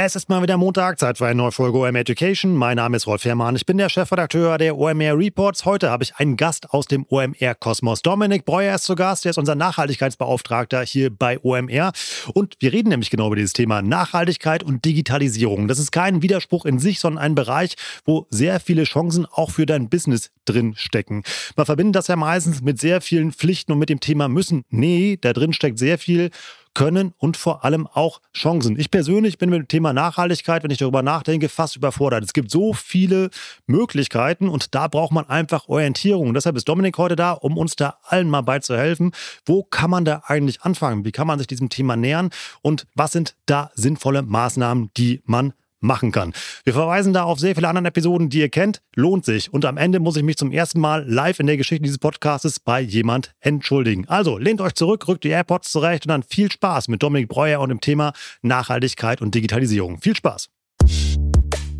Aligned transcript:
Es 0.00 0.14
ist 0.14 0.28
mal 0.28 0.40
wieder 0.42 0.56
Montag, 0.56 1.00
Zeit 1.00 1.18
für 1.18 1.26
eine 1.26 1.34
neue 1.34 1.50
Folge 1.50 1.76
OMR 1.76 1.98
Education. 1.98 2.54
Mein 2.54 2.76
Name 2.76 2.96
ist 2.96 3.08
Rolf 3.08 3.24
Herrmann, 3.24 3.56
ich 3.56 3.66
bin 3.66 3.78
der 3.78 3.88
Chefredakteur 3.88 4.56
der 4.56 4.78
OMR 4.78 5.18
Reports. 5.18 5.64
Heute 5.64 5.90
habe 5.90 6.04
ich 6.04 6.14
einen 6.14 6.36
Gast 6.36 6.70
aus 6.70 6.86
dem 6.86 7.04
OMR 7.08 7.56
Kosmos. 7.56 8.02
Dominik 8.02 8.44
Breuer 8.44 8.76
ist 8.76 8.84
zu 8.84 8.94
Gast, 8.94 9.24
der 9.24 9.30
ist 9.30 9.38
unser 9.38 9.56
Nachhaltigkeitsbeauftragter 9.56 10.82
hier 10.82 11.10
bei 11.10 11.40
OMR. 11.42 11.90
Und 12.32 12.54
wir 12.60 12.72
reden 12.72 12.90
nämlich 12.90 13.10
genau 13.10 13.26
über 13.26 13.34
dieses 13.34 13.54
Thema 13.54 13.82
Nachhaltigkeit 13.82 14.62
und 14.62 14.84
Digitalisierung. 14.84 15.66
Das 15.66 15.80
ist 15.80 15.90
kein 15.90 16.22
Widerspruch 16.22 16.64
in 16.64 16.78
sich, 16.78 17.00
sondern 17.00 17.20
ein 17.20 17.34
Bereich, 17.34 17.74
wo 18.04 18.28
sehr 18.30 18.60
viele 18.60 18.84
Chancen 18.84 19.26
auch 19.26 19.50
für 19.50 19.66
dein 19.66 19.88
Business 19.88 20.30
drin 20.44 20.74
stecken. 20.76 21.24
Man 21.56 21.66
verbindet 21.66 21.96
das 21.96 22.06
ja 22.06 22.14
meistens 22.14 22.62
mit 22.62 22.78
sehr 22.78 23.00
vielen 23.00 23.32
Pflichten 23.32 23.72
und 23.72 23.80
mit 23.80 23.88
dem 23.88 23.98
Thema 23.98 24.28
müssen. 24.28 24.62
Nee, 24.70 25.18
da 25.20 25.32
drin 25.32 25.52
steckt 25.52 25.80
sehr 25.80 25.98
viel 25.98 26.30
können 26.78 27.12
und 27.18 27.36
vor 27.36 27.64
allem 27.64 27.88
auch 27.88 28.20
Chancen. 28.32 28.78
Ich 28.78 28.92
persönlich 28.92 29.36
bin 29.36 29.50
mit 29.50 29.58
dem 29.58 29.66
Thema 29.66 29.92
Nachhaltigkeit, 29.92 30.62
wenn 30.62 30.70
ich 30.70 30.78
darüber 30.78 31.02
nachdenke, 31.02 31.48
fast 31.48 31.74
überfordert. 31.74 32.22
Es 32.22 32.32
gibt 32.32 32.52
so 32.52 32.72
viele 32.72 33.30
Möglichkeiten 33.66 34.48
und 34.48 34.76
da 34.76 34.86
braucht 34.86 35.10
man 35.10 35.28
einfach 35.28 35.66
Orientierung. 35.66 36.28
Und 36.28 36.34
deshalb 36.34 36.54
ist 36.56 36.68
Dominik 36.68 36.96
heute 36.96 37.16
da, 37.16 37.32
um 37.32 37.58
uns 37.58 37.74
da 37.74 37.98
allen 38.04 38.30
mal 38.30 38.42
beizuhelfen. 38.42 39.10
Wo 39.44 39.64
kann 39.64 39.90
man 39.90 40.04
da 40.04 40.22
eigentlich 40.26 40.62
anfangen? 40.62 41.04
Wie 41.04 41.10
kann 41.10 41.26
man 41.26 41.38
sich 41.38 41.48
diesem 41.48 41.68
Thema 41.68 41.96
nähern? 41.96 42.30
Und 42.62 42.86
was 42.94 43.10
sind 43.10 43.34
da 43.46 43.72
sinnvolle 43.74 44.22
Maßnahmen, 44.22 44.92
die 44.96 45.20
man 45.24 45.54
machen 45.80 46.12
kann. 46.12 46.32
Wir 46.64 46.72
verweisen 46.72 47.12
da 47.12 47.24
auf 47.24 47.38
sehr 47.38 47.54
viele 47.54 47.68
andere 47.68 47.86
Episoden, 47.86 48.28
die 48.28 48.40
ihr 48.40 48.48
kennt. 48.48 48.82
Lohnt 48.94 49.24
sich. 49.24 49.52
Und 49.52 49.64
am 49.64 49.76
Ende 49.76 50.00
muss 50.00 50.16
ich 50.16 50.22
mich 50.22 50.36
zum 50.36 50.50
ersten 50.50 50.80
Mal 50.80 51.04
live 51.08 51.40
in 51.40 51.46
der 51.46 51.56
Geschichte 51.56 51.82
dieses 51.82 51.98
Podcastes 51.98 52.60
bei 52.60 52.80
jemand 52.80 53.34
entschuldigen. 53.40 54.08
Also 54.08 54.38
lehnt 54.38 54.60
euch 54.60 54.74
zurück, 54.74 55.06
rückt 55.08 55.24
die 55.24 55.30
AirPods 55.30 55.70
zurecht 55.70 56.06
und 56.06 56.10
dann 56.10 56.22
viel 56.22 56.50
Spaß 56.50 56.88
mit 56.88 57.02
Dominik 57.02 57.28
Breuer 57.28 57.60
und 57.60 57.68
dem 57.68 57.80
Thema 57.80 58.12
Nachhaltigkeit 58.42 59.20
und 59.22 59.34
Digitalisierung. 59.34 60.00
Viel 60.00 60.16
Spaß. 60.16 60.48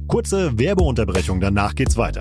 Kurze 0.06 0.59
Werbeunterbrechung, 0.59 1.41
danach 1.41 1.75
geht's 1.75 1.97
weiter. 1.97 2.20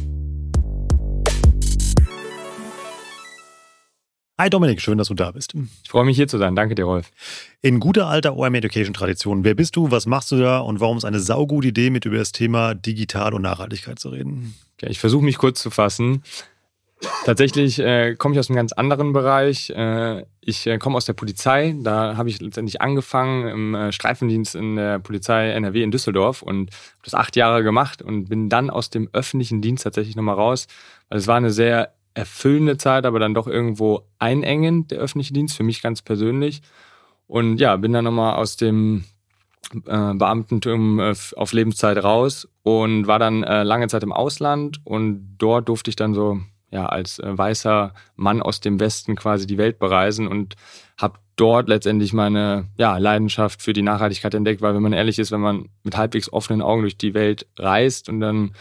Hi 4.39 4.49
Dominik, 4.49 4.81
schön, 4.81 4.97
dass 4.97 5.09
du 5.09 5.13
da 5.13 5.31
bist. 5.31 5.53
Ich 5.83 5.89
freue 5.89 6.05
mich 6.05 6.15
hier 6.17 6.27
zu 6.27 6.37
sein. 6.37 6.55
Danke 6.55 6.73
dir, 6.73 6.85
Rolf. 6.85 7.11
In 7.61 7.79
guter 7.79 8.07
alter 8.07 8.35
OM 8.35 8.55
Education 8.55 8.93
Tradition, 8.93 9.43
wer 9.43 9.53
bist 9.53 9.75
du, 9.75 9.91
was 9.91 10.07
machst 10.07 10.31
du 10.31 10.37
da 10.39 10.59
und 10.59 10.79
warum 10.79 10.97
ist 10.97 11.05
eine 11.05 11.19
saugute 11.19 11.67
Idee, 11.67 11.91
mit 11.91 12.05
über 12.05 12.17
das 12.17 12.31
Thema 12.31 12.73
Digital 12.73 13.33
und 13.33 13.43
Nachhaltigkeit 13.43 13.99
zu 13.99 14.09
reden? 14.09 14.55
Okay, 14.77 14.89
ich 14.89 14.99
versuche 14.99 15.23
mich 15.23 15.37
kurz 15.37 15.61
zu 15.61 15.69
fassen. 15.69 16.23
Tatsächlich 17.25 17.79
äh, 17.79 18.15
komme 18.15 18.33
ich 18.33 18.39
aus 18.39 18.49
einem 18.49 18.55
ganz 18.55 18.73
anderen 18.73 19.13
Bereich. 19.13 19.69
Äh, 19.71 20.25
ich 20.39 20.67
äh, 20.67 20.77
komme 20.77 20.97
aus 20.97 21.05
der 21.05 21.13
Polizei. 21.13 21.75
Da 21.79 22.15
habe 22.17 22.29
ich 22.29 22.41
letztendlich 22.41 22.81
angefangen 22.81 23.47
im 23.47 23.75
äh, 23.75 23.91
Streifendienst 23.91 24.55
in 24.55 24.75
der 24.75 24.99
Polizei 24.99 25.49
NRW 25.51 25.83
in 25.83 25.91
Düsseldorf 25.91 26.41
und 26.41 26.71
habe 26.71 27.03
das 27.03 27.13
acht 27.15 27.35
Jahre 27.35 27.63
gemacht 27.63 28.01
und 28.01 28.25
bin 28.25 28.49
dann 28.49 28.69
aus 28.69 28.89
dem 28.89 29.09
öffentlichen 29.13 29.61
Dienst 29.61 29.83
tatsächlich 29.83 30.15
nochmal 30.15 30.35
raus. 30.35 30.67
Weil 31.09 31.19
es 31.19 31.27
war 31.27 31.37
eine 31.37 31.51
sehr 31.51 31.93
erfüllende 32.13 32.77
Zeit, 32.77 33.05
aber 33.05 33.19
dann 33.19 33.33
doch 33.33 33.47
irgendwo 33.47 34.07
einengend, 34.19 34.91
der 34.91 34.99
öffentliche 34.99 35.33
Dienst, 35.33 35.55
für 35.55 35.63
mich 35.63 35.81
ganz 35.81 36.01
persönlich. 36.01 36.61
Und 37.27 37.57
ja, 37.57 37.75
bin 37.77 37.93
dann 37.93 38.03
nochmal 38.03 38.35
aus 38.35 38.57
dem 38.57 39.05
äh, 39.85 40.13
Beamtentum 40.13 40.99
äh, 40.99 41.15
auf 41.35 41.53
Lebenszeit 41.53 42.03
raus 42.03 42.47
und 42.63 43.07
war 43.07 43.19
dann 43.19 43.43
äh, 43.43 43.63
lange 43.63 43.87
Zeit 43.87 44.03
im 44.03 44.11
Ausland 44.11 44.81
und 44.83 45.35
dort 45.37 45.69
durfte 45.69 45.89
ich 45.89 45.95
dann 45.95 46.13
so 46.13 46.39
ja 46.71 46.85
als 46.87 47.19
äh, 47.19 47.37
weißer 47.37 47.93
Mann 48.15 48.41
aus 48.41 48.59
dem 48.59 48.79
Westen 48.79 49.15
quasi 49.15 49.47
die 49.47 49.57
Welt 49.57 49.79
bereisen 49.79 50.27
und 50.27 50.55
habe 50.97 51.19
dort 51.35 51.69
letztendlich 51.69 52.13
meine 52.13 52.67
ja, 52.77 52.97
Leidenschaft 52.97 53.61
für 53.61 53.73
die 53.73 53.81
Nachhaltigkeit 53.81 54.33
entdeckt, 54.33 54.61
weil 54.61 54.75
wenn 54.75 54.83
man 54.83 54.93
ehrlich 54.93 55.17
ist, 55.19 55.31
wenn 55.31 55.41
man 55.41 55.69
mit 55.83 55.97
halbwegs 55.97 56.31
offenen 56.31 56.61
Augen 56.61 56.81
durch 56.81 56.97
die 56.97 57.13
Welt 57.13 57.47
reist 57.57 58.09
und 58.09 58.19
dann 58.19 58.53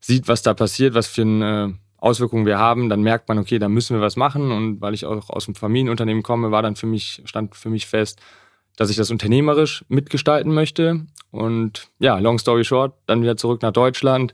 sieht, 0.00 0.28
was 0.28 0.42
da 0.42 0.54
passiert, 0.54 0.94
was 0.94 1.06
für 1.06 1.22
ein 1.22 1.42
äh, 1.42 1.68
Auswirkungen 1.98 2.46
wir 2.46 2.58
haben, 2.58 2.88
dann 2.88 3.02
merkt 3.02 3.28
man, 3.28 3.38
okay, 3.38 3.58
da 3.58 3.68
müssen 3.68 3.96
wir 3.96 4.00
was 4.00 4.16
machen. 4.16 4.52
Und 4.52 4.80
weil 4.80 4.94
ich 4.94 5.04
auch 5.04 5.30
aus 5.30 5.46
dem 5.46 5.54
Familienunternehmen 5.54 6.22
komme, 6.22 6.50
war 6.50 6.62
dann 6.62 6.76
für 6.76 6.86
mich, 6.86 7.22
stand 7.24 7.54
für 7.56 7.70
mich 7.70 7.86
fest, 7.86 8.20
dass 8.76 8.90
ich 8.90 8.96
das 8.96 9.10
unternehmerisch 9.10 9.84
mitgestalten 9.88 10.54
möchte. 10.54 11.06
Und 11.30 11.88
ja, 11.98 12.18
long 12.18 12.38
story 12.38 12.64
short, 12.64 12.94
dann 13.06 13.22
wieder 13.22 13.36
zurück 13.36 13.62
nach 13.62 13.72
Deutschland. 13.72 14.32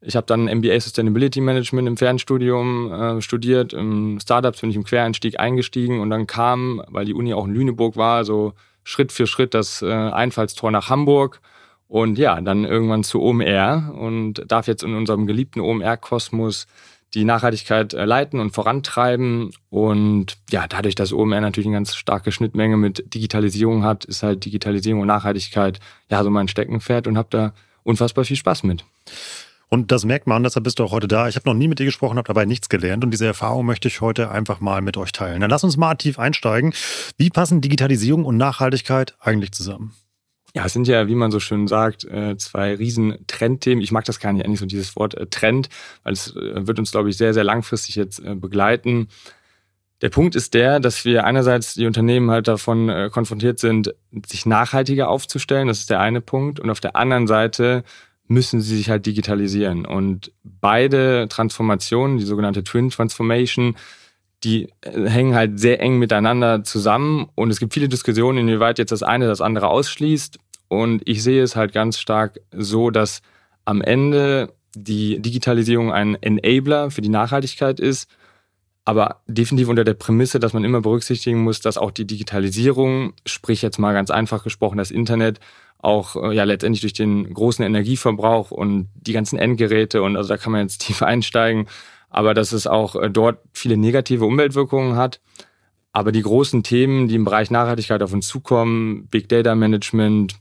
Ich 0.00 0.16
habe 0.16 0.26
dann 0.26 0.46
MBA 0.46 0.80
Sustainability 0.80 1.40
Management 1.40 1.86
im 1.86 1.96
Fernstudium 1.96 2.92
äh, 2.92 3.20
studiert. 3.20 3.72
Im 3.72 4.18
Startups 4.18 4.60
bin 4.60 4.70
ich 4.70 4.76
im 4.76 4.84
Quereinstieg 4.84 5.38
eingestiegen 5.38 6.00
und 6.00 6.10
dann 6.10 6.26
kam, 6.26 6.82
weil 6.88 7.04
die 7.04 7.14
Uni 7.14 7.34
auch 7.34 7.46
in 7.46 7.54
Lüneburg 7.54 7.96
war, 7.96 8.24
so 8.24 8.54
Schritt 8.82 9.12
für 9.12 9.28
Schritt 9.28 9.54
das 9.54 9.82
äh, 9.82 9.86
Einfallstor 9.86 10.70
nach 10.70 10.88
Hamburg. 10.88 11.40
Und 11.86 12.18
ja, 12.18 12.40
dann 12.40 12.64
irgendwann 12.64 13.04
zu 13.04 13.20
OMR 13.20 13.94
und 13.94 14.42
darf 14.50 14.66
jetzt 14.66 14.82
in 14.82 14.94
unserem 14.94 15.26
geliebten 15.26 15.60
OMR-Kosmos 15.60 16.66
die 17.14 17.24
Nachhaltigkeit 17.24 17.94
äh, 17.94 18.04
leiten 18.04 18.40
und 18.40 18.52
vorantreiben. 18.52 19.50
Und 19.70 20.38
ja, 20.50 20.66
dadurch, 20.66 20.94
dass 20.94 21.12
OMR 21.12 21.40
natürlich 21.40 21.66
eine 21.66 21.76
ganz 21.76 21.94
starke 21.94 22.32
Schnittmenge 22.32 22.76
mit 22.76 23.14
Digitalisierung 23.14 23.84
hat, 23.84 24.04
ist 24.04 24.22
halt 24.22 24.44
Digitalisierung 24.44 25.02
und 25.02 25.08
Nachhaltigkeit 25.08 25.80
ja 26.10 26.22
so 26.22 26.30
mein 26.30 26.48
Steckenpferd 26.48 27.06
und 27.06 27.18
habe 27.18 27.28
da 27.30 27.52
unfassbar 27.82 28.24
viel 28.24 28.36
Spaß 28.36 28.62
mit. 28.62 28.84
Und 29.68 29.90
das 29.90 30.04
merkt 30.04 30.26
man, 30.26 30.42
deshalb 30.42 30.64
bist 30.64 30.78
du 30.78 30.84
auch 30.84 30.92
heute 30.92 31.08
da. 31.08 31.28
Ich 31.28 31.36
habe 31.36 31.48
noch 31.48 31.54
nie 31.54 31.66
mit 31.66 31.78
dir 31.78 31.86
gesprochen, 31.86 32.18
habe 32.18 32.26
dabei 32.26 32.44
nichts 32.44 32.68
gelernt 32.68 33.04
und 33.04 33.10
diese 33.10 33.24
Erfahrung 33.24 33.64
möchte 33.64 33.88
ich 33.88 34.02
heute 34.02 34.30
einfach 34.30 34.60
mal 34.60 34.82
mit 34.82 34.98
euch 34.98 35.12
teilen. 35.12 35.40
Dann 35.40 35.48
lass 35.48 35.64
uns 35.64 35.78
mal 35.78 35.94
tief 35.94 36.18
einsteigen. 36.18 36.74
Wie 37.16 37.30
passen 37.30 37.62
Digitalisierung 37.62 38.26
und 38.26 38.36
Nachhaltigkeit 38.36 39.14
eigentlich 39.18 39.52
zusammen? 39.52 39.94
Ja, 40.54 40.66
es 40.66 40.74
sind 40.74 40.86
ja, 40.86 41.08
wie 41.08 41.14
man 41.14 41.30
so 41.30 41.40
schön 41.40 41.66
sagt, 41.66 42.04
äh, 42.04 42.36
zwei 42.36 42.74
riesen 42.74 43.24
Trendthemen. 43.26 43.82
Ich 43.82 43.90
mag 43.90 44.04
das 44.04 44.20
gar 44.20 44.32
nicht 44.32 44.44
eigentlich 44.44 44.60
so 44.60 44.66
dieses 44.66 44.96
Wort 44.96 45.14
äh, 45.14 45.26
Trend, 45.26 45.70
weil 46.02 46.12
es 46.12 46.36
äh, 46.36 46.66
wird 46.66 46.78
uns, 46.78 46.90
glaube 46.92 47.08
ich, 47.08 47.16
sehr, 47.16 47.32
sehr 47.32 47.44
langfristig 47.44 47.96
jetzt 47.96 48.22
begleiten. 48.40 49.08
Der 50.02 50.10
Punkt 50.10 50.34
ist 50.34 50.52
der, 50.52 50.78
dass 50.80 51.04
wir 51.04 51.24
einerseits 51.24 51.74
die 51.74 51.86
Unternehmen 51.86 52.30
halt 52.30 52.48
davon 52.48 52.90
konfrontiert 53.12 53.60
sind, 53.60 53.94
sich 54.26 54.46
nachhaltiger 54.46 55.08
aufzustellen. 55.08 55.68
Das 55.68 55.78
ist 55.78 55.90
der 55.90 56.00
eine 56.00 56.20
Punkt. 56.20 56.58
Und 56.58 56.70
auf 56.70 56.80
der 56.80 56.96
anderen 56.96 57.28
Seite 57.28 57.84
müssen 58.26 58.60
sie 58.60 58.76
sich 58.76 58.90
halt 58.90 59.06
digitalisieren. 59.06 59.86
Und 59.86 60.32
beide 60.42 61.28
Transformationen, 61.28 62.18
die 62.18 62.24
sogenannte 62.24 62.64
Twin 62.64 62.90
Transformation, 62.90 63.76
die 64.44 64.68
äh, 64.80 65.08
hängen 65.08 65.34
halt 65.34 65.60
sehr 65.60 65.80
eng 65.80 65.98
miteinander 65.98 66.64
zusammen 66.64 67.28
und 67.34 67.50
es 67.50 67.60
gibt 67.60 67.74
viele 67.74 67.88
Diskussionen, 67.88 68.38
inwieweit 68.38 68.78
jetzt 68.78 68.92
das 68.92 69.02
eine 69.02 69.26
das 69.26 69.40
andere 69.40 69.68
ausschließt. 69.68 70.38
Und 70.68 71.02
ich 71.04 71.22
sehe 71.22 71.42
es 71.42 71.54
halt 71.54 71.72
ganz 71.72 71.98
stark 71.98 72.40
so, 72.50 72.90
dass 72.90 73.20
am 73.64 73.82
Ende 73.82 74.54
die 74.74 75.20
Digitalisierung 75.20 75.92
ein 75.92 76.16
Enabler 76.22 76.90
für 76.90 77.02
die 77.02 77.10
Nachhaltigkeit 77.10 77.78
ist, 77.78 78.08
aber 78.84 79.20
definitiv 79.26 79.68
unter 79.68 79.84
der 79.84 79.94
Prämisse, 79.94 80.40
dass 80.40 80.54
man 80.54 80.64
immer 80.64 80.80
berücksichtigen 80.80 81.42
muss, 81.42 81.60
dass 81.60 81.78
auch 81.78 81.90
die 81.90 82.06
Digitalisierung, 82.06 83.12
sprich 83.26 83.62
jetzt 83.62 83.78
mal 83.78 83.92
ganz 83.92 84.10
einfach 84.10 84.42
gesprochen, 84.42 84.78
das 84.78 84.90
Internet, 84.90 85.40
auch 85.78 86.16
äh, 86.16 86.34
ja 86.34 86.44
letztendlich 86.44 86.80
durch 86.80 86.92
den 86.92 87.32
großen 87.34 87.64
Energieverbrauch 87.64 88.50
und 88.50 88.88
die 88.94 89.12
ganzen 89.12 89.38
Endgeräte 89.38 90.02
und 90.02 90.16
also 90.16 90.28
da 90.28 90.36
kann 90.36 90.52
man 90.52 90.62
jetzt 90.62 90.80
tief 90.80 91.02
einsteigen, 91.02 91.66
aber 92.12 92.34
dass 92.34 92.52
es 92.52 92.66
auch 92.66 92.94
äh, 92.94 93.10
dort 93.10 93.38
viele 93.52 93.76
negative 93.76 94.24
Umweltwirkungen 94.24 94.96
hat. 94.96 95.20
Aber 95.92 96.12
die 96.12 96.22
großen 96.22 96.62
Themen, 96.62 97.08
die 97.08 97.16
im 97.16 97.24
Bereich 97.24 97.50
Nachhaltigkeit 97.50 98.02
auf 98.02 98.12
uns 98.12 98.28
zukommen, 98.28 99.08
Big 99.08 99.28
Data 99.28 99.54
Management, 99.54 100.36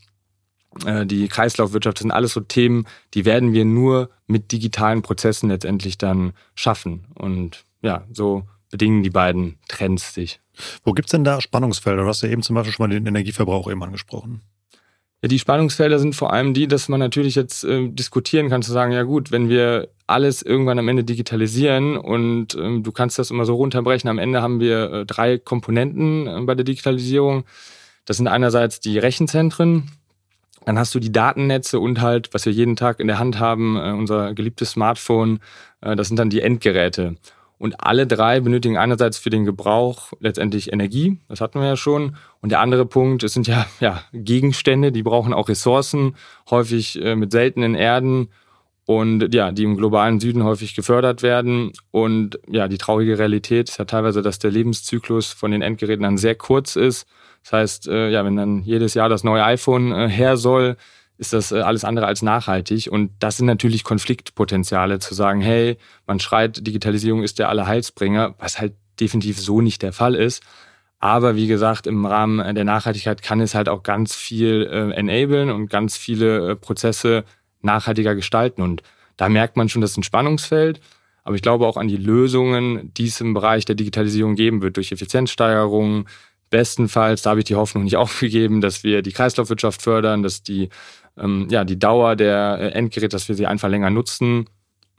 äh, 0.85 1.05
die 1.05 1.27
Kreislaufwirtschaft, 1.27 1.97
das 1.97 2.01
sind 2.01 2.11
alles 2.11 2.33
so 2.33 2.41
Themen, 2.41 2.85
die 3.13 3.25
werden 3.25 3.53
wir 3.53 3.65
nur 3.65 4.09
mit 4.27 4.51
digitalen 4.51 5.01
Prozessen 5.01 5.49
letztendlich 5.49 5.97
dann 5.97 6.33
schaffen. 6.55 7.07
Und 7.15 7.65
ja, 7.81 8.05
so 8.11 8.43
bedingen 8.69 9.03
die 9.03 9.09
beiden 9.09 9.57
Trends 9.67 10.13
sich. 10.13 10.39
Wo 10.83 10.93
gibt 10.93 11.07
es 11.07 11.11
denn 11.11 11.23
da 11.23 11.41
Spannungsfelder? 11.41 12.03
Du 12.03 12.07
hast 12.07 12.21
ja 12.21 12.29
eben 12.29 12.43
zum 12.43 12.55
Beispiel 12.55 12.73
schon 12.73 12.87
mal 12.87 12.93
den 12.93 13.05
Energieverbrauch 13.05 13.69
eben 13.69 13.83
angesprochen. 13.83 14.41
Ja, 15.21 15.27
die 15.27 15.39
Spannungsfelder 15.39 15.99
sind 15.99 16.15
vor 16.15 16.33
allem 16.33 16.53
die, 16.53 16.67
dass 16.67 16.89
man 16.89 16.99
natürlich 16.99 17.35
jetzt 17.35 17.63
äh, 17.63 17.89
diskutieren 17.89 18.49
kann, 18.49 18.63
zu 18.63 18.71
sagen, 18.71 18.91
ja 18.91 19.03
gut, 19.03 19.31
wenn 19.31 19.49
wir 19.49 19.89
alles 20.07 20.41
irgendwann 20.41 20.79
am 20.79 20.87
Ende 20.87 21.03
digitalisieren 21.03 21.95
und 21.95 22.55
ähm, 22.55 22.81
du 22.81 22.91
kannst 22.91 23.19
das 23.19 23.29
immer 23.29 23.45
so 23.45 23.55
runterbrechen, 23.55 24.09
am 24.09 24.17
Ende 24.17 24.41
haben 24.41 24.59
wir 24.59 24.91
äh, 24.91 25.05
drei 25.05 25.37
Komponenten 25.37 26.27
äh, 26.27 26.41
bei 26.41 26.55
der 26.55 26.65
Digitalisierung. 26.65 27.43
Das 28.05 28.17
sind 28.17 28.27
einerseits 28.27 28.79
die 28.79 28.97
Rechenzentren, 28.97 29.91
dann 30.65 30.77
hast 30.77 30.93
du 30.95 30.99
die 30.99 31.11
Datennetze 31.11 31.79
und 31.79 32.01
halt, 32.01 32.33
was 32.33 32.45
wir 32.45 32.53
jeden 32.53 32.75
Tag 32.75 32.99
in 32.99 33.07
der 33.07 33.19
Hand 33.19 33.39
haben, 33.39 33.77
äh, 33.77 33.91
unser 33.91 34.33
geliebtes 34.33 34.71
Smartphone, 34.71 35.39
äh, 35.81 35.95
das 35.95 36.07
sind 36.07 36.17
dann 36.17 36.29
die 36.29 36.41
Endgeräte. 36.41 37.15
Und 37.61 37.75
alle 37.79 38.07
drei 38.07 38.39
benötigen 38.39 38.75
einerseits 38.75 39.19
für 39.19 39.29
den 39.29 39.45
Gebrauch 39.45 40.13
letztendlich 40.19 40.73
Energie, 40.73 41.19
das 41.29 41.41
hatten 41.41 41.59
wir 41.59 41.67
ja 41.67 41.77
schon. 41.77 42.15
Und 42.41 42.51
der 42.51 42.59
andere 42.59 42.87
Punkt, 42.87 43.21
es 43.21 43.33
sind 43.33 43.45
ja, 43.45 43.67
ja 43.79 44.01
Gegenstände, 44.13 44.91
die 44.91 45.03
brauchen 45.03 45.31
auch 45.31 45.47
Ressourcen, 45.47 46.15
häufig 46.49 46.99
äh, 46.99 47.15
mit 47.15 47.31
seltenen 47.31 47.75
Erden 47.75 48.29
und 48.87 49.31
ja, 49.35 49.51
die 49.51 49.63
im 49.63 49.77
globalen 49.77 50.19
Süden 50.19 50.43
häufig 50.43 50.73
gefördert 50.73 51.21
werden. 51.21 51.71
Und 51.91 52.39
ja, 52.47 52.67
die 52.67 52.79
traurige 52.79 53.19
Realität 53.19 53.69
ist 53.69 53.77
ja 53.77 53.85
teilweise, 53.85 54.23
dass 54.23 54.39
der 54.39 54.49
Lebenszyklus 54.49 55.31
von 55.31 55.51
den 55.51 55.61
Endgeräten 55.61 56.01
dann 56.01 56.17
sehr 56.17 56.33
kurz 56.33 56.75
ist. 56.75 57.05
Das 57.43 57.53
heißt, 57.53 57.87
äh, 57.89 58.09
ja, 58.09 58.25
wenn 58.25 58.37
dann 58.37 58.63
jedes 58.63 58.95
Jahr 58.95 59.07
das 59.07 59.23
neue 59.23 59.43
iPhone 59.43 59.91
äh, 59.91 60.09
her 60.09 60.35
soll, 60.35 60.77
ist 61.21 61.33
das 61.33 61.51
äh, 61.51 61.61
alles 61.61 61.85
andere 61.85 62.07
als 62.07 62.23
nachhaltig. 62.23 62.89
Und 62.91 63.11
das 63.19 63.37
sind 63.37 63.45
natürlich 63.45 63.83
Konfliktpotenziale, 63.83 64.97
zu 64.97 65.13
sagen, 65.13 65.39
hey, 65.39 65.77
man 66.07 66.19
schreit, 66.19 66.65
Digitalisierung 66.65 67.21
ist 67.21 67.37
der 67.37 67.47
Allerheilsbringer, 67.49 68.33
was 68.39 68.59
halt 68.59 68.73
definitiv 68.99 69.39
so 69.39 69.61
nicht 69.61 69.83
der 69.83 69.93
Fall 69.93 70.15
ist. 70.15 70.41
Aber 70.99 71.35
wie 71.35 71.45
gesagt, 71.45 71.85
im 71.85 72.05
Rahmen 72.07 72.55
der 72.55 72.63
Nachhaltigkeit 72.63 73.21
kann 73.21 73.39
es 73.39 73.53
halt 73.53 73.69
auch 73.69 73.83
ganz 73.83 74.15
viel 74.15 74.67
äh, 74.71 74.91
enablen 74.93 75.51
und 75.51 75.69
ganz 75.69 75.95
viele 75.95 76.51
äh, 76.51 76.55
Prozesse 76.55 77.23
nachhaltiger 77.61 78.15
gestalten. 78.15 78.63
Und 78.63 78.81
da 79.15 79.29
merkt 79.29 79.57
man 79.57 79.69
schon, 79.69 79.81
das 79.81 79.91
ist 79.91 79.97
ein 79.97 80.03
Spannungsfeld. 80.03 80.81
Aber 81.23 81.35
ich 81.35 81.43
glaube 81.43 81.67
auch 81.67 81.77
an 81.77 81.87
die 81.87 81.97
Lösungen, 81.97 82.91
die 82.95 83.05
es 83.05 83.21
im 83.21 83.35
Bereich 83.35 83.65
der 83.65 83.75
Digitalisierung 83.75 84.33
geben 84.33 84.63
wird, 84.63 84.77
durch 84.77 84.91
Effizienzsteigerungen. 84.91 86.07
Bestenfalls, 86.49 87.21
da 87.21 87.29
habe 87.29 87.39
ich 87.39 87.45
die 87.45 87.55
Hoffnung 87.55 87.83
nicht 87.83 87.95
aufgegeben, 88.03 88.59
dass 88.59 88.83
wir 88.83 89.03
die 89.03 89.11
Kreislaufwirtschaft 89.11 89.81
fördern, 89.83 90.23
dass 90.23 90.41
die 90.43 90.69
ähm, 91.17 91.47
ja, 91.49 91.63
die 91.63 91.79
Dauer 91.79 92.15
der 92.15 92.57
äh, 92.59 92.67
Endgeräte, 92.69 93.09
dass 93.09 93.27
wir 93.27 93.35
sie 93.35 93.47
einfach 93.47 93.69
länger 93.69 93.89
nutzen 93.89 94.45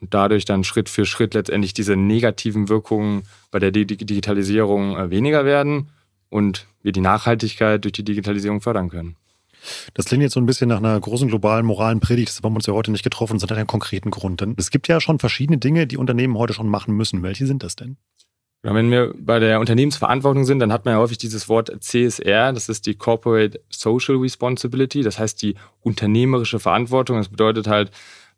und 0.01 0.15
dadurch 0.15 0.45
dann 0.45 0.65
Schritt 0.65 0.89
für 0.89 1.07
Schritt 1.07 1.35
letztendlich 1.35 1.75
diese 1.75 1.97
negativen 1.97 2.69
Wirkungen 2.69 3.23
bei 3.51 3.59
der 3.59 3.71
Digitalisierung 3.71 4.97
äh, 4.97 5.11
weniger 5.11 5.45
werden 5.45 5.91
und 6.29 6.67
wir 6.83 6.93
die 6.93 7.01
Nachhaltigkeit 7.01 7.85
durch 7.85 7.93
die 7.93 8.05
Digitalisierung 8.05 8.61
fördern 8.61 8.89
können. 8.89 9.17
Das 9.95 10.07
klingt 10.07 10.23
jetzt 10.23 10.33
so 10.33 10.41
ein 10.41 10.47
bisschen 10.47 10.69
nach 10.69 10.79
einer 10.79 10.99
großen 10.99 11.29
globalen 11.29 11.65
moralen 11.65 12.01
Predigt. 12.01 12.31
Das 12.31 12.43
haben 12.43 12.53
wir 12.53 12.57
uns 12.57 12.67
ja 12.67 12.75
heute 12.75 12.91
nicht 12.91 13.05
getroffen, 13.05 13.39
sondern 13.39 13.59
einen 13.59 13.67
konkreten 13.69 14.11
Grund. 14.11 14.41
Denn 14.41 14.55
es 14.59 14.71
gibt 14.71 14.89
ja 14.89 15.01
schon 15.01 15.21
verschiedene 15.21 15.59
Dinge, 15.59 15.87
die 15.87 15.97
Unternehmen 15.97 16.37
heute 16.37 16.53
schon 16.53 16.69
machen 16.69 16.97
müssen. 16.97 17.23
Welche 17.23 17.47
sind 17.47 17.63
das 17.63 17.77
denn? 17.77 17.97
Ja, 18.65 18.75
wenn 18.75 18.93
wir 18.93 19.13
bei 19.17 19.41
der 19.41 19.59
Unternehmensverantwortung 19.59 20.45
sind, 20.45 20.61
dann 20.61 20.73
hat 20.73 20.85
man 20.85 20.95
ja 20.95 21.01
häufig 21.01 21.19
dieses 21.19 21.49
Wort 21.49 21.73
CSR, 21.81 22.53
das 22.53 22.69
ist 22.69 22.87
die 22.87 22.95
Corporate 22.95 23.61
Social 23.69 24.17
Responsibility, 24.17 25.03
das 25.03 25.19
heißt 25.19 25.43
die 25.43 25.57
unternehmerische 25.81 26.61
Verantwortung. 26.61 27.17
Das 27.17 27.29
bedeutet 27.29 27.67
halt, 27.67 27.91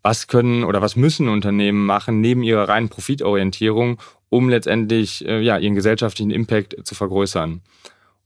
was 0.03 0.27
können 0.27 0.65
oder 0.65 0.81
was 0.81 0.97
müssen 0.97 1.29
Unternehmen 1.29 1.85
machen 1.85 2.23
neben 2.23 2.43
ihrer 2.43 2.69
reinen 2.69 2.89
Profitorientierung, 2.89 4.01
um 4.31 4.49
letztendlich 4.49 5.27
äh, 5.27 5.41
ja, 5.41 5.59
ihren 5.59 5.75
gesellschaftlichen 5.75 6.31
Impact 6.31 6.77
zu 6.85 6.95
vergrößern. 6.95 7.61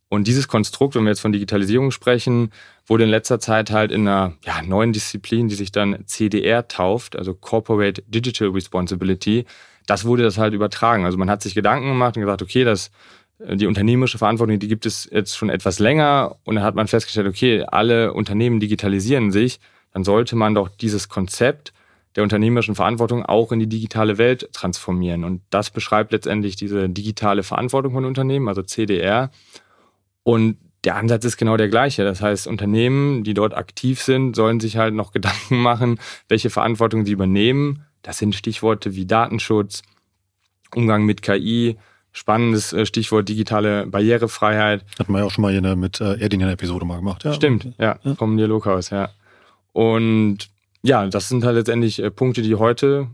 Und 0.09 0.27
dieses 0.27 0.49
Konstrukt, 0.49 0.95
wenn 0.95 1.03
wir 1.03 1.11
jetzt 1.11 1.21
von 1.21 1.33
Digitalisierung 1.33 1.91
sprechen, 1.91 2.51
wurde 2.87 3.05
in 3.05 3.11
letzter 3.11 3.41
Zeit 3.41 3.71
halt 3.71 3.93
in 3.93 4.09
einer 4.09 4.35
ja, 4.45 4.63
neuen 4.63 4.93
Disziplin, 4.93 5.49
die 5.49 5.55
sich 5.55 5.71
dann 5.71 6.07
CDR 6.07 6.67
tauft, 6.69 7.17
also 7.17 7.35
Corporate 7.35 8.03
Digital 8.07 8.49
Responsibility, 8.49 9.45
das 9.89 10.05
wurde 10.05 10.23
das 10.23 10.39
halt 10.39 10.53
übertragen. 10.53 11.07
Also 11.07 11.17
man 11.17 11.31
hat 11.31 11.43
sich 11.43 11.55
Gedanken 11.55 11.89
gemacht 11.89 12.17
und 12.17 12.21
gesagt, 12.21 12.43
okay, 12.43 12.63
das, 12.63 12.91
äh, 13.39 13.57
die 13.57 13.67
unternehmerische 13.67 14.19
Verantwortung, 14.19 14.59
die 14.59 14.69
gibt 14.69 14.87
es 14.87 15.09
jetzt 15.11 15.37
schon 15.37 15.49
etwas 15.49 15.79
länger. 15.79 16.37
Und 16.45 16.57
dann 16.57 16.65
hat 16.65 16.75
man 16.75 16.87
festgestellt, 16.87 17.27
okay, 17.27 17.65
alle 17.67 18.13
Unternehmen 18.13 18.61
digitalisieren 18.61 19.33
sich. 19.33 19.61
Dann 19.95 20.05
sollte 20.05 20.37
man 20.37 20.55
doch 20.55 20.69
dieses 20.69 21.09
Konzept 21.09 21.73
der 22.17 22.23
unternehmerischen 22.23 22.75
Verantwortung 22.75 23.25
auch 23.25 23.51
in 23.51 23.61
die 23.61 23.67
digitale 23.67 24.19
Welt 24.19 24.51
transformieren. 24.53 25.25
Und 25.25 25.41
das 25.49 25.71
beschreibt 25.71 26.13
letztendlich 26.13 26.57
diese 26.57 26.91
digitale 26.91 27.43
Verantwortung 27.43 27.95
von 27.95 28.05
Unternehmen, 28.05 28.49
also 28.49 28.63
CDR. 28.63 29.31
Und 30.23 30.59
der 30.85 30.97
Ansatz 30.97 31.25
ist 31.25 31.39
genau 31.39 31.57
der 31.57 31.69
gleiche. 31.69 32.05
Das 32.05 32.21
heißt, 32.21 32.47
Unternehmen, 32.47 33.25
die 33.25 33.35
dort 33.35 33.57
aktiv 33.57 34.03
sind, 34.03 34.37
sollen 34.37 34.61
sich 34.61 34.77
halt 34.77 34.93
noch 34.93 35.13
Gedanken 35.13 35.63
machen, 35.63 35.99
welche 36.29 36.51
Verantwortung 36.51 37.07
sie 37.07 37.13
übernehmen 37.13 37.85
das 38.03 38.19
sind 38.19 38.35
Stichworte 38.35 38.95
wie 38.95 39.07
Datenschutz, 39.07 39.83
Umgang 40.75 41.05
mit 41.05 41.23
KI, 41.23 41.79
spannendes 42.13 42.73
äh, 42.73 42.87
Stichwort 42.87 43.29
digitale 43.29 43.87
Barrierefreiheit. 43.87 44.85
Hatten 44.99 45.13
wir 45.13 45.21
ja 45.21 45.25
auch 45.25 45.31
schon 45.31 45.43
mal 45.43 45.51
hier 45.51 45.59
eine, 45.59 45.77
mit 45.77 46.01
äh, 46.01 46.19
Erdin 46.21 46.43
eine 46.43 46.53
Episode 46.53 46.85
mal 46.85 46.97
gemacht. 46.97 47.25
Ja. 47.25 47.33
Stimmt, 47.33 47.73
ja, 47.79 47.99
ja, 48.03 48.15
vom 48.15 48.37
Dialoghaus, 48.37 48.91
ja. 48.91 49.11
Und 49.73 50.49
ja, 50.83 51.07
das 51.07 51.29
sind 51.29 51.45
halt 51.45 51.57
letztendlich 51.57 52.03
äh, 52.03 52.11
Punkte, 52.11 52.43
die 52.43 52.55
heute 52.55 53.09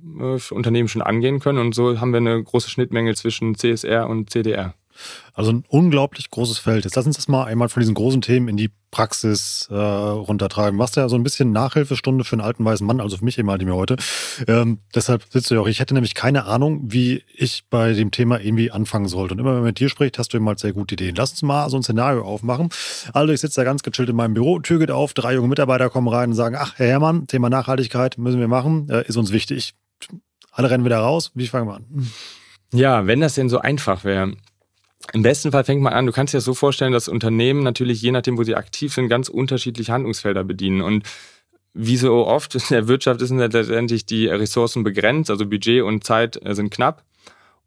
Unternehmen 0.51 0.89
schon 0.89 1.03
angehen 1.03 1.41
können. 1.41 1.59
Und 1.59 1.75
so 1.75 2.01
haben 2.01 2.13
wir 2.13 2.19
eine 2.19 2.43
große 2.43 2.71
Schnittmenge 2.71 3.15
zwischen 3.15 3.55
CSR 3.55 4.09
und 4.09 4.31
CDR. 4.31 4.75
Also 5.33 5.53
ein 5.53 5.65
unglaublich 5.69 6.31
großes 6.31 6.59
Feld. 6.59 6.85
Jetzt 6.85 6.97
lass 6.97 7.07
uns 7.07 7.17
das 7.17 7.29
mal 7.29 7.45
einmal 7.45 7.69
von 7.69 7.81
diesen 7.81 7.95
großen 7.95 8.21
Themen 8.21 8.49
in 8.49 8.57
die 8.57 8.71
Praxis 8.95 9.67
äh, 9.73 9.75
runtertreiben. 9.75 10.79
Machst 10.79 10.95
ja 10.95 11.09
so 11.09 11.17
ein 11.17 11.25
bisschen 11.25 11.51
Nachhilfestunde 11.51 12.23
für 12.23 12.35
einen 12.35 12.43
alten 12.43 12.65
weißen 12.65 12.87
Mann, 12.87 13.01
also 13.01 13.17
für 13.17 13.25
mich 13.25 13.37
eben 13.39 13.51
halt 13.51 13.65
mir 13.65 13.75
heute. 13.75 13.97
Ähm, 14.47 14.79
deshalb 14.95 15.25
sitzt 15.29 15.51
du 15.51 15.57
ja 15.57 15.61
auch. 15.61 15.67
Ich 15.67 15.81
hätte 15.81 15.95
nämlich 15.95 16.15
keine 16.15 16.45
Ahnung, 16.45 16.81
wie 16.85 17.25
ich 17.35 17.65
bei 17.69 17.93
dem 17.93 18.13
Thema 18.13 18.41
irgendwie 18.41 18.71
anfangen 18.71 19.09
sollte. 19.09 19.35
Und 19.35 19.41
immer 19.41 19.51
wenn 19.51 19.59
man 19.59 19.65
mit 19.65 19.81
dir 19.81 19.89
spricht, 19.89 20.17
hast 20.19 20.33
du 20.33 20.37
eben 20.37 20.47
halt 20.47 20.61
sehr 20.61 20.73
gute 20.73 20.95
Ideen. 20.95 21.17
Lass 21.17 21.33
uns 21.33 21.43
mal 21.43 21.69
so 21.69 21.77
ein 21.77 21.83
Szenario 21.83 22.23
aufmachen. 22.23 22.69
Also 23.13 23.33
ich 23.33 23.41
sitze 23.41 23.61
da 23.61 23.65
ganz 23.65 23.83
gechillt 23.83 24.09
in 24.09 24.17
meinem 24.17 24.35
Büro, 24.35 24.61
Tür 24.61 24.79
geht 24.79 24.93
auf, 24.93 25.13
drei 25.13 25.35
junge 25.35 25.49
Mitarbeiter 25.49 25.91
kommen 25.91 26.07
rein 26.07 26.31
und 26.31 26.37
sagen, 26.37 26.55
ach, 26.57 26.75
Herr 26.77 26.87
Herrmann, 26.87 27.27
Thema 27.27 27.51
Nachhaltigkeit 27.51 28.17
müssen 28.17 28.39
wir 28.39 28.49
machen, 28.49 28.89
äh, 28.91 29.05
ist 29.09 29.17
uns 29.17 29.33
wichtig. 29.33 29.75
Alle 30.53 30.71
rennen 30.71 30.85
wieder 30.85 30.99
raus. 30.99 31.33
Wie 31.35 31.49
fangen 31.49 31.67
wir 31.67 31.75
an? 31.75 32.13
Ja, 32.73 33.09
wenn 33.09 33.21
das 33.21 33.35
denn 33.35 33.49
so 33.49 33.59
einfach 33.59 34.05
wäre. 34.05 34.35
Im 35.13 35.23
besten 35.23 35.53
Fall 35.53 35.65
fängt 35.65 35.83
man 35.83 35.93
an, 35.93 36.07
du 36.07 36.13
kannst 36.13 36.33
dir 36.33 36.39
das 36.39 36.45
so 36.45 36.55
vorstellen, 36.55 36.93
dass 36.93 37.09
Unternehmen 37.09 37.63
natürlich, 37.63 38.01
je 38.03 38.11
nachdem, 38.11 38.39
wo 38.39 38.43
sie 38.43 38.57
aktiv 38.57 38.93
sind, 38.95 39.09
ganz 39.09 39.29
unterschiedliche 39.29 39.93
Handlungsfelder 39.93 40.45
bedienen. 40.45 40.81
Und 40.81 41.05
wie 41.75 41.97
so 41.97 42.27
oft 42.27 42.55
in 42.55 42.63
der 42.71 42.89
Wirtschaft 42.89 43.21
sind 43.21 43.39
letztendlich 43.39 44.07
die 44.07 44.27
Ressourcen 44.27 44.85
begrenzt, 44.85 45.31
also 45.31 45.47
Budget 45.47 45.83
und 45.83 46.05
Zeit 46.05 46.41
äh, 46.45 46.55
sind 46.55 46.73
knapp. 46.73 47.05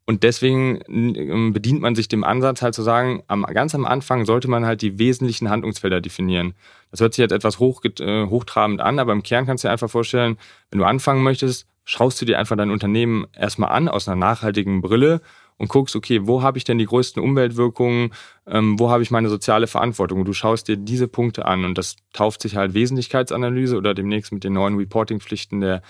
Und 0.06 0.24
deswegen 0.24 0.80
ähm, 0.88 1.52
bedient 1.52 1.82
man 1.82 1.94
sich 1.94 2.08
dem 2.08 2.24
Ansatz 2.24 2.62
halt 2.62 2.74
zu 2.74 2.82
sagen, 2.82 3.24
am, 3.28 3.44
ganz 3.44 3.76
am 3.76 3.86
Anfang 3.86 4.26
sollte 4.26 4.48
man 4.48 4.66
halt 4.66 4.82
die 4.82 4.98
wesentlichen 4.98 5.50
Handlungsfelder 5.50 6.00
definieren. 6.00 6.56
Das 6.92 7.02
hört 7.02 7.14
sich 7.14 7.22
jetzt 7.22 7.34
etwas 7.34 7.60
hoch, 7.60 7.84
äh, 7.84 8.26
hochtrabend 8.26 8.80
an, 8.80 9.00
aber 9.00 9.12
im 9.12 9.22
Kern 9.22 9.46
kannst 9.46 9.66
du 9.66 9.68
dir 9.68 9.74
einfach 9.74 9.90
vorstellen, 9.90 10.38
wenn 10.72 10.80
du 10.80 10.86
anfangen 10.86 11.24
möchtest, 11.24 11.68
schaust 11.84 12.22
du 12.22 12.26
dir 12.26 12.40
einfach 12.40 12.56
dein 12.56 12.72
Unternehmen 12.72 13.28
erstmal 13.38 13.72
an 13.72 13.90
aus 13.90 14.08
einer 14.08 14.16
nachhaltigen 14.16 14.82
Brille 14.82 15.22
und 15.58 15.70
guckst, 15.70 15.96
okay, 15.96 16.28
wo 16.28 16.42
habe 16.42 16.58
ich 16.58 16.64
denn 16.64 16.78
die 16.78 16.86
größten 16.86 17.22
Umweltwirkungen, 17.22 18.14
ähm, 18.46 18.80
wo 18.80 18.90
habe 18.90 19.04
ich 19.04 19.12
meine 19.12 19.30
soziale 19.30 19.68
Verantwortung? 19.68 20.20
Und 20.20 20.26
du 20.26 20.34
schaust 20.34 20.68
dir 20.68 20.78
diese 20.78 21.08
Punkte 21.08 21.46
an 21.46 21.66
und 21.66 21.78
das 21.78 21.96
tauft 22.14 22.42
sich 22.42 22.56
halt 22.56 22.74
Wesentlichkeitsanalyse 22.74 23.78
oder 23.78 23.94
demnächst 23.94 24.32
mit 24.32 24.44
den 24.44 24.54
neuen 24.54 24.78
Reportingpflichten 24.78 25.62
der 25.62 25.82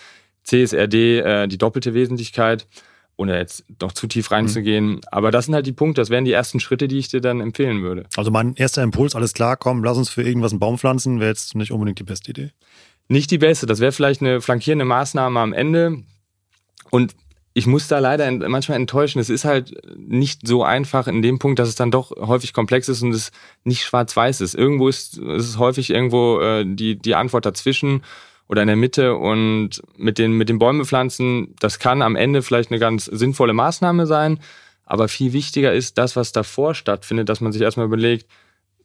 CSRD 0.44 1.20
äh, 1.20 1.48
die 1.48 1.58
doppelte 1.58 1.94
Wesentlichkeit 1.94 2.68
ohne 3.18 3.36
jetzt 3.36 3.66
noch 3.82 3.92
zu 3.92 4.08
tief 4.08 4.32
reinzugehen. 4.32 4.86
Mhm. 4.86 5.02
Aber 5.12 5.32
das 5.32 5.46
sind 5.46 5.56
halt 5.56 5.66
die 5.66 5.74
Punkte, 5.74 6.02
das 6.02 6.10
wären 6.10 6.24
die 6.24 6.32
ersten 6.32 6.60
Schritte, 6.60 6.88
die 6.88 7.00
ich 7.00 7.10
dir 7.10 7.20
dann 7.20 7.42
empfehlen 7.42 7.82
würde. 7.82 8.06
Also 8.16 8.32
mein 8.32 8.54
erster 8.56 8.84
Impuls, 8.84 9.16
alles 9.16 9.34
klar, 9.34 9.58
komm, 9.58 9.84
lass 9.84 9.98
uns 9.98 10.10
für 10.10 10.22
irgendwas 10.22 10.52
einen 10.52 10.60
Baum 10.60 10.78
pflanzen, 10.78 11.20
wäre 11.20 11.30
jetzt 11.30 11.56
nicht 11.56 11.72
unbedingt 11.72 12.00
die 12.00 12.04
beste 12.04 12.30
Idee. 12.30 12.52
Nicht 13.10 13.32
die 13.32 13.40
beste, 13.40 13.66
das 13.66 13.80
wäre 13.80 13.92
vielleicht 13.92 14.22
eine 14.22 14.40
flankierende 14.40 14.86
Maßnahme 14.86 15.40
am 15.40 15.54
Ende. 15.54 16.04
Und 16.92 17.16
ich 17.58 17.66
muss 17.66 17.88
da 17.88 17.98
leider 17.98 18.32
manchmal 18.48 18.78
enttäuschen. 18.78 19.18
Es 19.18 19.32
ist 19.32 19.44
halt 19.44 19.74
nicht 19.98 20.48
so 20.48 20.64
einfach 20.64 21.08
in 21.08 21.24
dem 21.24 21.40
Punkt, 21.40 21.58
dass 21.58 21.68
es 21.68 21.74
dann 21.74 21.90
doch 21.90 22.12
häufig 22.12 22.54
komplex 22.54 22.88
ist 22.88 23.02
und 23.02 23.12
es 23.12 23.32
nicht 23.64 23.84
schwarz-weiß 23.84 24.42
ist. 24.42 24.54
Irgendwo 24.54 24.88
ist, 24.88 25.18
ist 25.18 25.50
es 25.50 25.58
häufig 25.58 25.90
irgendwo 25.90 26.40
äh, 26.40 26.64
die, 26.68 27.00
die 27.00 27.16
Antwort 27.16 27.48
dazwischen 27.48 28.04
oder 28.48 28.62
in 28.62 28.68
der 28.68 28.76
Mitte 28.76 29.16
und 29.16 29.82
mit 29.96 30.20
den, 30.20 30.34
mit 30.34 30.50
den 30.50 30.60
Bäume 30.60 30.86
pflanzen, 30.86 31.56
das 31.60 31.80
kann 31.80 32.04
am 32.04 32.16
Ende 32.16 32.44
vielleicht 32.44 32.70
eine 32.70 32.80
ganz 32.80 33.06
sinnvolle 33.06 33.54
Maßnahme 33.54 34.06
sein. 34.06 34.40
Aber 34.86 35.08
viel 35.08 35.34
wichtiger 35.34 35.74
ist 35.74 35.98
das, 35.98 36.16
was 36.16 36.32
davor 36.32 36.76
stattfindet, 36.76 37.28
dass 37.28 37.42
man 37.42 37.54
sich 37.54 37.64
erstmal 37.64 37.88
überlegt, 37.88 38.28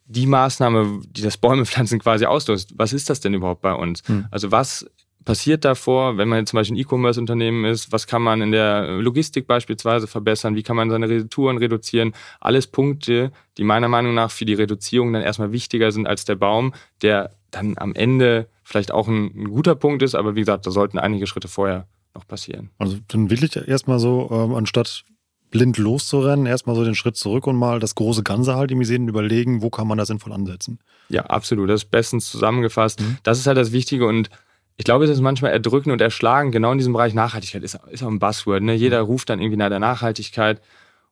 die 0.07 0.27
Maßnahme, 0.27 1.03
die 1.11 1.21
das 1.21 1.37
Bäumepflanzen 1.37 1.99
quasi 1.99 2.25
auslöst, 2.25 2.73
was 2.77 2.95
ist 2.95 3.11
das 3.11 3.21
denn 3.21 3.35
überhaupt 3.35 3.61
bei 3.61 3.75
uns? 3.75 4.03
Hm. 4.09 4.29
Also 4.31 4.51
was 4.51 4.87
passiert 5.25 5.65
davor, 5.65 6.19
wenn 6.19 6.29
man 6.29 6.41
jetzt 6.41 6.51
zum 6.51 6.59
Beispiel 6.59 6.77
ein 6.77 6.81
E-Commerce-Unternehmen 6.81 7.65
ist? 7.65 7.93
Was 7.93 8.07
kann 8.07 8.23
man 8.23 8.41
in 8.43 8.53
der 8.53 8.99
Logistik 8.99 9.47
beispielsweise 9.47 10.07
verbessern? 10.07 10.57
Wie 10.57 10.63
kann 10.63 10.77
man 10.77 10.91
seine 10.91 11.09
Retouren 11.09 11.59
reduzieren? 11.59 12.15
Alles 12.41 12.67
Punkte, 12.67 13.33
die 13.59 13.65
meiner 13.65 13.89
Meinung 13.89 14.15
nach 14.15 14.31
für 14.31 14.45
die 14.45 14.55
Reduzierung 14.55 15.13
dann 15.13 15.23
erstmal 15.23 15.53
wichtiger 15.53 15.93
sind 15.93 16.07
als 16.07 16.25
der 16.25 16.37
Baum, 16.37 16.75
der 17.03 17.33
dann 17.51 17.75
am 17.77 17.95
Ende 17.95 18.49
vielleicht 18.65 18.93
auch 18.93 19.09
ein, 19.09 19.27
ein 19.35 19.51
guter 19.51 19.75
Punkt 19.75 20.03
ist, 20.03 20.15
aber 20.15 20.35
wie 20.35 20.41
gesagt, 20.41 20.67
da 20.67 20.71
sollten 20.71 20.99
einige 20.99 21.27
Schritte 21.27 21.49
vorher 21.49 21.87
noch 22.15 22.27
passieren. 22.27 22.71
Also 22.79 22.99
dann 23.09 23.31
will 23.31 23.45
ich 23.45 23.57
erstmal 23.57 23.99
so, 23.99 24.29
ähm, 24.31 24.55
anstatt 24.55 25.05
blind 25.51 25.79
loszurennen, 25.79 26.47
erstmal 26.47 26.75
so 26.75 26.83
den 26.83 26.95
Schritt 26.95 27.17
zurück 27.17 27.47
und 27.47 27.57
mal 27.57 27.79
das 27.79 27.95
große 27.95 28.23
Ganze 28.23 28.57
halt 28.57 28.71
im 28.71 28.83
sehen 28.85 29.07
überlegen, 29.07 29.63
wo 29.63 29.71
kann 29.71 29.87
man 29.87 29.99
da 29.99 30.07
sinnvoll 30.07 30.33
ansetzen. 30.33 30.81
Ja, 31.11 31.27
absolut. 31.27 31.69
Das 31.69 31.85
ist 31.85 31.91
bestens 31.91 32.31
zusammengefasst. 32.31 33.01
Mhm. 33.01 33.19
Das 33.23 33.39
ist 33.39 33.47
halt 33.47 33.59
das 33.59 33.71
Wichtige 33.71 34.07
und 34.07 34.31
ich 34.77 34.85
glaube, 34.85 35.05
es 35.05 35.11
ist 35.11 35.21
manchmal 35.21 35.53
erdrückend 35.53 35.93
und 35.93 36.01
erschlagen. 36.01 36.51
Genau 36.51 36.73
in 36.73 36.79
diesem 36.79 36.93
Bereich 36.93 37.15
Nachhaltigkeit 37.15 37.63
ist, 37.63 37.79
ist 37.91 38.03
auch 38.03 38.09
ein 38.09 38.19
Buzzword. 38.19 38.63
Ne? 38.63 38.75
Jeder 38.75 39.01
ruft 39.03 39.29
dann 39.31 39.41
irgendwie 39.41 39.59
nach 39.59 39.69
der 39.69 39.79
Nachhaltigkeit. 39.79 40.61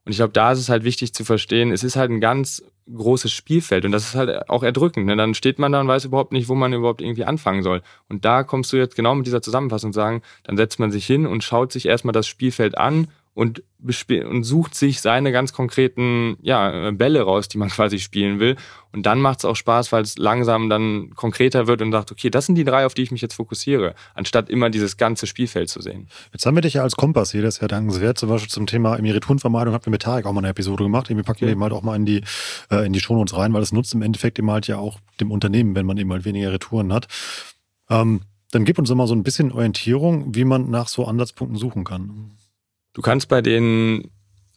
Und 0.05 0.12
ich 0.12 0.17
glaube, 0.17 0.33
da 0.33 0.52
ist 0.52 0.59
es 0.59 0.71
halt 0.71 0.85
wichtig 0.85 1.12
zu 1.12 1.25
verstehen, 1.25 1.73
es 1.73 1.85
ist 1.85 1.97
halt 1.97 2.11
ein 2.11 2.21
ganz 2.21 2.64
großes 2.93 3.31
Spielfeld 3.31 3.85
und 3.85 3.93
das 3.93 4.05
ist 4.05 4.14
halt 4.14 4.49
auch 4.49 4.62
erdrückend. 4.62 5.07
Ne? 5.07 5.14
Dann 5.14 5.35
steht 5.35 5.59
man 5.59 5.73
da 5.73 5.81
und 5.81 5.88
weiß 5.88 6.07
überhaupt 6.07 6.33
nicht, 6.33 6.49
wo 6.49 6.55
man 6.55 6.73
überhaupt 6.73 7.02
irgendwie 7.02 7.25
anfangen 7.25 7.62
soll. 7.62 7.83
Und 8.09 8.25
da 8.25 8.43
kommst 8.43 8.73
du 8.73 8.79
jetzt 8.79 8.97
genau 8.97 9.14
mit 9.14 9.26
dieser 9.26 9.43
Zusammenfassung 9.43 9.93
sagen, 9.93 10.23
dann 10.43 10.57
setzt 10.57 10.81
man 10.81 10.90
sich 10.90 11.07
hin 11.07 11.26
und 11.26 11.45
schaut 11.45 11.71
sich 11.71 11.87
erstmal 11.87 12.12
das 12.12 12.26
Spielfeld 12.26 12.79
an 12.79 13.09
und, 13.40 13.62
und 14.28 14.42
sucht 14.42 14.75
sich 14.75 15.00
seine 15.00 15.32
ganz 15.32 15.54
konkreten 15.54 16.37
ja, 16.42 16.90
Bälle 16.90 17.23
raus, 17.23 17.49
die 17.49 17.56
man 17.56 17.68
quasi 17.70 17.99
spielen 17.99 18.38
will. 18.38 18.56
Und 18.92 19.06
dann 19.06 19.18
macht 19.18 19.38
es 19.38 19.44
auch 19.47 19.56
Spaß, 19.56 19.92
weil 19.92 20.02
es 20.02 20.18
langsam 20.18 20.68
dann 20.68 21.14
konkreter 21.14 21.66
wird 21.66 21.80
und 21.80 21.90
sagt, 21.90 22.12
okay, 22.12 22.28
das 22.28 22.44
sind 22.44 22.56
die 22.56 22.64
drei, 22.64 22.85
auf 22.85 22.92
die 22.92 23.00
ich 23.00 23.11
mich 23.11 23.23
jetzt 23.23 23.32
fokussiere, 23.32 23.94
anstatt 24.12 24.50
immer 24.50 24.68
dieses 24.68 24.99
ganze 24.99 25.26
Spielfeld 25.26 25.70
zu 25.70 25.80
sehen. 25.80 26.09
Jetzt 26.35 26.44
haben 26.44 26.54
wir 26.54 26.61
dich 26.61 26.75
ja 26.75 26.82
als 26.82 26.97
Kompass 26.97 27.32
hier, 27.32 27.40
das 27.40 27.54
ist 27.54 27.62
ja 27.62 27.68
dankenswert. 27.68 28.18
Zum 28.18 28.28
Beispiel 28.28 28.50
zum 28.50 28.66
Thema 28.66 28.97
Retourenvermeidung 28.97 29.73
hatten 29.73 29.87
wir 29.87 29.92
mit 29.92 30.02
Tarek 30.02 30.26
auch 30.26 30.35
mal 30.35 30.40
eine 30.40 30.49
Episode 30.49 30.85
gemacht. 30.85 31.09
Wir 31.09 31.16
packen 31.23 31.44
okay. 31.44 31.52
eben 31.52 31.62
halt 31.62 31.73
auch 31.73 31.82
mal 31.82 31.97
in 31.97 32.04
die, 32.04 32.20
äh, 32.70 32.85
in 32.85 32.92
die 32.92 33.00
Shownotes 33.00 33.35
rein, 33.38 33.54
weil 33.54 33.61
das 33.61 33.73
nutzt 33.73 33.94
im 33.94 34.02
Endeffekt 34.02 34.38
eben 34.38 34.50
halt 34.50 34.66
ja 34.66 34.76
auch 34.76 34.99
dem 35.18 35.30
Unternehmen, 35.30 35.75
wenn 35.75 35.87
man 35.87 35.97
eben 35.97 36.12
halt 36.12 36.26
weniger 36.26 36.52
Retouren 36.52 36.92
hat. 36.92 37.06
Ähm, 37.88 38.20
dann 38.50 38.66
gib 38.66 38.78
uns 38.78 38.90
doch 38.90 38.97
mal 38.97 39.06
so 39.06 39.14
ein 39.14 39.23
bisschen 39.23 39.50
Orientierung, 39.50 40.35
wie 40.35 40.44
man 40.44 40.68
nach 40.68 40.88
so 40.88 41.06
Ansatzpunkten 41.06 41.59
suchen 41.59 41.85
kann. 41.85 42.32
Du 43.00 43.02
kannst 43.02 43.28
bei 43.28 43.40
den, 43.40 44.11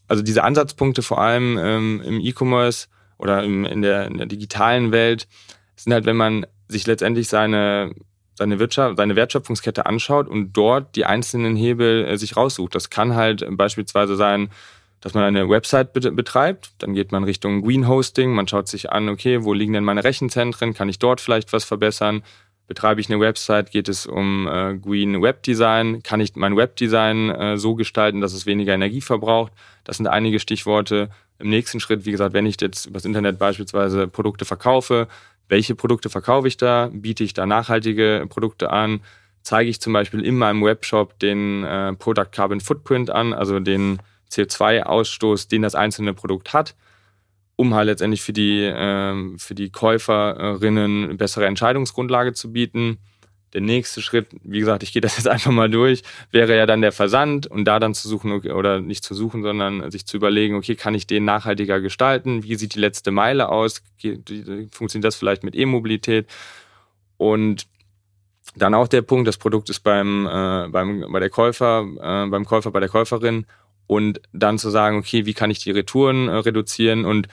also 0.09 0.21
diese 0.21 0.43
Ansatzpunkte 0.43 1.01
vor 1.01 1.21
allem 1.21 1.57
ähm, 1.57 2.01
im 2.03 2.19
E-Commerce 2.19 2.89
oder 3.17 3.41
im, 3.41 3.63
in, 3.63 3.81
der, 3.81 4.07
in 4.07 4.17
der 4.17 4.27
digitalen 4.27 4.91
Welt 4.91 5.29
sind 5.77 5.93
halt, 5.93 6.05
wenn 6.05 6.17
man 6.17 6.45
sich 6.67 6.85
letztendlich 6.85 7.29
seine, 7.29 7.95
seine, 8.35 8.59
Wirtschaft, 8.59 8.97
seine 8.97 9.15
Wertschöpfungskette 9.15 9.85
anschaut 9.85 10.27
und 10.27 10.51
dort 10.51 10.97
die 10.97 11.05
einzelnen 11.05 11.55
Hebel 11.55 12.03
äh, 12.03 12.17
sich 12.17 12.35
raussucht. 12.35 12.75
Das 12.75 12.89
kann 12.89 13.15
halt 13.15 13.45
beispielsweise 13.51 14.17
sein, 14.17 14.49
dass 14.99 15.13
man 15.13 15.23
eine 15.23 15.47
Website 15.47 15.93
betreibt, 15.93 16.73
dann 16.79 16.93
geht 16.93 17.13
man 17.13 17.23
Richtung 17.23 17.61
Green 17.61 17.87
Hosting, 17.87 18.33
man 18.33 18.49
schaut 18.49 18.67
sich 18.67 18.91
an, 18.91 19.07
okay, 19.07 19.45
wo 19.45 19.53
liegen 19.53 19.71
denn 19.71 19.85
meine 19.85 20.03
Rechenzentren, 20.03 20.73
kann 20.73 20.89
ich 20.89 20.99
dort 20.99 21.21
vielleicht 21.21 21.53
was 21.53 21.63
verbessern? 21.63 22.23
Betreibe 22.67 23.01
ich 23.01 23.09
eine 23.09 23.19
Website, 23.19 23.71
geht 23.71 23.89
es 23.89 24.05
um 24.05 24.47
äh, 24.47 24.77
Green 24.77 25.21
Web 25.21 25.43
Design, 25.43 26.01
kann 26.01 26.21
ich 26.21 26.35
mein 26.35 26.55
Webdesign 26.55 27.29
äh, 27.29 27.57
so 27.57 27.75
gestalten, 27.75 28.21
dass 28.21 28.33
es 28.33 28.45
weniger 28.45 28.73
Energie 28.73 29.01
verbraucht. 29.01 29.51
Das 29.83 29.97
sind 29.97 30.07
einige 30.07 30.39
Stichworte. 30.39 31.09
Im 31.39 31.49
nächsten 31.49 31.79
Schritt, 31.79 32.05
wie 32.05 32.11
gesagt, 32.11 32.33
wenn 32.33 32.45
ich 32.45 32.59
jetzt 32.61 32.85
übers 32.85 33.05
Internet 33.05 33.37
beispielsweise 33.37 34.07
Produkte 34.07 34.45
verkaufe, 34.45 35.07
welche 35.49 35.75
Produkte 35.75 36.09
verkaufe 36.09 36.47
ich 36.47 36.57
da? 36.57 36.89
Biete 36.93 37.23
ich 37.23 37.33
da 37.33 37.45
nachhaltige 37.45 38.25
Produkte 38.29 38.69
an? 38.71 39.01
Zeige 39.41 39.69
ich 39.69 39.81
zum 39.81 39.91
Beispiel 39.91 40.21
in 40.25 40.37
meinem 40.37 40.63
Webshop 40.63 41.19
den 41.19 41.63
äh, 41.65 41.93
Product 41.93 42.31
Carbon 42.31 42.61
Footprint 42.61 43.09
an, 43.09 43.33
also 43.33 43.59
den 43.59 43.99
CO2-Ausstoß, 44.31 45.49
den 45.49 45.61
das 45.63 45.75
einzelne 45.75 46.13
Produkt 46.13 46.53
hat? 46.53 46.75
Um 47.55 47.73
halt 47.73 47.87
letztendlich 47.87 48.21
für 48.21 48.33
die, 48.33 48.61
ähm, 48.63 49.37
für 49.39 49.55
die 49.55 49.69
Käuferinnen 49.69 51.05
eine 51.05 51.15
bessere 51.15 51.45
Entscheidungsgrundlage 51.45 52.33
zu 52.33 52.51
bieten. 52.51 52.97
Der 53.53 53.61
nächste 53.61 54.01
Schritt, 54.01 54.27
wie 54.41 54.59
gesagt, 54.59 54.81
ich 54.81 54.91
gehe 54.93 55.01
das 55.01 55.17
jetzt 55.17 55.27
einfach 55.29 55.51
mal 55.51 55.69
durch, 55.69 56.01
wäre 56.31 56.57
ja 56.57 56.65
dann 56.65 56.81
der 56.81 56.91
Versand 56.91 57.45
und 57.47 57.65
da 57.65 57.79
dann 57.79 57.93
zu 57.93 58.07
suchen 58.07 58.31
oder 58.31 58.79
nicht 58.79 59.03
zu 59.03 59.13
suchen, 59.13 59.43
sondern 59.43 59.91
sich 59.91 60.05
zu 60.05 60.17
überlegen, 60.17 60.55
okay, 60.55 60.75
kann 60.75 60.95
ich 60.95 61.05
den 61.05 61.25
nachhaltiger 61.25 61.79
gestalten? 61.79 62.43
Wie 62.43 62.55
sieht 62.55 62.75
die 62.75 62.79
letzte 62.79 63.11
Meile 63.11 63.49
aus? 63.49 63.83
Funktioniert 64.71 65.05
das 65.05 65.15
vielleicht 65.15 65.43
mit 65.43 65.55
E-Mobilität? 65.55 66.27
Und 67.17 67.67
dann 68.55 68.73
auch 68.73 68.87
der 68.87 69.01
Punkt, 69.01 69.27
das 69.27 69.37
Produkt 69.37 69.69
ist 69.69 69.81
beim, 69.81 70.25
äh, 70.25 70.67
beim, 70.69 71.05
bei 71.11 71.19
der 71.19 71.29
Käufer, 71.29 71.85
äh, 72.01 72.29
beim 72.29 72.45
Käufer, 72.45 72.71
bei 72.71 72.79
der 72.79 72.89
Käuferin 72.89 73.45
und 73.87 74.21
dann 74.31 74.57
zu 74.57 74.69
sagen, 74.69 74.97
okay, 74.97 75.25
wie 75.25 75.33
kann 75.33 75.51
ich 75.51 75.59
die 75.59 75.71
Retouren 75.71 76.27
äh, 76.27 76.35
reduzieren 76.35 77.05
und 77.05 77.27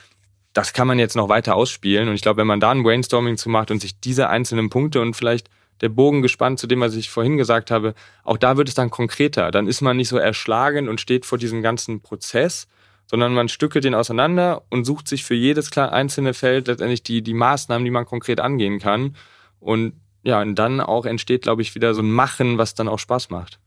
das 0.53 0.73
kann 0.73 0.87
man 0.87 0.99
jetzt 0.99 1.15
noch 1.15 1.29
weiter 1.29 1.55
ausspielen. 1.55 2.09
Und 2.09 2.15
ich 2.15 2.21
glaube, 2.21 2.37
wenn 2.37 2.47
man 2.47 2.59
da 2.59 2.71
ein 2.71 2.83
Brainstorming 2.83 3.37
zu 3.37 3.49
macht 3.49 3.71
und 3.71 3.79
sich 3.79 3.99
diese 3.99 4.29
einzelnen 4.29 4.69
Punkte 4.69 5.01
und 5.01 5.15
vielleicht 5.15 5.49
der 5.79 5.89
Bogen 5.89 6.21
gespannt 6.21 6.59
zu 6.59 6.67
dem, 6.67 6.81
was 6.81 6.95
ich 6.95 7.09
vorhin 7.09 7.37
gesagt 7.37 7.71
habe, 7.71 7.95
auch 8.23 8.37
da 8.37 8.57
wird 8.57 8.69
es 8.69 8.75
dann 8.75 8.91
konkreter. 8.91 9.51
Dann 9.51 9.67
ist 9.67 9.81
man 9.81 9.97
nicht 9.97 10.09
so 10.09 10.17
erschlagen 10.17 10.89
und 10.89 11.01
steht 11.01 11.25
vor 11.25 11.37
diesem 11.37 11.61
ganzen 11.61 12.01
Prozess, 12.01 12.67
sondern 13.07 13.33
man 13.33 13.49
stückelt 13.49 13.83
den 13.83 13.95
auseinander 13.95 14.63
und 14.69 14.85
sucht 14.85 15.07
sich 15.07 15.23
für 15.23 15.33
jedes 15.33 15.75
einzelne 15.75 16.33
Feld 16.33 16.67
letztendlich 16.67 17.03
die, 17.03 17.21
die 17.21 17.33
Maßnahmen, 17.33 17.83
die 17.83 17.91
man 17.91 18.05
konkret 18.05 18.39
angehen 18.39 18.79
kann. 18.79 19.15
Und 19.59 19.93
ja, 20.23 20.41
und 20.41 20.55
dann 20.55 20.81
auch 20.81 21.05
entsteht, 21.05 21.41
glaube 21.41 21.63
ich, 21.63 21.73
wieder 21.73 21.93
so 21.95 22.01
ein 22.01 22.11
Machen, 22.11 22.57
was 22.57 22.75
dann 22.75 22.87
auch 22.87 22.99
Spaß 22.99 23.31
macht. 23.31 23.59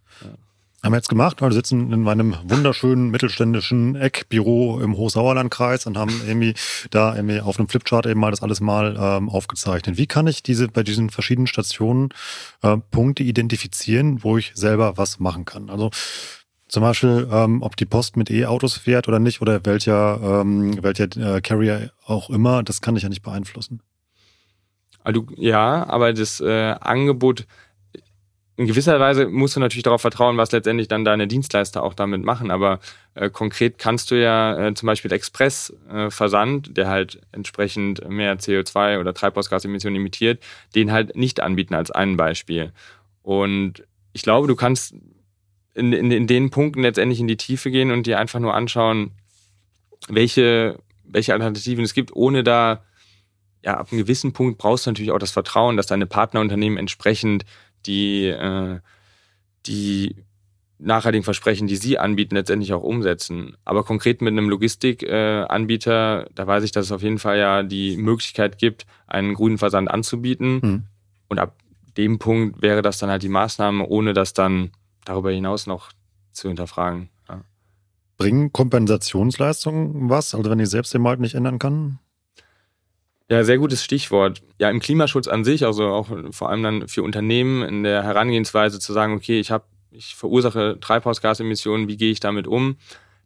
Haben 0.85 0.93
wir 0.93 0.99
jetzt 0.99 1.09
gemacht, 1.09 1.41
weil 1.41 1.49
wir 1.49 1.55
sitzen 1.55 1.91
in 1.95 2.03
meinem 2.03 2.37
wunderschönen 2.45 3.09
mittelständischen 3.09 3.97
Eckbüro 3.97 4.83
im 4.83 4.99
Hochsauerlandkreis 4.99 5.87
und 5.87 5.97
haben 5.97 6.21
irgendwie 6.27 6.53
da 6.91 7.17
irgendwie 7.17 7.41
auf 7.41 7.59
einem 7.59 7.69
Flipchart 7.69 8.05
eben 8.05 8.21
mal 8.21 8.31
das 8.31 8.43
alles 8.43 8.61
mal 8.61 8.95
ähm, 9.01 9.31
aufgezeichnet. 9.31 9.97
Wie 9.97 10.07
kann 10.07 10.27
ich 10.27 10.43
diese 10.43 10.69
bei 10.69 10.83
diesen 10.83 11.09
verschiedenen 11.09 11.47
Stationen 11.47 12.11
äh, 12.61 12.77
Punkte 12.91 13.23
identifizieren, 13.23 14.23
wo 14.23 14.37
ich 14.37 14.53
selber 14.55 14.99
was 14.99 15.21
machen 15.21 15.47
kann? 15.47 15.71
Also 15.71 15.89
zum 16.69 16.83
Beispiel, 16.83 17.29
ähm, 17.33 17.63
ob 17.63 17.77
die 17.77 17.87
Post 17.87 18.19
mit 18.19 18.31
E-Autos 18.31 18.77
fährt 18.77 19.09
oder 19.09 19.21
nicht 19.21 19.41
oder 19.41 19.65
welcher, 19.65 20.43
ähm, 20.43 20.83
welcher 20.83 21.05
äh, 21.17 21.41
Carrier 21.41 21.93
auch 22.05 22.29
immer, 22.29 22.63
das 22.63 22.83
kann 22.83 22.95
ich 22.95 23.05
ja 23.05 23.09
nicht 23.09 23.23
beeinflussen. 23.23 23.81
Also, 25.03 25.27
ja, 25.37 25.89
aber 25.89 26.13
das 26.13 26.43
äh, 26.43 26.75
Angebot 26.79 27.47
in 28.57 28.67
gewisser 28.67 29.01
Weise 29.01 29.27
musst 29.27 29.57
du 29.57 29.61
natürlich 29.61 29.83
darauf 29.83 30.01
vertrauen, 30.01 30.37
was 30.37 30.53
letztendlich 30.53 30.87
dann 30.87 31.05
deine 31.05 31.27
Dienstleister 31.27 31.83
auch 31.83 31.95
damit 31.95 32.25
machen. 32.25 32.53
Aber 32.53 32.79
äh, 33.15 33.29
konkret 33.29 33.79
kannst 33.79 34.11
du 34.11 34.15
ja 34.15 34.69
äh, 34.69 34.75
zum 34.75 34.87
Beispiel 34.87 35.13
Express-Versand, 35.13 36.69
äh, 36.69 36.73
der 36.73 36.89
halt 36.89 37.21
entsprechend 37.33 38.09
mehr 38.09 38.39
CO2 38.39 39.01
oder 39.01 39.13
Treibhausgasemissionen 39.13 39.97
imitiert, 39.97 40.43
den 40.75 40.93
halt 40.93 41.17
nicht 41.17 41.41
anbieten 41.41 41.75
als 41.75 41.91
ein 41.91 42.17
Beispiel. 42.17 42.73
Und 43.23 43.85
ich 44.13 44.23
glaube, 44.23 44.47
du 44.47 44.55
kannst 44.55 44.95
in, 45.75 45.93
in, 45.93 46.13
in 46.13 46.29
den 46.29 46.51
Punkten 46.51 46.83
letztendlich 46.83 47.19
in 47.19 47.27
die 47.27 47.37
Tiefe 47.37 47.73
gehen 47.73 47.91
und 47.91 48.07
dir 48.07 48.21
einfach 48.21 48.39
nur 48.39 48.55
anschauen, 48.55 49.11
welche, 50.09 50.79
welche 51.03 51.33
Alternativen 51.33 51.85
es 51.85 51.95
gibt, 51.95 52.15
ohne 52.15 52.45
da 52.45 52.85
ja, 53.65 53.79
ab 53.79 53.89
einem 53.91 54.03
gewissen 54.03 54.33
Punkt 54.33 54.59
brauchst 54.59 54.87
du 54.87 54.91
natürlich 54.91 55.11
auch 55.11 55.19
das 55.19 55.31
Vertrauen, 55.31 55.77
dass 55.77 55.87
deine 55.87 56.07
Partnerunternehmen 56.07 56.79
entsprechend 56.79 57.45
die, 57.87 58.27
äh, 58.27 58.81
die 59.67 60.17
nachhaltigen 60.79 61.25
Versprechen, 61.25 61.67
die 61.67 61.77
sie 61.77 61.99
anbieten, 61.99 62.35
letztendlich 62.35 62.73
auch 62.73 62.83
umsetzen. 62.83 63.57
Aber 63.65 63.85
konkret 63.85 64.21
mit 64.21 64.33
einem 64.33 64.49
Logistikanbieter, 64.49 66.27
äh, 66.27 66.31
da 66.35 66.47
weiß 66.47 66.65
ich, 66.65 66.73
dass 66.73 66.87
es 66.87 66.93
auf 66.93 67.03
jeden 67.03 67.19
Fall 67.19 67.39
ja 67.39 67.63
die 67.63 67.97
Möglichkeit 67.97 68.59
gibt, 68.59 68.87
einen 69.07 69.35
grünen 69.35 69.59
Versand 69.59 69.91
anzubieten. 69.91 70.61
Mhm. 70.63 70.83
Und 71.29 71.39
ab 71.39 71.57
dem 71.97 72.19
Punkt 72.19 72.61
wäre 72.61 72.83
das 72.83 72.99
dann 72.99 73.11
halt 73.11 73.23
die 73.23 73.29
Maßnahme, 73.29 73.87
ohne 73.87 74.13
das 74.13 74.33
dann 74.33 74.73
darüber 75.05 75.31
hinaus 75.31 75.67
noch 75.67 75.93
zu 76.33 76.49
hinterfragen. 76.49 77.09
Ja. 77.29 77.43
Bringen 78.19 78.53
Kompensationsleistungen 78.53 80.11
was? 80.11 80.35
Also 80.35 80.51
wenn 80.51 80.59
ich 80.59 80.69
selbst 80.69 80.93
den 80.93 81.03
Markt 81.03 81.21
nicht 81.21 81.35
ändern 81.35 81.59
kann? 81.59 81.99
Ja, 83.31 83.43
sehr 83.43 83.57
gutes 83.57 83.83
Stichwort. 83.83 84.43
Ja, 84.59 84.69
im 84.69 84.81
Klimaschutz 84.81 85.29
an 85.29 85.45
sich, 85.45 85.65
also 85.65 85.87
auch 85.87 86.09
vor 86.33 86.51
allem 86.51 86.63
dann 86.63 86.89
für 86.89 87.03
Unternehmen 87.03 87.63
in 87.63 87.83
der 87.83 88.03
Herangehensweise 88.03 88.79
zu 88.79 88.93
sagen, 88.93 89.15
okay, 89.15 89.41
ich 89.41 89.51
habe, 89.51 89.65
ich 89.91 90.15
verursache 90.15 90.79
Treibhausgasemissionen, 90.79 91.89
wie 91.89 91.97
gehe 91.97 92.11
ich 92.11 92.21
damit 92.21 92.47
um? 92.47 92.77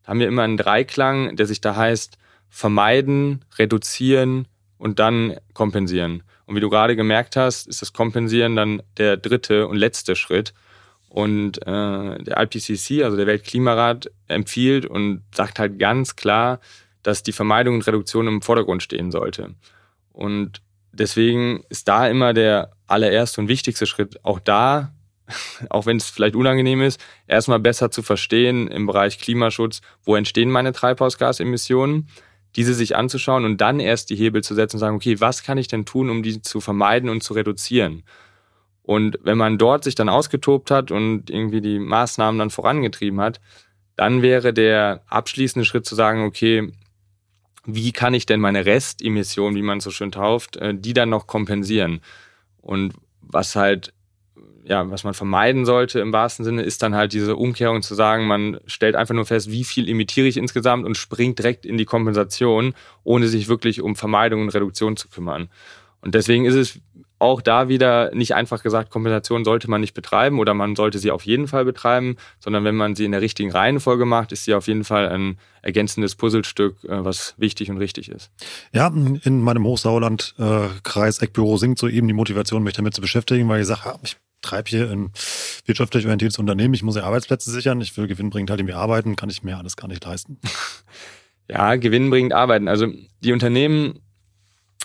Da 0.04 0.10
haben 0.10 0.20
wir 0.20 0.28
immer 0.28 0.42
einen 0.42 0.56
Dreiklang, 0.56 1.34
der 1.34 1.46
sich 1.46 1.60
da 1.60 1.74
heißt, 1.74 2.16
vermeiden, 2.48 3.44
reduzieren 3.58 4.46
und 4.78 5.00
dann 5.00 5.36
kompensieren. 5.52 6.22
Und 6.46 6.54
wie 6.54 6.60
du 6.60 6.70
gerade 6.70 6.94
gemerkt 6.94 7.34
hast, 7.34 7.66
ist 7.66 7.82
das 7.82 7.92
Kompensieren 7.92 8.54
dann 8.54 8.82
der 8.98 9.16
dritte 9.16 9.66
und 9.66 9.76
letzte 9.76 10.14
Schritt. 10.14 10.54
Und 11.08 11.58
äh, 11.66 12.22
der 12.22 12.40
IPCC, 12.40 13.02
also 13.02 13.16
der 13.16 13.26
Weltklimarat, 13.26 14.10
empfiehlt 14.28 14.86
und 14.86 15.24
sagt 15.34 15.58
halt 15.58 15.78
ganz 15.78 16.14
klar, 16.14 16.60
dass 17.02 17.24
die 17.24 17.32
Vermeidung 17.32 17.74
und 17.74 17.86
Reduktion 17.86 18.28
im 18.28 18.42
Vordergrund 18.42 18.82
stehen 18.82 19.10
sollte. 19.10 19.54
Und 20.18 20.62
deswegen 20.90 21.62
ist 21.68 21.86
da 21.86 22.08
immer 22.08 22.34
der 22.34 22.72
allererste 22.88 23.40
und 23.40 23.46
wichtigste 23.46 23.86
Schritt, 23.86 24.24
auch 24.24 24.40
da, 24.40 24.92
auch 25.70 25.86
wenn 25.86 25.98
es 25.98 26.10
vielleicht 26.10 26.34
unangenehm 26.34 26.82
ist, 26.82 27.00
erstmal 27.28 27.60
besser 27.60 27.92
zu 27.92 28.02
verstehen 28.02 28.66
im 28.66 28.86
Bereich 28.86 29.20
Klimaschutz, 29.20 29.80
wo 30.02 30.16
entstehen 30.16 30.50
meine 30.50 30.72
Treibhausgasemissionen, 30.72 32.08
diese 32.56 32.74
sich 32.74 32.96
anzuschauen 32.96 33.44
und 33.44 33.60
dann 33.60 33.78
erst 33.78 34.10
die 34.10 34.16
Hebel 34.16 34.42
zu 34.42 34.56
setzen 34.56 34.76
und 34.76 34.80
sagen, 34.80 34.96
okay, 34.96 35.20
was 35.20 35.44
kann 35.44 35.56
ich 35.56 35.68
denn 35.68 35.84
tun, 35.84 36.10
um 36.10 36.24
die 36.24 36.42
zu 36.42 36.60
vermeiden 36.60 37.10
und 37.10 37.22
zu 37.22 37.34
reduzieren? 37.34 38.02
Und 38.82 39.20
wenn 39.22 39.38
man 39.38 39.56
dort 39.56 39.84
sich 39.84 39.94
dann 39.94 40.08
ausgetobt 40.08 40.72
hat 40.72 40.90
und 40.90 41.30
irgendwie 41.30 41.60
die 41.60 41.78
Maßnahmen 41.78 42.40
dann 42.40 42.50
vorangetrieben 42.50 43.20
hat, 43.20 43.40
dann 43.94 44.20
wäre 44.22 44.52
der 44.52 45.02
abschließende 45.06 45.64
Schritt 45.64 45.86
zu 45.86 45.94
sagen, 45.94 46.24
okay, 46.24 46.72
wie 47.70 47.92
kann 47.92 48.14
ich 48.14 48.24
denn 48.24 48.40
meine 48.40 48.64
Restemission, 48.64 49.54
wie 49.54 49.62
man 49.62 49.80
so 49.80 49.90
schön 49.90 50.10
tauft, 50.10 50.56
äh, 50.56 50.74
die 50.74 50.94
dann 50.94 51.10
noch 51.10 51.26
kompensieren? 51.26 52.00
Und 52.62 52.94
was 53.20 53.56
halt, 53.56 53.92
ja, 54.64 54.90
was 54.90 55.04
man 55.04 55.12
vermeiden 55.12 55.66
sollte 55.66 56.00
im 56.00 56.10
wahrsten 56.10 56.46
Sinne, 56.46 56.62
ist 56.62 56.82
dann 56.82 56.94
halt 56.94 57.12
diese 57.12 57.36
Umkehrung 57.36 57.82
zu 57.82 57.94
sagen, 57.94 58.26
man 58.26 58.58
stellt 58.66 58.96
einfach 58.96 59.14
nur 59.14 59.26
fest, 59.26 59.50
wie 59.50 59.64
viel 59.64 59.86
emittiere 59.86 60.26
ich 60.26 60.38
insgesamt 60.38 60.86
und 60.86 60.96
springt 60.96 61.38
direkt 61.38 61.66
in 61.66 61.76
die 61.76 61.84
Kompensation, 61.84 62.72
ohne 63.04 63.28
sich 63.28 63.48
wirklich 63.48 63.82
um 63.82 63.96
Vermeidung 63.96 64.40
und 64.42 64.54
Reduktion 64.54 64.96
zu 64.96 65.08
kümmern. 65.08 65.50
Und 66.00 66.14
deswegen 66.14 66.46
ist 66.46 66.54
es 66.54 66.80
auch 67.18 67.42
da 67.42 67.68
wieder 67.68 68.14
nicht 68.14 68.34
einfach 68.34 68.62
gesagt, 68.62 68.90
Kompensation 68.90 69.44
sollte 69.44 69.68
man 69.68 69.80
nicht 69.80 69.94
betreiben 69.94 70.38
oder 70.38 70.54
man 70.54 70.76
sollte 70.76 70.98
sie 70.98 71.10
auf 71.10 71.24
jeden 71.24 71.48
Fall 71.48 71.64
betreiben, 71.64 72.16
sondern 72.38 72.64
wenn 72.64 72.76
man 72.76 72.94
sie 72.94 73.04
in 73.04 73.12
der 73.12 73.20
richtigen 73.20 73.50
Reihenfolge 73.50 74.04
macht, 74.04 74.32
ist 74.32 74.44
sie 74.44 74.54
auf 74.54 74.68
jeden 74.68 74.84
Fall 74.84 75.08
ein 75.08 75.38
ergänzendes 75.62 76.14
Puzzlestück, 76.14 76.84
äh, 76.84 77.04
was 77.04 77.34
wichtig 77.36 77.70
und 77.70 77.78
richtig 77.78 78.08
ist. 78.08 78.30
Ja, 78.72 78.86
in 78.88 79.42
meinem 79.42 79.64
Hochsauerland-Kreis 79.64 81.18
Eckbüro 81.18 81.56
sinkt 81.56 81.78
so 81.78 81.88
eben 81.88 82.06
die 82.06 82.14
Motivation, 82.14 82.62
mich 82.62 82.74
damit 82.74 82.94
zu 82.94 83.00
beschäftigen, 83.00 83.48
weil 83.48 83.62
ich 83.62 83.66
sage, 83.66 83.98
ich 84.02 84.16
treibe 84.40 84.70
hier 84.70 84.90
ein 84.90 85.10
wirtschaftlich 85.66 86.04
orientiertes 86.04 86.38
Unternehmen, 86.38 86.74
ich 86.74 86.84
muss 86.84 86.96
ja 86.96 87.02
Arbeitsplätze 87.02 87.50
sichern, 87.50 87.80
ich 87.80 87.96
will 87.96 88.06
gewinnbringend 88.06 88.50
halt 88.50 88.60
irgendwie 88.60 88.74
arbeiten, 88.74 89.16
kann 89.16 89.30
ich 89.30 89.42
mir 89.42 89.58
alles 89.58 89.76
gar 89.76 89.88
nicht 89.88 90.04
leisten. 90.04 90.38
Ja, 91.50 91.76
gewinnbringend 91.76 92.34
arbeiten. 92.34 92.68
Also 92.68 92.88
die 93.20 93.32
Unternehmen 93.32 94.00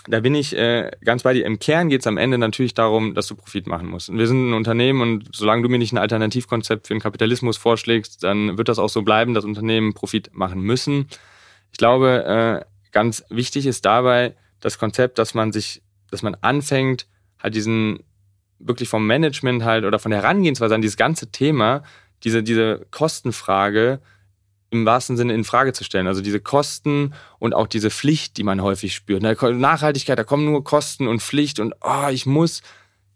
da 0.06 0.20
bin 0.20 0.34
ich 0.34 0.56
äh, 0.56 0.90
ganz 1.04 1.22
bei 1.22 1.32
dir. 1.32 1.46
Im 1.46 1.58
Kern 1.58 1.88
geht 1.88 2.00
es 2.00 2.06
am 2.06 2.18
Ende 2.18 2.36
natürlich 2.36 2.74
darum, 2.74 3.14
dass 3.14 3.26
du 3.26 3.34
Profit 3.34 3.66
machen 3.66 3.88
musst. 3.88 4.12
Wir 4.12 4.26
sind 4.26 4.50
ein 4.50 4.54
Unternehmen 4.54 5.00
und 5.00 5.28
solange 5.34 5.62
du 5.62 5.68
mir 5.68 5.78
nicht 5.78 5.92
ein 5.92 5.98
Alternativkonzept 5.98 6.86
für 6.86 6.94
den 6.94 7.00
Kapitalismus 7.00 7.56
vorschlägst, 7.56 8.22
dann 8.22 8.58
wird 8.58 8.68
das 8.68 8.78
auch 8.78 8.88
so 8.88 9.02
bleiben, 9.02 9.34
dass 9.34 9.44
Unternehmen 9.44 9.94
Profit 9.94 10.30
machen 10.34 10.60
müssen. 10.60 11.08
Ich 11.72 11.78
glaube, 11.78 12.64
äh, 12.64 12.90
ganz 12.92 13.24
wichtig 13.30 13.66
ist 13.66 13.84
dabei 13.84 14.34
das 14.60 14.78
Konzept, 14.78 15.18
dass 15.18 15.34
man 15.34 15.52
sich, 15.52 15.82
dass 16.10 16.22
man 16.22 16.36
anfängt, 16.40 17.06
halt 17.42 17.54
diesen 17.54 18.00
wirklich 18.58 18.88
vom 18.88 19.06
Management 19.06 19.64
halt 19.64 19.84
oder 19.84 19.98
von 19.98 20.10
der 20.10 20.22
Herangehensweise 20.22 20.74
an 20.74 20.82
dieses 20.82 20.96
ganze 20.96 21.30
Thema, 21.30 21.82
diese, 22.24 22.42
diese 22.42 22.86
Kostenfrage 22.90 24.00
im 24.74 24.86
wahrsten 24.86 25.16
Sinne 25.16 25.34
in 25.34 25.44
Frage 25.44 25.72
zu 25.72 25.84
stellen. 25.84 26.06
Also 26.06 26.20
diese 26.20 26.40
Kosten 26.40 27.14
und 27.38 27.54
auch 27.54 27.66
diese 27.66 27.90
Pflicht, 27.90 28.36
die 28.36 28.44
man 28.44 28.62
häufig 28.62 28.94
spürt. 28.94 29.22
Nachhaltigkeit, 29.22 30.18
da 30.18 30.24
kommen 30.24 30.44
nur 30.44 30.64
Kosten 30.64 31.08
und 31.08 31.22
Pflicht 31.22 31.60
und 31.60 31.74
oh, 31.82 32.08
ich 32.10 32.26
muss 32.26 32.62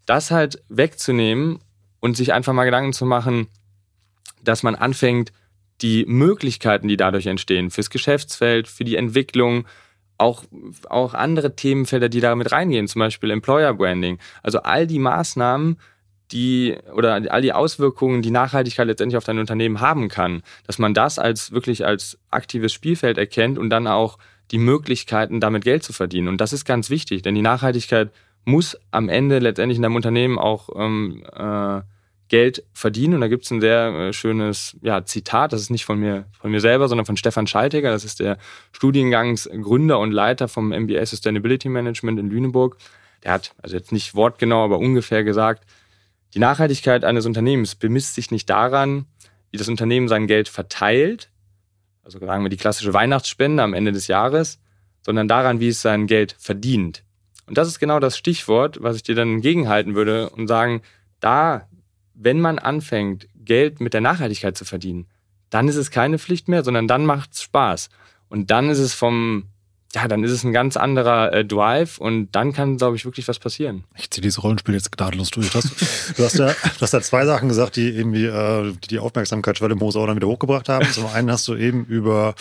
das 0.07 0.31
halt 0.31 0.63
wegzunehmen 0.69 1.59
und 2.01 2.17
sich 2.17 2.33
einfach 2.33 2.53
mal 2.53 2.65
Gedanken 2.65 2.93
zu 2.93 3.05
machen, 3.05 3.49
dass 4.43 4.63
man 4.63 4.75
anfängt, 4.75 5.33
die 5.83 6.05
Möglichkeiten, 6.07 6.89
die 6.89 6.97
dadurch 6.97 7.27
entstehen, 7.27 7.71
fürs 7.71 7.91
Geschäftsfeld, 7.91 8.69
für 8.69 8.85
die 8.85 8.97
Entwicklung, 8.97 9.67
auch, 10.17 10.45
auch 10.89 11.15
andere 11.15 11.55
Themenfelder, 11.55 12.09
die 12.09 12.21
da 12.21 12.35
mit 12.35 12.51
reingehen, 12.51 12.89
zum 12.89 13.01
Beispiel 13.01 13.31
Employer 13.31 13.75
Branding. 13.75 14.19
Also 14.43 14.61
all 14.61 14.87
die 14.87 14.99
Maßnahmen, 14.99 15.79
die 16.33 16.77
oder 16.95 17.21
all 17.31 17.43
die 17.43 17.53
Auswirkungen, 17.53 18.23
die 18.23 18.31
Nachhaltigkeit 18.31 18.87
letztendlich 18.87 19.17
auf 19.17 19.25
dein 19.25 19.39
Unternehmen 19.39 19.81
haben 19.81 20.09
kann, 20.09 20.43
dass 20.67 20.79
man 20.79 20.95
das 20.95 21.19
als 21.19 21.53
wirklich 21.53 21.87
als 21.87 22.19
aktives 22.31 22.73
Spielfeld 22.73 23.19
erkennt 23.19 23.59
und 23.59 23.71
dann 23.71 23.87
auch 23.87 24.19
die 24.51 24.59
Möglichkeiten, 24.59 25.41
damit 25.41 25.65
Geld 25.65 25.83
zu 25.83 25.93
verdienen. 25.93 26.29
Und 26.29 26.41
das 26.41 26.53
ist 26.53 26.65
ganz 26.65 26.91
wichtig, 26.91 27.23
denn 27.23 27.35
die 27.35 27.43
Nachhaltigkeit 27.43 28.11
muss 28.45 28.79
am 28.91 29.09
Ende 29.09 29.39
letztendlich 29.39 29.77
in 29.77 29.83
deinem 29.83 29.97
Unternehmen 29.97 30.39
auch 30.39 30.71
ähm, 30.75 31.23
äh, 31.35 31.83
Geld 32.29 32.65
verdienen. 32.73 33.15
Und 33.15 33.21
da 33.21 33.29
gibt 33.29 33.45
es 33.45 33.51
ein 33.51 33.61
sehr 33.61 33.89
äh, 33.89 34.13
schönes 34.13 34.77
ja, 34.81 35.05
Zitat, 35.05 35.53
das 35.53 35.61
ist 35.61 35.71
nicht 35.71 35.85
von 35.85 35.99
mir, 35.99 36.27
von 36.41 36.51
mir 36.51 36.61
selber, 36.61 36.89
sondern 36.89 37.07
von 37.07 37.17
Stefan 37.17 37.47
Schaltiger, 37.47 37.91
das 37.91 38.05
ist 38.05 38.21
der 38.21 38.39
Studiengangsgründer 38.73 39.99
und 39.99 40.13
Leiter 40.13 40.49
vom 40.49 40.69
MBA 40.69 41.05
Sustainability 41.05 41.69
Management 41.69 42.19
in 42.19 42.31
Lüneburg. 42.31 42.77
Der 43.25 43.33
hat, 43.33 43.55
also 43.61 43.77
jetzt 43.77 43.93
nicht 43.93 44.15
wortgenau, 44.15 44.65
aber 44.65 44.79
ungefähr 44.79 45.25
gesagt, 45.25 45.65
die 46.35 46.39
Nachhaltigkeit 46.39 47.05
eines 47.05 47.27
Unternehmens 47.27 47.75
bemisst 47.75 48.15
sich 48.15 48.31
nicht 48.31 48.49
daran, 48.51 49.07
wie 49.51 49.57
das 49.57 49.69
Unternehmen 49.69 50.09
sein 50.09 50.27
Geld 50.27 50.49
verteilt, 50.49 51.31
also 52.03 52.19
sagen 52.19 52.45
wir 52.45 52.51
die 52.51 52.57
klassische 52.57 52.95
Weihnachtsspende 52.95 53.63
am 53.63 53.75
Ende 53.75 53.93
des 53.93 54.07
Jahres, 54.07 54.61
sondern 55.03 55.29
daran, 55.29 55.61
wie 55.61 55.69
es 55.69 55.83
sein 55.83 56.07
Geld 56.07 56.35
verdient. 56.39 57.05
Und 57.47 57.57
das 57.57 57.69
ist 57.69 57.79
genau 57.79 57.99
das 58.01 58.17
Stichwort, 58.19 58.83
was 58.83 58.97
ich 58.97 59.03
dir 59.03 59.15
dann 59.15 59.35
entgegenhalten 59.35 59.95
würde 59.95 60.29
und 60.31 60.49
sagen, 60.49 60.83
da, 61.21 61.67
wenn 62.15 62.41
man 62.41 62.59
anfängt, 62.59 63.27
Geld 63.35 63.81
mit 63.81 63.95
der 63.95 64.03
Nachhaltigkeit 64.03 64.57
zu 64.57 64.65
verdienen, 64.65 65.07
dann 65.51 65.69
ist 65.69 65.77
es 65.77 65.91
keine 65.91 66.19
Pflicht 66.19 66.49
mehr, 66.49 66.63
sondern 66.63 66.89
dann 66.89 67.07
macht 67.07 67.33
es 67.33 67.43
Spaß. 67.43 67.89
Und 68.29 68.51
dann 68.51 68.69
ist 68.69 68.79
es 68.79 68.93
vom 68.93 69.45
ja, 69.95 70.07
dann 70.07 70.23
ist 70.23 70.33
es 70.33 70.45
ein 70.45 70.53
ganz 70.53 70.77
anderer 70.77 71.33
äh, 71.33 71.45
Drive 71.47 71.97
und 71.97 72.31
dann 72.33 72.53
kann, 72.53 72.77
glaube 72.77 72.97
ich, 72.97 73.07
wirklich 73.07 73.27
was 73.27 73.39
passieren. 73.39 73.85
Ich 73.97 74.11
ziehe 74.11 74.21
dieses 74.21 74.43
Rollenspiel 74.43 74.75
jetzt 74.75 74.93
gnadenlos 74.93 75.31
durch. 75.31 75.51
Du 75.51 75.59
hast, 75.59 75.71
du 76.17 76.25
hast, 76.25 76.39
ja, 76.39 76.49
du 76.49 76.81
hast 76.83 76.93
ja 76.93 77.01
zwei 77.01 77.25
Sachen 77.25 77.49
gesagt, 77.49 77.77
die 77.77 77.89
irgendwie 77.89 78.27
äh, 78.27 78.75
die, 78.85 78.89
die 78.89 78.99
Aufmerksamkeitsschwelle 78.99 79.73
im 79.73 79.81
Hose 79.81 79.99
auch 79.99 80.07
dann 80.07 80.17
wieder 80.17 80.29
hochgebracht 80.29 80.69
haben. 80.69 80.87
Zum 80.93 81.07
einen 81.07 81.31
hast 81.31 81.49
du 81.49 81.55
eben 81.55 81.87
über 81.87 82.35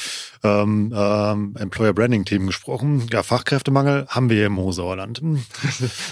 ähm, 0.43 0.93
ähm, 0.93 1.55
Employer 1.57 1.93
Branding 1.93 2.25
Themen 2.25 2.47
gesprochen. 2.47 3.07
Ja, 3.13 3.23
Fachkräftemangel 3.23 4.07
haben 4.09 4.29
wir 4.29 4.35
hier 4.35 4.47
im 4.47 4.57
Hohsauerland. 4.57 5.21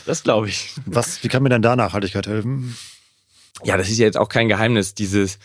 Das 0.05 0.23
glaube 0.23 0.47
ich. 0.47 0.71
Was, 0.85 1.21
wie 1.23 1.27
kann 1.27 1.43
mir 1.43 1.49
denn 1.49 1.61
da 1.61 1.75
Nachhaltigkeit 1.75 2.27
helfen? 2.27 2.77
Ja, 3.63 3.75
das 3.75 3.89
ist 3.89 3.97
ja 3.97 4.05
jetzt 4.05 4.17
auch 4.17 4.29
kein 4.29 4.47
Geheimnis, 4.47 4.93
dieses 4.93 5.37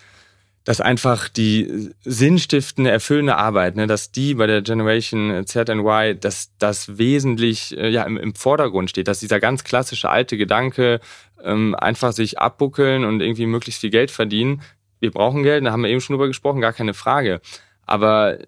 dass 0.64 0.81
einfach 0.81 1.29
die 1.29 1.90
sinnstiftende, 2.05 2.90
erfüllende 2.90 3.37
Arbeit, 3.37 3.77
ne, 3.77 3.87
dass 3.87 4.12
die 4.12 4.35
bei 4.35 4.46
der 4.46 4.62
Generation 4.62 5.46
Z 5.46 5.70
and 5.70 5.81
Y, 5.81 6.20
dass 6.20 6.51
das 6.59 6.99
wesentlich 6.99 7.77
äh, 7.79 7.88
ja, 7.88 8.05
im, 8.05 8.16
im 8.18 8.35
Vordergrund 8.35 8.90
steht, 8.90 9.09
dass 9.09 9.20
dieser 9.20 9.40
ganz 9.40 9.64
klassische 9.64 10.11
alte 10.11 10.37
Gedanke, 10.37 11.01
ähm, 11.42 11.75
einfach 11.75 12.12
sich 12.12 12.38
abbuckeln 12.38 13.05
und 13.05 13.20
irgendwie 13.20 13.46
möglichst 13.46 13.81
viel 13.81 13.90
Geld 13.90 14.11
verdienen. 14.11 14.62
Wir 14.99 15.11
brauchen 15.11 15.42
Geld, 15.42 15.64
da 15.64 15.73
haben 15.73 15.83
wir 15.83 15.88
eben 15.88 16.03
schon 16.03 16.14
drüber 16.14 16.27
gesprochen, 16.27 16.61
gar 16.61 16.75
keine 16.75 16.92
Frage. 16.92 17.40
Aber 17.87 18.38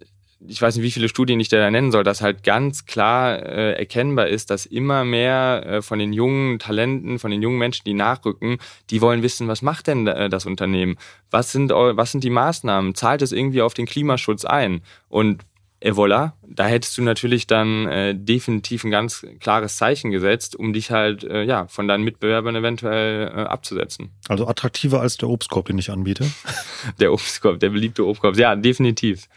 ich 0.49 0.61
weiß 0.61 0.77
nicht, 0.77 0.85
wie 0.85 0.91
viele 0.91 1.09
Studien 1.09 1.41
ich 1.41 1.49
da 1.49 1.71
nennen 1.71 1.93
soll, 1.93 2.05
dass 2.05 2.21
halt 2.21 2.43
ganz 2.43 2.87
klar 2.87 3.39
äh, 3.39 3.73
erkennbar 3.75 4.29
ist, 4.29 4.51
dass 4.51 4.67
immer 4.67 5.05
mehr 5.05 5.65
äh, 5.67 5.83
von 5.83 5.99
den 5.99 6.13
jungen 6.13 6.59
Talenten, 6.59 7.19
von 7.19 7.31
den 7.31 7.43
jungen 7.43 7.59
Menschen, 7.59 7.85
die 7.85 7.95
nachrücken, 7.95 8.59
die 8.91 9.01
wollen 9.01 9.23
wissen, 9.23 9.49
was 9.49 9.63
macht 9.63 9.87
denn 9.87 10.07
äh, 10.07 10.29
das 10.29 10.47
Unternehmen? 10.47 10.97
Was 11.31 11.53
sind, 11.53 11.71
was 11.71 12.13
sind 12.13 12.25
die 12.25 12.31
Maßnahmen? 12.31 12.95
Zahlt 12.95 13.23
es 13.23 13.33
irgendwie 13.33 13.63
auf 13.63 13.75
den 13.75 13.87
Klimaschutz 13.87 14.45
ein? 14.45 14.83
Und 15.09 15.45
et 15.85 15.95
voilà, 15.95 16.33
da 16.47 16.67
hättest 16.67 16.97
du 16.97 17.03
natürlich 17.03 17.49
dann 17.49 17.89
äh, 17.89 18.15
definitiv 18.15 18.85
ein 18.85 18.93
ganz 18.93 19.27
klares 19.41 19.77
Zeichen 19.77 20.13
gesetzt, 20.13 20.55
um 20.55 20.73
dich 20.73 20.93
halt 20.93 21.25
äh, 21.25 21.43
ja 21.43 21.67
von 21.67 21.89
deinen 21.89 22.05
Mitbewerbern 22.05 22.55
eventuell 22.55 23.27
äh, 23.27 23.41
abzusetzen. 23.41 24.11
Also 24.29 24.47
attraktiver 24.47 25.01
als 25.01 25.17
der 25.17 25.29
Obstkorb, 25.29 25.67
den 25.67 25.79
ich 25.79 25.91
anbiete. 25.91 26.31
der 27.01 27.13
Obstkorb, 27.13 27.59
der 27.59 27.71
beliebte 27.71 28.07
Obstkorb, 28.07 28.37
ja, 28.37 28.55
definitiv. 28.55 29.29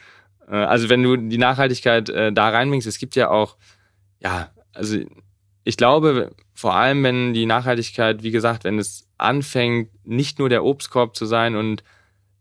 Äh, 0.47 0.55
also 0.55 0.89
wenn 0.89 1.03
du 1.03 1.17
die 1.17 1.38
Nachhaltigkeit 1.38 2.10
äh, 2.10 2.31
da 2.31 2.49
reinbringst, 2.49 2.88
es 2.88 2.99
gibt 2.99 3.15
ja 3.15 3.29
auch, 3.29 3.58
ja, 4.19 4.49
also 4.73 4.97
ich 5.63 5.77
glaube, 5.77 6.31
vor 6.53 6.75
allem 6.75 7.03
wenn 7.03 7.34
die 7.34 7.45
Nachhaltigkeit, 7.45 8.23
wie 8.23 8.31
gesagt, 8.31 8.63
wenn 8.63 8.79
es 8.79 9.08
anfängt, 9.17 9.89
nicht 10.05 10.39
nur 10.39 10.49
der 10.49 10.63
Obstkorb 10.63 11.15
zu 11.15 11.25
sein 11.25 11.55
und 11.55 11.84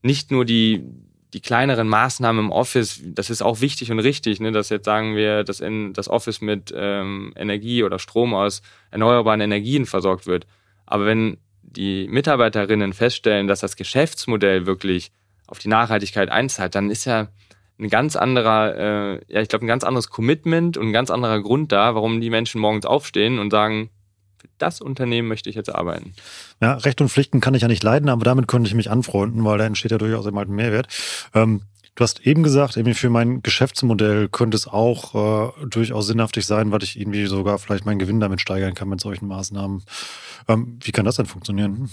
nicht 0.02 0.30
nur 0.30 0.44
die, 0.44 0.84
die 1.32 1.40
kleineren 1.40 1.88
Maßnahmen 1.88 2.46
im 2.46 2.52
Office, 2.52 3.00
das 3.04 3.30
ist 3.30 3.42
auch 3.42 3.60
wichtig 3.60 3.90
und 3.90 3.98
richtig, 3.98 4.40
ne, 4.40 4.52
dass 4.52 4.68
jetzt 4.68 4.84
sagen 4.84 5.16
wir, 5.16 5.42
dass 5.42 5.60
in, 5.60 5.92
das 5.94 6.08
Office 6.08 6.40
mit 6.40 6.72
ähm, 6.76 7.32
Energie 7.36 7.82
oder 7.82 7.98
Strom 7.98 8.34
aus 8.34 8.62
erneuerbaren 8.90 9.40
Energien 9.40 9.86
versorgt 9.86 10.26
wird. 10.26 10.46
Aber 10.86 11.06
wenn 11.06 11.38
die 11.62 12.06
Mitarbeiterinnen 12.08 12.92
feststellen, 12.92 13.48
dass 13.48 13.60
das 13.60 13.76
Geschäftsmodell 13.76 14.66
wirklich 14.66 15.10
auf 15.46 15.58
die 15.58 15.68
Nachhaltigkeit 15.68 16.30
einzahlt, 16.30 16.74
dann 16.74 16.90
ist 16.90 17.04
ja 17.04 17.28
ein 17.78 17.88
ganz 17.88 18.16
anderer, 18.16 18.76
äh, 18.76 19.20
ja, 19.28 19.40
ich 19.40 19.48
glaube, 19.48 19.64
ein 19.64 19.68
ganz 19.68 19.84
anderes 19.84 20.08
Commitment 20.08 20.76
und 20.76 20.88
ein 20.88 20.92
ganz 20.92 21.10
anderer 21.10 21.40
Grund 21.42 21.72
da, 21.72 21.94
warum 21.94 22.20
die 22.20 22.30
Menschen 22.30 22.60
morgens 22.60 22.86
aufstehen 22.86 23.38
und 23.38 23.50
sagen, 23.50 23.90
für 24.38 24.48
das 24.58 24.80
Unternehmen 24.80 25.28
möchte 25.28 25.50
ich 25.50 25.56
jetzt 25.56 25.74
arbeiten. 25.74 26.14
Ja, 26.60 26.74
Recht 26.74 27.00
und 27.00 27.08
Pflichten 27.08 27.40
kann 27.40 27.54
ich 27.54 27.62
ja 27.62 27.68
nicht 27.68 27.82
leiden, 27.82 28.08
aber 28.08 28.24
damit 28.24 28.46
könnte 28.46 28.68
ich 28.68 28.74
mich 28.74 28.90
anfreunden, 28.90 29.44
weil 29.44 29.58
da 29.58 29.64
entsteht 29.64 29.90
ja 29.90 29.98
durchaus 29.98 30.26
immer 30.26 30.38
halt 30.38 30.50
ein 30.50 30.54
Mehrwert. 30.54 30.88
Ähm, 31.34 31.62
Du 31.96 32.02
hast 32.02 32.26
eben 32.26 32.42
gesagt, 32.42 32.76
irgendwie 32.76 32.94
für 32.94 33.08
mein 33.08 33.40
Geschäftsmodell 33.42 34.28
könnte 34.28 34.56
es 34.56 34.66
auch 34.66 35.52
äh, 35.62 35.66
durchaus 35.66 36.08
sinnhaftig 36.08 36.44
sein, 36.44 36.72
weil 36.72 36.82
ich 36.82 36.98
irgendwie 36.98 37.26
sogar 37.26 37.58
vielleicht 37.58 37.86
meinen 37.86 38.00
Gewinn 38.00 38.18
damit 38.18 38.40
steigern 38.40 38.74
kann 38.74 38.88
mit 38.88 39.00
solchen 39.00 39.28
Maßnahmen. 39.28 39.84
Ähm, 40.48 40.78
wie 40.82 40.90
kann 40.90 41.04
das 41.04 41.16
denn 41.16 41.26
funktionieren? 41.26 41.90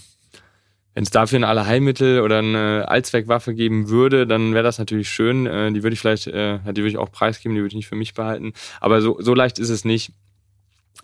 Wenn 0.94 1.04
es 1.04 1.10
dafür 1.10 1.40
ein 1.40 1.46
Allerheilmittel 1.46 2.22
oder 2.22 2.40
eine 2.40 2.86
Allzweckwaffe 2.88 3.54
geben 3.54 3.90
würde, 3.90 4.28
dann 4.28 4.54
wäre 4.54 4.64
das 4.64 4.78
natürlich 4.78 5.10
schön. 5.10 5.46
Äh, 5.46 5.72
die 5.72 5.84
würde 5.84 5.94
ich 5.94 6.00
vielleicht, 6.00 6.28
äh, 6.28 6.60
die 6.60 6.82
würde 6.82 6.90
ich 6.90 6.98
auch 6.98 7.12
preisgeben, 7.12 7.56
die 7.56 7.62
würde 7.62 7.70
ich 7.70 7.76
nicht 7.76 7.88
für 7.88 7.96
mich 7.96 8.14
behalten. 8.14 8.54
Aber 8.82 9.02
so, 9.02 9.18
so 9.22 9.34
leicht 9.34 9.58
ist 9.58 9.70
es 9.70 9.86
nicht. 9.86 10.12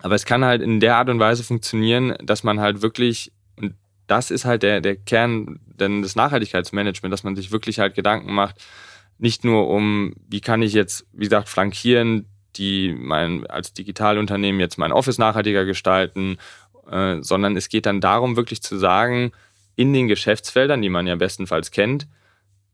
Aber 0.00 0.14
es 0.14 0.26
kann 0.26 0.44
halt 0.44 0.62
in 0.62 0.80
der 0.80 0.96
Art 0.96 1.08
und 1.08 1.18
Weise 1.18 1.42
funktionieren, 1.42 2.14
dass 2.22 2.44
man 2.44 2.60
halt 2.60 2.82
wirklich, 2.82 3.32
und 3.56 3.74
das 4.06 4.30
ist 4.30 4.44
halt 4.44 4.62
der, 4.62 4.80
der 4.80 4.96
Kern 4.96 5.60
denn 5.66 6.02
des 6.02 6.16
Nachhaltigkeitsmanagements, 6.16 7.10
dass 7.10 7.24
man 7.24 7.36
sich 7.36 7.50
wirklich 7.50 7.78
halt 7.78 7.94
Gedanken 7.94 8.32
macht, 8.34 8.56
nicht 9.18 9.44
nur 9.44 9.68
um, 9.68 10.14
wie 10.28 10.40
kann 10.40 10.62
ich 10.62 10.72
jetzt, 10.72 11.06
wie 11.12 11.24
gesagt, 11.24 11.48
flankieren, 11.48 12.26
die 12.56 12.94
mein, 12.96 13.46
als 13.46 13.72
Digitalunternehmen 13.72 14.60
jetzt 14.60 14.78
mein 14.78 14.92
Office 14.92 15.18
nachhaltiger 15.18 15.64
gestalten, 15.64 16.38
äh, 16.90 17.16
sondern 17.20 17.56
es 17.56 17.68
geht 17.68 17.86
dann 17.86 18.00
darum, 18.00 18.36
wirklich 18.36 18.62
zu 18.62 18.78
sagen, 18.78 19.32
in 19.78 19.92
den 19.92 20.08
Geschäftsfeldern, 20.08 20.82
die 20.82 20.88
man 20.88 21.06
ja 21.06 21.14
bestenfalls 21.14 21.70
kennt, 21.70 22.08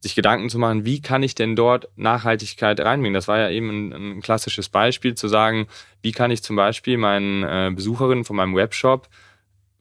sich 0.01 0.15
Gedanken 0.15 0.49
zu 0.49 0.59
machen, 0.59 0.87
wie 0.87 1.03
kann 1.03 1.23
ich 1.23 1.35
denn 1.35 1.55
dort 1.55 1.89
Nachhaltigkeit 1.97 2.81
reinbringen? 2.81 3.13
Das 3.13 3.29
war 3.29 3.39
ja 3.39 3.51
eben 3.51 3.69
ein, 3.69 3.93
ein 3.93 4.21
klassisches 4.23 4.71
Beispiel, 4.71 5.15
zu 5.15 5.29
sagen, 5.29 5.67
wie 6.01 6.13
kann 6.13 6.31
ich 6.31 6.43
zum 6.43 6.57
Beispiel 6.57 6.97
meinen 6.97 7.43
äh, 7.43 7.71
Besucherinnen 7.75 8.25
von 8.25 8.37
meinem 8.37 8.57
Webshop 8.57 9.09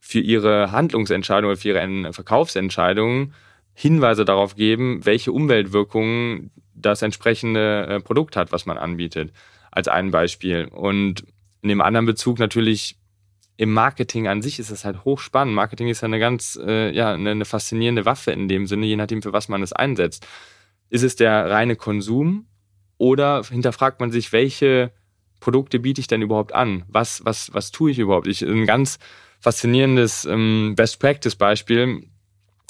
für 0.00 0.20
ihre 0.20 0.70
Handlungsentscheidungen, 0.70 1.56
für 1.56 1.68
ihre 1.68 2.12
Verkaufsentscheidungen 2.12 3.32
Hinweise 3.72 4.26
darauf 4.26 4.54
geben, 4.54 5.06
welche 5.06 5.32
Umweltwirkungen 5.32 6.50
das 6.74 7.00
entsprechende 7.00 7.86
äh, 7.86 8.00
Produkt 8.00 8.36
hat, 8.36 8.52
was 8.52 8.66
man 8.66 8.76
anbietet, 8.76 9.32
als 9.70 9.88
ein 9.88 10.10
Beispiel. 10.10 10.66
Und 10.66 11.24
in 11.62 11.70
dem 11.70 11.80
anderen 11.80 12.04
Bezug 12.04 12.38
natürlich 12.38 12.98
im 13.56 13.72
Marketing 13.72 14.26
an 14.26 14.42
sich 14.42 14.58
ist 14.58 14.70
es 14.70 14.84
halt 14.84 15.04
hochspannend. 15.04 15.54
Marketing 15.54 15.88
ist 15.88 16.00
ja 16.00 16.06
eine 16.06 16.18
ganz, 16.18 16.58
äh, 16.64 16.94
ja, 16.94 17.12
eine, 17.12 17.30
eine 17.30 17.44
faszinierende 17.44 18.04
Waffe 18.04 18.32
in 18.32 18.48
dem 18.48 18.66
Sinne, 18.66 18.86
je 18.86 18.96
nachdem, 18.96 19.22
für 19.22 19.32
was 19.32 19.48
man 19.48 19.62
es 19.62 19.72
einsetzt. 19.72 20.26
Ist 20.90 21.02
es 21.02 21.16
der 21.16 21.50
reine 21.50 21.76
Konsum 21.76 22.46
oder 22.98 23.42
hinterfragt 23.44 24.00
man 24.00 24.10
sich, 24.10 24.32
welche 24.32 24.92
Produkte 25.40 25.78
biete 25.78 26.00
ich 26.00 26.06
denn 26.06 26.22
überhaupt 26.22 26.54
an? 26.54 26.84
Was, 26.88 27.24
was, 27.24 27.52
was 27.54 27.70
tue 27.70 27.90
ich 27.90 27.98
überhaupt? 27.98 28.26
Ich, 28.26 28.42
ein 28.42 28.66
ganz 28.66 28.98
faszinierendes 29.40 30.24
ähm, 30.24 30.74
Best-Practice-Beispiel 30.76 32.08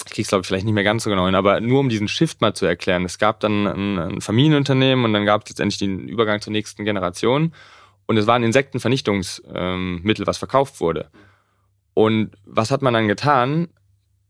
ich 0.05 0.13
krieg's 0.13 0.29
glaube 0.29 0.41
ich 0.41 0.47
vielleicht 0.47 0.65
nicht 0.65 0.73
mehr 0.73 0.83
ganz 0.83 1.03
so 1.03 1.09
genau 1.09 1.25
hin, 1.25 1.35
aber 1.35 1.59
nur 1.61 1.79
um 1.79 1.89
diesen 1.89 2.07
Shift 2.07 2.41
mal 2.41 2.53
zu 2.53 2.65
erklären. 2.65 3.05
Es 3.05 3.17
gab 3.17 3.39
dann 3.39 3.65
ein, 3.65 3.97
ein 3.97 4.21
Familienunternehmen 4.21 5.03
und 5.03 5.13
dann 5.13 5.25
gab 5.25 5.43
es 5.43 5.49
letztendlich 5.49 5.79
den 5.79 6.07
Übergang 6.07 6.41
zur 6.41 6.53
nächsten 6.53 6.85
Generation 6.85 7.53
und 8.07 8.17
es 8.17 8.27
war 8.27 8.35
ein 8.35 8.43
Insektenvernichtungsmittel, 8.43 10.27
was 10.27 10.37
verkauft 10.37 10.79
wurde. 10.79 11.09
Und 11.93 12.31
was 12.45 12.71
hat 12.71 12.81
man 12.81 12.93
dann 12.93 13.07
getan? 13.07 13.69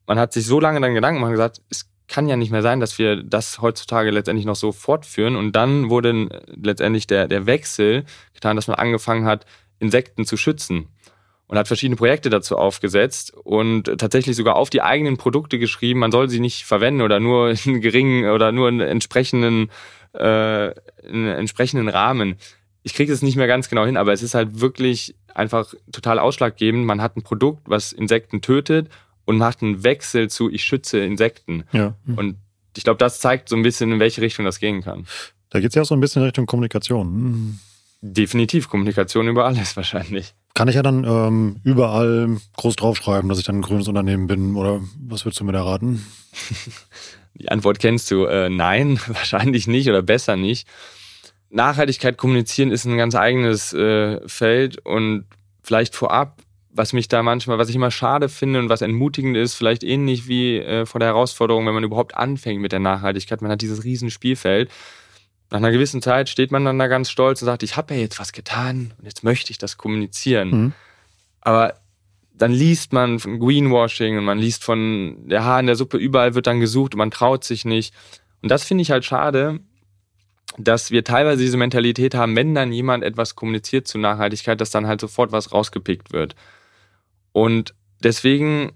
Man 0.08 0.20
hat 0.20 0.34
sich 0.34 0.46
so 0.46 0.60
lange 0.60 0.80
dann 0.82 0.94
Gedanken 0.94 1.18
gemacht 1.18 1.30
und 1.30 1.34
gesagt, 1.34 1.62
es 1.70 1.90
kann 2.08 2.28
ja 2.28 2.36
nicht 2.36 2.52
mehr 2.52 2.62
sein, 2.62 2.80
dass 2.80 3.00
wir 3.00 3.24
das 3.24 3.62
heutzutage 3.62 4.12
letztendlich 4.12 4.46
noch 4.46 4.56
so 4.56 4.72
fortführen. 4.72 5.36
Und 5.36 5.54
dann 5.54 5.90
wurde 5.90 6.30
letztendlich 6.48 7.08
der, 7.08 7.28
der 7.28 7.48
Wechsel 7.48 8.06
getan, 8.34 8.56
dass 8.56 8.68
man 8.68 8.78
angefangen 8.78 9.26
hat, 9.26 9.46
Insekten 9.80 10.26
zu 10.26 10.38
schützen 10.38 10.88
und 11.48 11.58
hat 11.58 11.68
verschiedene 11.68 11.96
Projekte 11.96 12.30
dazu 12.30 12.58
aufgesetzt 12.58 13.34
und 13.34 13.84
tatsächlich 13.98 14.36
sogar 14.36 14.56
auf 14.56 14.70
die 14.70 14.82
eigenen 14.82 15.18
Produkte 15.18 15.60
geschrieben, 15.60 16.00
man 16.00 16.12
soll 16.12 16.30
sie 16.30 16.40
nicht 16.40 16.66
verwenden 16.66 17.02
oder 17.02 17.20
nur 17.20 17.54
in 17.66 17.82
geringen 17.82 18.30
oder 18.30 18.52
nur 18.52 18.70
in 18.70 18.80
entsprechenden, 18.80 19.70
äh, 20.14 20.70
in 21.08 21.28
entsprechenden 21.28 21.90
Rahmen. 21.90 22.38
Ich 22.86 22.94
kriege 22.94 23.12
es 23.12 23.24
nicht 23.24 23.36
mehr 23.36 23.48
ganz 23.48 23.68
genau 23.68 23.84
hin, 23.84 23.98
aber 23.98 24.14
es 24.14 24.22
ist 24.22 24.36
halt 24.36 24.60
wirklich 24.62 25.16
einfach 25.34 25.74
total 25.92 26.20
ausschlaggebend. 26.20 26.86
Man 26.86 27.02
hat 27.02 27.18
ein 27.18 27.24
Produkt, 27.24 27.64
was 27.66 27.92
Insekten 27.92 28.42
tötet 28.42 28.90
und 29.26 29.40
macht 29.40 29.64
einen 29.64 29.84
Wechsel 29.84 30.30
zu 30.30 30.52
ich 30.52 30.64
schütze 30.64 31.00
Insekten. 31.00 31.64
Ja. 31.72 31.96
Mhm. 32.06 32.18
Und 32.18 32.36
ich 32.78 32.84
glaube, 32.84 33.00
das 33.00 33.20
zeigt 33.20 33.50
so 33.50 33.56
ein 33.56 33.64
bisschen, 33.64 33.92
in 33.92 34.00
welche 34.00 34.22
Richtung 34.22 34.46
das 34.46 34.60
gehen 34.60 34.84
kann. 34.84 35.08
Da 35.50 35.60
geht 35.62 35.70
es 35.70 35.76
ja 35.76 35.82
auch 35.82 35.88
so 35.88 35.96
ein 35.96 36.00
bisschen 36.00 36.22
in 36.22 36.28
Richtung 36.28 36.46
Kommunikation. 36.46 37.08
Mhm. 37.12 37.60
Definitiv 38.02 38.70
Kommunikation 38.70 39.28
über 39.28 39.46
alles 39.46 39.76
wahrscheinlich. 39.76 40.36
Kann 40.54 40.68
ich 40.68 40.76
ja 40.76 40.84
dann 40.84 41.06
ähm, 41.06 41.56
überall 41.64 42.38
groß 42.56 42.76
draufschreiben, 42.76 43.28
dass 43.30 43.40
ich 43.40 43.46
dann 43.46 43.58
ein 43.58 43.62
grünes 43.64 43.88
Unternehmen 43.88 44.28
bin 44.28 44.56
oder 44.56 44.80
was 45.08 45.26
würdest 45.26 45.40
du 45.40 45.44
mir 45.44 45.54
da 45.54 45.64
raten? 45.64 46.06
Die 47.34 47.50
Antwort 47.50 47.80
kennst 47.80 48.12
du. 48.12 48.26
Äh, 48.26 48.50
nein, 48.50 49.00
wahrscheinlich 49.08 49.66
nicht 49.66 49.90
oder 49.90 50.04
besser 50.04 50.36
nicht. 50.36 50.68
Nachhaltigkeit 51.56 52.18
kommunizieren 52.18 52.72
ist 52.72 52.86
ein 52.86 52.98
ganz 52.98 53.16
eigenes 53.16 53.74
äh, 53.74 54.20
Feld 54.28 54.86
und 54.86 55.26
vielleicht 55.62 55.96
vorab, 55.96 56.42
was 56.70 56.94
mich 56.94 57.08
da 57.08 57.24
manchmal, 57.24 57.58
was 57.58 57.70
ich 57.70 57.76
immer 57.76 57.92
schade 57.92 58.28
finde 58.30 58.60
und 58.60 58.70
was 58.70 58.82
entmutigend 58.82 59.38
ist, 59.38 59.56
vielleicht 59.56 59.84
ähnlich 59.84 60.28
wie 60.28 60.58
äh, 60.58 60.86
vor 60.86 61.00
der 61.00 61.10
Herausforderung, 61.10 61.66
wenn 61.66 61.74
man 61.74 61.84
überhaupt 61.84 62.16
anfängt 62.16 62.62
mit 62.62 62.72
der 62.72 62.80
Nachhaltigkeit. 62.80 63.42
Man 63.42 63.52
hat 63.52 63.62
dieses 63.62 63.84
riesen 63.84 64.10
Spielfeld 64.10 64.70
nach 65.52 65.58
einer 65.58 65.72
gewissen 65.72 66.02
Zeit 66.02 66.30
steht 66.30 66.52
man 66.52 66.66
dann 66.66 66.80
da 66.80 66.88
ganz 66.88 67.10
stolz 67.10 67.42
und 67.42 67.46
sagt, 67.46 67.64
ich 67.64 67.78
habe 67.78 67.94
ja 67.94 68.02
jetzt 68.02 68.20
was 68.20 68.32
getan 68.32 68.94
und 68.98 69.06
jetzt 69.06 69.24
möchte 69.24 69.52
ich 69.52 69.58
das 69.58 69.78
kommunizieren. 69.78 70.50
Mhm. 70.50 70.74
Aber 71.42 71.76
dann 72.34 72.52
liest 72.52 72.94
man 72.94 73.20
von 73.20 73.40
Greenwashing 73.40 74.18
und 74.18 74.26
man 74.26 74.40
liest 74.40 74.64
von 74.64 75.28
der 75.30 75.46
Haar 75.46 75.60
in 75.60 75.68
der 75.68 75.76
Suppe, 75.76 75.98
überall 75.98 76.36
wird 76.36 76.48
dann 76.48 76.60
gesucht 76.60 76.94
und 76.94 76.98
man 76.98 77.12
traut 77.12 77.44
sich 77.44 77.64
nicht. 77.64 77.94
Und 78.42 78.50
das 78.50 78.64
finde 78.64 78.82
ich 78.82 78.92
halt 78.92 79.06
schade, 79.06 79.60
dass 80.58 80.92
wir 80.92 81.04
teilweise 81.04 81.42
diese 81.42 81.58
Mentalität 81.58 82.16
haben, 82.16 82.36
wenn 82.36 82.56
dann 82.56 82.72
jemand 82.72 83.04
etwas 83.04 83.36
kommuniziert 83.36 83.88
zu 83.88 83.98
Nachhaltigkeit, 83.98 84.60
dass 84.62 84.72
dann 84.72 84.88
halt 84.88 85.02
sofort 85.02 85.32
was 85.32 85.52
rausgepickt 85.52 86.14
wird. 86.14 86.36
Und 87.32 87.74
deswegen, 88.04 88.72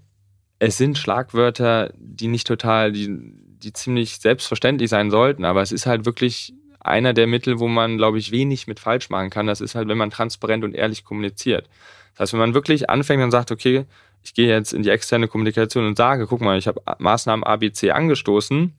es 0.58 0.76
sind 0.76 0.98
Schlagwörter, 0.98 1.92
die 1.96 2.28
nicht 2.28 2.46
total, 2.46 2.92
die, 2.92 3.08
die 3.10 3.72
ziemlich 3.72 4.18
selbstverständlich 4.18 4.90
sein 4.90 5.10
sollten, 5.10 5.44
aber 5.44 5.62
es 5.62 5.72
ist 5.72 5.86
halt 5.86 6.04
wirklich 6.04 6.52
einer 6.80 7.12
der 7.12 7.26
Mittel, 7.26 7.58
wo 7.58 7.68
man, 7.68 7.98
glaube 7.98 8.18
ich, 8.18 8.32
wenig 8.32 8.66
mit 8.66 8.80
falsch 8.80 9.10
machen 9.10 9.30
kann. 9.30 9.46
Das 9.46 9.60
ist 9.60 9.74
halt, 9.74 9.88
wenn 9.88 9.98
man 9.98 10.10
transparent 10.10 10.64
und 10.64 10.74
ehrlich 10.74 11.04
kommuniziert. 11.04 11.68
Das 12.12 12.20
heißt, 12.20 12.32
wenn 12.32 12.40
man 12.40 12.54
wirklich 12.54 12.88
anfängt 12.88 13.22
und 13.22 13.30
sagt, 13.30 13.52
okay, 13.52 13.84
ich 14.22 14.34
gehe 14.34 14.48
jetzt 14.48 14.72
in 14.72 14.82
die 14.82 14.90
externe 14.90 15.28
Kommunikation 15.28 15.86
und 15.86 15.96
sage, 15.96 16.26
guck 16.26 16.40
mal, 16.40 16.58
ich 16.58 16.66
habe 16.66 16.80
Maßnahmen 16.98 17.44
ABC 17.44 17.90
angestoßen, 17.90 18.74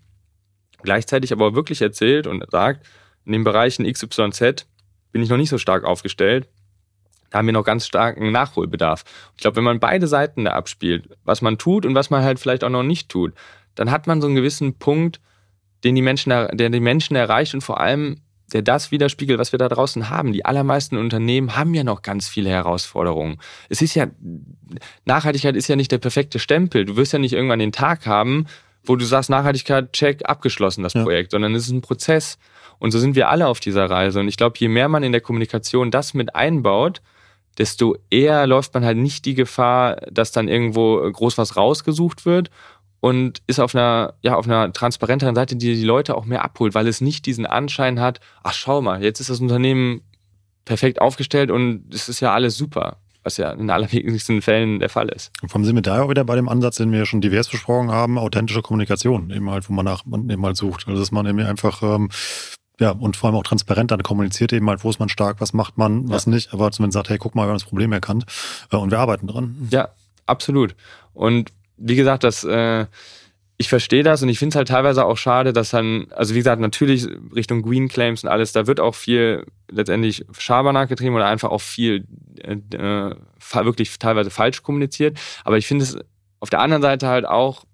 gleichzeitig 0.84 1.32
aber 1.32 1.56
wirklich 1.56 1.82
erzählt 1.82 2.28
und 2.28 2.44
sagt, 2.52 2.86
in 3.26 3.34
den 3.34 3.44
Bereichen 3.44 3.91
XYZ 3.91 4.67
bin 5.12 5.22
ich 5.22 5.30
noch 5.30 5.38
nicht 5.38 5.50
so 5.50 5.58
stark 5.58 5.84
aufgestellt, 5.84 6.48
da 7.30 7.38
haben 7.38 7.46
wir 7.46 7.54
noch 7.54 7.63
ganz 7.63 7.88
starken 7.88 8.32
Nachholbedarf. 8.32 9.04
Ich 9.36 9.41
glaube, 9.41 9.58
wenn 9.58 9.63
man 9.63 9.80
beide 9.80 10.08
Seiten 10.08 10.46
da 10.46 10.52
abspielt, 10.52 11.10
was 11.24 11.41
man 11.41 11.58
tut 11.58 11.86
und 11.86 11.96
was 11.96 12.10
man 12.10 12.24
halt 12.24 12.39
vielleicht 12.39 12.63
auch 12.63 12.70
noch 12.70 12.84
nicht 12.84 13.10
tut, 13.10 13.34
dann 13.76 13.89
hat 13.89 14.06
man 14.06 14.22
so 14.22 14.28
einen 14.28 14.36
gewissen 14.36 14.78
Punkt, 14.78 15.22
den 15.84 15.96
die 15.96 16.02
Menschen, 16.02 16.30
der 16.30 16.70
die 16.70 16.80
Menschen 16.80 17.15
erreicht 17.15 17.54
und 17.54 17.62
vor 17.62 17.80
allem 17.80 18.17
der 18.54 18.62
das 18.62 18.91
widerspiegelt, 18.91 19.39
was 19.39 19.52
wir 19.52 19.60
da 19.60 19.70
draußen 19.70 20.10
haben. 20.10 20.34
Die 20.34 20.46
allermeisten 20.46 20.98
Unternehmen 20.98 21.56
haben 21.56 21.74
ja 21.74 21.84
noch 21.84 22.02
ganz 22.02 22.28
viele 22.28 22.50
Herausforderungen. 22.50 23.38
Es 23.70 23.82
ist 23.82 23.96
ja, 23.96 24.08
Nachhaltigkeit 25.06 25.56
ist 25.56 25.70
ja 25.70 25.78
nicht 25.78 25.91
der 25.91 26.00
perfekte 26.00 26.39
Stempel. 26.39 26.86
Du 26.86 26.98
wirst 26.98 27.13
ja 27.13 27.20
nicht 27.20 27.34
irgendwann 27.34 27.60
den 27.60 27.72
Tag 27.72 28.06
haben, 28.06 28.48
wo 28.84 28.96
du 28.96 29.06
sagst, 29.06 29.30
Nachhaltigkeit, 29.30 29.94
check, 29.94 30.28
abgeschlossen 30.28 30.84
das 30.84 30.94
ja. 30.94 31.04
Projekt, 31.04 31.32
sondern 31.32 31.54
es 31.56 31.65
ist 31.65 31.72
ein 31.72 31.82
Prozess. 31.82 32.38
Und 32.80 32.91
so 32.91 33.00
sind 33.00 33.15
wir 33.15 33.30
alle 33.30 33.48
auf 33.48 33.60
dieser 33.60 33.89
Reise. 33.89 34.20
Und 34.20 34.28
ich 34.28 34.38
glaube, 34.38 34.58
je 34.58 34.67
mehr 34.67 34.89
man 34.89 35.04
in 35.04 35.12
der 35.12 35.22
Kommunikation 35.22 35.91
das 35.91 36.13
mit 36.13 36.36
einbaut, 36.36 37.02
desto 37.58 37.96
eher 38.10 38.48
läuft 38.48 38.74
man 38.74 38.86
halt 38.86 38.98
nicht 38.98 39.26
die 39.26 39.36
Gefahr, 39.36 39.98
dass 40.10 40.32
dann 40.32 40.48
irgendwo 40.48 40.98
groß 41.12 41.38
was 41.38 41.58
rausgesucht 41.58 42.26
wird 42.26 42.50
und 43.02 43.41
ist 43.48 43.60
auf 43.60 43.76
einer, 43.76 44.13
ja, 44.22 44.36
auf 44.36 44.46
einer 44.46 44.72
transparenteren 44.72 45.36
Seite, 45.36 45.56
die 45.56 45.76
die 45.76 45.84
Leute 45.84 46.15
auch 46.15 46.26
mehr 46.26 46.44
abholt, 46.44 46.74
weil 46.74 46.88
es 46.88 47.02
nicht 47.02 47.26
diesen 47.26 47.46
Anschein 47.46 48.00
hat, 48.00 48.20
ach 48.44 48.54
schau 48.54 48.82
mal, 48.82 49.04
jetzt 49.04 49.20
ist 49.20 49.30
das 49.30 49.41
Unternehmen 49.41 50.02
perfekt 50.65 51.02
aufgestellt 51.02 51.52
und 51.52 51.94
es 51.94 52.08
ist 52.08 52.20
ja 52.20 52.34
alles 52.34 52.56
super, 52.56 52.98
was 53.23 53.38
ja 53.38 53.51
in 53.51 53.69
allerwenigsten 53.69 54.41
Fällen 54.41 54.79
der 54.79 54.89
Fall 54.89 55.10
ist. 55.10 55.31
Und 55.41 55.49
vom 55.49 55.63
sind 55.63 55.75
wir 55.75 55.81
da 55.81 56.03
auch 56.03 56.10
wieder 56.10 56.23
bei 56.23 56.36
dem 56.36 56.49
Ansatz, 56.49 56.77
den 56.77 56.91
wir 56.91 56.99
ja 56.99 57.05
schon 57.05 57.21
divers 57.21 57.49
besprochen 57.49 57.91
haben, 57.91 58.17
authentische 58.17 58.62
Kommunikation, 58.62 59.29
eben 59.31 59.49
halt, 59.49 59.69
wo 59.69 59.73
man 59.73 59.86
nach 59.86 60.05
man 60.05 60.29
eben 60.29 60.45
halt 60.45 60.57
sucht. 60.57 60.88
Also 60.88 60.99
dass 60.99 61.12
man 61.12 61.25
eben 61.25 61.39
einfach 61.39 61.81
ähm, 61.84 62.10
ja, 62.79 62.91
und 62.91 63.15
vor 63.15 63.29
allem 63.29 63.38
auch 63.38 63.43
transparent 63.43 63.91
dann 63.91 64.01
kommuniziert 64.01 64.53
eben 64.53 64.67
halt, 64.67 64.84
wo 64.84 64.89
ist 64.89 64.99
man 64.99 65.07
stark, 65.07 65.39
was 65.39 65.53
macht 65.53 65.77
man, 65.77 66.10
was 66.10 66.25
ja. 66.25 66.31
nicht, 66.31 66.51
aber 66.51 66.71
zumindest 66.71 66.95
sagt, 66.95 67.10
hey, 67.10 67.19
guck 67.19 67.36
mal, 67.36 67.43
wir 67.43 67.49
haben 67.49 67.55
das 67.55 67.65
Problem 67.65 67.91
erkannt 67.91 68.25
äh, 68.71 68.75
und 68.75 68.89
wir 68.89 68.99
arbeiten 68.99 69.27
dran. 69.27 69.67
Ja, 69.69 69.89
absolut. 70.25 70.75
Und 71.13 71.51
wie 71.77 71.95
gesagt, 71.95 72.23
das, 72.23 72.43
äh, 72.43 72.88
ich 73.62 73.69
verstehe 73.69 74.02
das 74.04 74.24
und 74.24 74.30
ich 74.30 74.39
finde 74.39 74.54
es 74.54 74.56
halt 74.58 74.67
teilweise 74.67 75.06
auch 75.06 75.17
schade, 75.17 75.54
dass 75.54 75.69
dann, 75.69 76.08
also 76.10 76.34
wie 76.34 76.39
gesagt, 76.39 76.60
natürlich 76.60 77.08
Richtung 77.34 77.62
Green 77.62 77.88
Claims 77.88 78.24
und 78.24 78.30
alles, 78.30 78.52
da 78.52 78.65
wird 78.65 78.80
auch 78.80 78.95
viel 78.95 79.45
letztendlich 79.69 80.26
Schabernack 80.38 80.89
getrieben 80.89 81.15
oder 81.15 81.28
einfach 81.28 81.52
auch 81.52 81.62
viel 81.62 82.06
äh, 82.39 82.58
äh 82.76 83.15
wirklich 83.65 84.00
teilweise 84.00 84.32
falsch 84.32 84.63
kommuniziert. 84.63 85.19
Aber 85.43 85.58
ich 85.58 85.67
finde 85.67 85.84
es 85.84 85.97
auf 86.39 86.50
der 86.50 86.60
anderen 86.60 86.82
Seite 86.82 87.08
halt 87.08 87.26
auch 87.26 87.65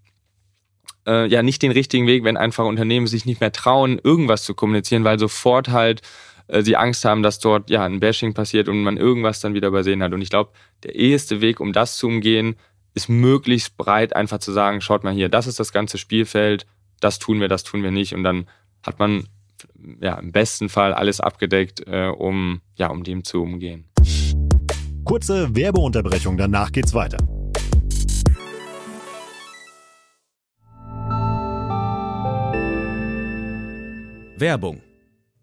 äh, 1.07 1.27
ja 1.27 1.41
nicht 1.41 1.61
den 1.61 1.71
richtigen 1.71 2.05
Weg, 2.05 2.23
wenn 2.23 2.35
einfach 2.35 2.65
Unternehmen 2.65 3.07
sich 3.07 3.25
nicht 3.25 3.39
mehr 3.39 3.51
trauen, 3.51 3.99
irgendwas 4.03 4.43
zu 4.43 4.55
kommunizieren, 4.55 5.03
weil 5.03 5.19
sofort 5.19 5.69
halt 5.69 6.01
äh, 6.47 6.63
sie 6.63 6.75
Angst 6.75 7.05
haben, 7.05 7.23
dass 7.23 7.39
dort 7.39 7.69
ja 7.69 7.85
ein 7.85 8.01
Bashing 8.01 8.33
passiert 8.33 8.67
und 8.67 8.83
man 8.83 8.97
irgendwas 8.97 9.39
dann 9.39 9.53
wieder 9.53 9.69
übersehen 9.69 10.03
hat. 10.03 10.13
Und 10.13 10.21
ich 10.21 10.29
glaube, 10.29 10.51
der 10.83 10.95
eheste 10.95 11.39
Weg, 11.39 11.59
um 11.59 11.71
das 11.71 11.97
zu 11.97 12.07
umgehen, 12.07 12.57
ist 12.97 13.09
möglichst 13.09 13.77
breit 13.77 14.15
einfach 14.15 14.39
zu 14.39 14.51
sagen, 14.51 14.81
schaut 14.81 15.03
mal 15.03 15.13
hier, 15.13 15.29
das 15.29 15.45
ist 15.45 15.59
das 15.59 15.71
ganze 15.71 15.99
Spielfeld, 15.99 16.65
das 16.99 17.19
tun 17.19 17.39
wir, 17.39 17.47
das 17.47 17.63
tun 17.63 17.83
wir 17.83 17.91
nicht. 17.91 18.15
Und 18.15 18.23
dann 18.23 18.47
hat 18.83 18.97
man 18.97 19.27
ja 20.01 20.15
im 20.15 20.31
besten 20.31 20.67
Fall 20.67 20.95
alles 20.95 21.19
abgedeckt, 21.19 21.87
äh, 21.87 22.07
um 22.07 22.61
ja 22.75 22.87
um 22.87 23.03
dem 23.03 23.23
zu 23.23 23.43
umgehen. 23.43 23.85
Kurze 25.05 25.55
Werbeunterbrechung, 25.55 26.37
danach 26.37 26.71
geht's 26.71 26.95
weiter. 26.95 27.17
Werbung. 34.39 34.81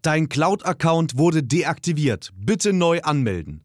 Dein 0.01 0.27
Cloud-Account 0.27 1.17
wurde 1.17 1.41
deaktiviert. 1.41 2.31
Bitte 2.35 2.73
neu 2.73 3.01
anmelden. 3.01 3.64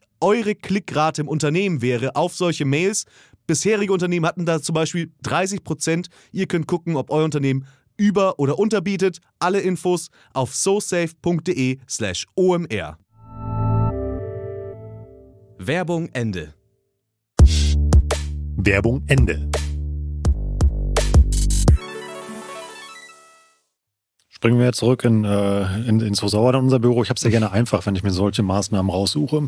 eure 0.21 0.55
Klickrate 0.55 1.21
im 1.21 1.27
Unternehmen 1.27 1.81
wäre 1.81 2.15
auf 2.15 2.35
solche 2.35 2.65
Mails. 2.65 3.05
Bisherige 3.47 3.91
Unternehmen 3.91 4.25
hatten 4.25 4.45
da 4.45 4.61
zum 4.61 4.73
Beispiel 4.73 5.11
30 5.23 5.63
Prozent. 5.63 6.07
Ihr 6.31 6.47
könnt 6.47 6.67
gucken, 6.67 6.95
ob 6.95 7.09
euer 7.09 7.25
Unternehmen 7.25 7.65
über- 7.97 8.39
oder 8.39 8.57
unterbietet. 8.57 9.19
Alle 9.39 9.59
Infos 9.59 10.09
auf 10.33 10.55
sosafe.de/slash 10.55 12.27
omr. 12.35 12.97
Werbung 15.57 16.09
Ende. 16.13 16.53
Werbung 18.57 19.03
Ende. 19.07 19.49
Springen 24.29 24.57
wir 24.57 24.65
jetzt 24.65 24.77
zurück 24.77 25.03
in, 25.03 25.23
äh, 25.23 25.87
in, 25.87 25.99
ins 25.99 26.17
Sauer 26.17 26.55
unser 26.55 26.79
Büro. 26.79 27.03
Ich 27.03 27.09
habe 27.09 27.17
es 27.17 27.23
ja 27.23 27.29
gerne 27.29 27.51
einfach, 27.51 27.85
wenn 27.85 27.95
ich 27.95 28.01
mir 28.01 28.09
solche 28.09 28.41
Maßnahmen 28.41 28.89
raussuche. 28.89 29.47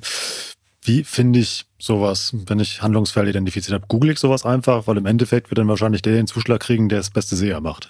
Wie 0.85 1.03
finde 1.03 1.39
ich 1.39 1.65
sowas, 1.79 2.35
wenn 2.47 2.59
ich 2.59 2.81
Handlungsfälle 2.81 3.29
identifiziert 3.29 3.73
habe? 3.73 3.87
Google 3.87 4.11
ich 4.11 4.19
sowas 4.19 4.45
einfach, 4.45 4.87
weil 4.87 4.97
im 4.97 5.05
Endeffekt 5.05 5.49
wird 5.49 5.57
dann 5.57 5.67
wahrscheinlich 5.67 6.01
der 6.01 6.13
den 6.13 6.27
Zuschlag 6.27 6.61
kriegen, 6.61 6.89
der 6.89 6.99
das 6.99 7.09
beste 7.09 7.35
SEA 7.35 7.59
macht. 7.61 7.89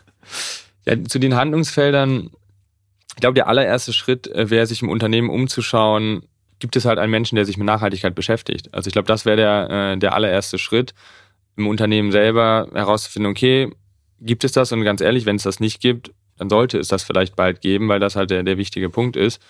ja, 0.86 1.02
zu 1.04 1.18
den 1.18 1.34
Handlungsfeldern, 1.34 2.30
ich 3.14 3.20
glaube, 3.20 3.34
der 3.34 3.48
allererste 3.48 3.92
Schritt 3.92 4.26
äh, 4.28 4.50
wäre, 4.50 4.66
sich 4.66 4.82
im 4.82 4.88
Unternehmen 4.88 5.30
umzuschauen, 5.30 6.24
gibt 6.58 6.76
es 6.76 6.84
halt 6.84 6.98
einen 6.98 7.10
Menschen, 7.10 7.36
der 7.36 7.44
sich 7.44 7.56
mit 7.56 7.66
Nachhaltigkeit 7.66 8.14
beschäftigt. 8.14 8.72
Also 8.72 8.88
ich 8.88 8.92
glaube, 8.92 9.08
das 9.08 9.24
wäre 9.24 9.36
der, 9.36 9.70
äh, 9.70 9.98
der 9.98 10.14
allererste 10.14 10.58
Schritt, 10.58 10.94
im 11.56 11.66
Unternehmen 11.66 12.12
selber 12.12 12.68
herauszufinden, 12.72 13.30
okay, 13.30 13.70
gibt 14.20 14.44
es 14.44 14.52
das? 14.52 14.72
Und 14.72 14.84
ganz 14.84 15.00
ehrlich, 15.00 15.26
wenn 15.26 15.36
es 15.36 15.42
das 15.42 15.60
nicht 15.60 15.80
gibt, 15.80 16.12
dann 16.38 16.48
sollte 16.48 16.78
es 16.78 16.88
das 16.88 17.02
vielleicht 17.02 17.36
bald 17.36 17.60
geben, 17.60 17.88
weil 17.88 18.00
das 18.00 18.16
halt 18.16 18.30
der, 18.30 18.42
der 18.42 18.56
wichtige 18.56 18.88
Punkt 18.90 19.16
ist. 19.16 19.40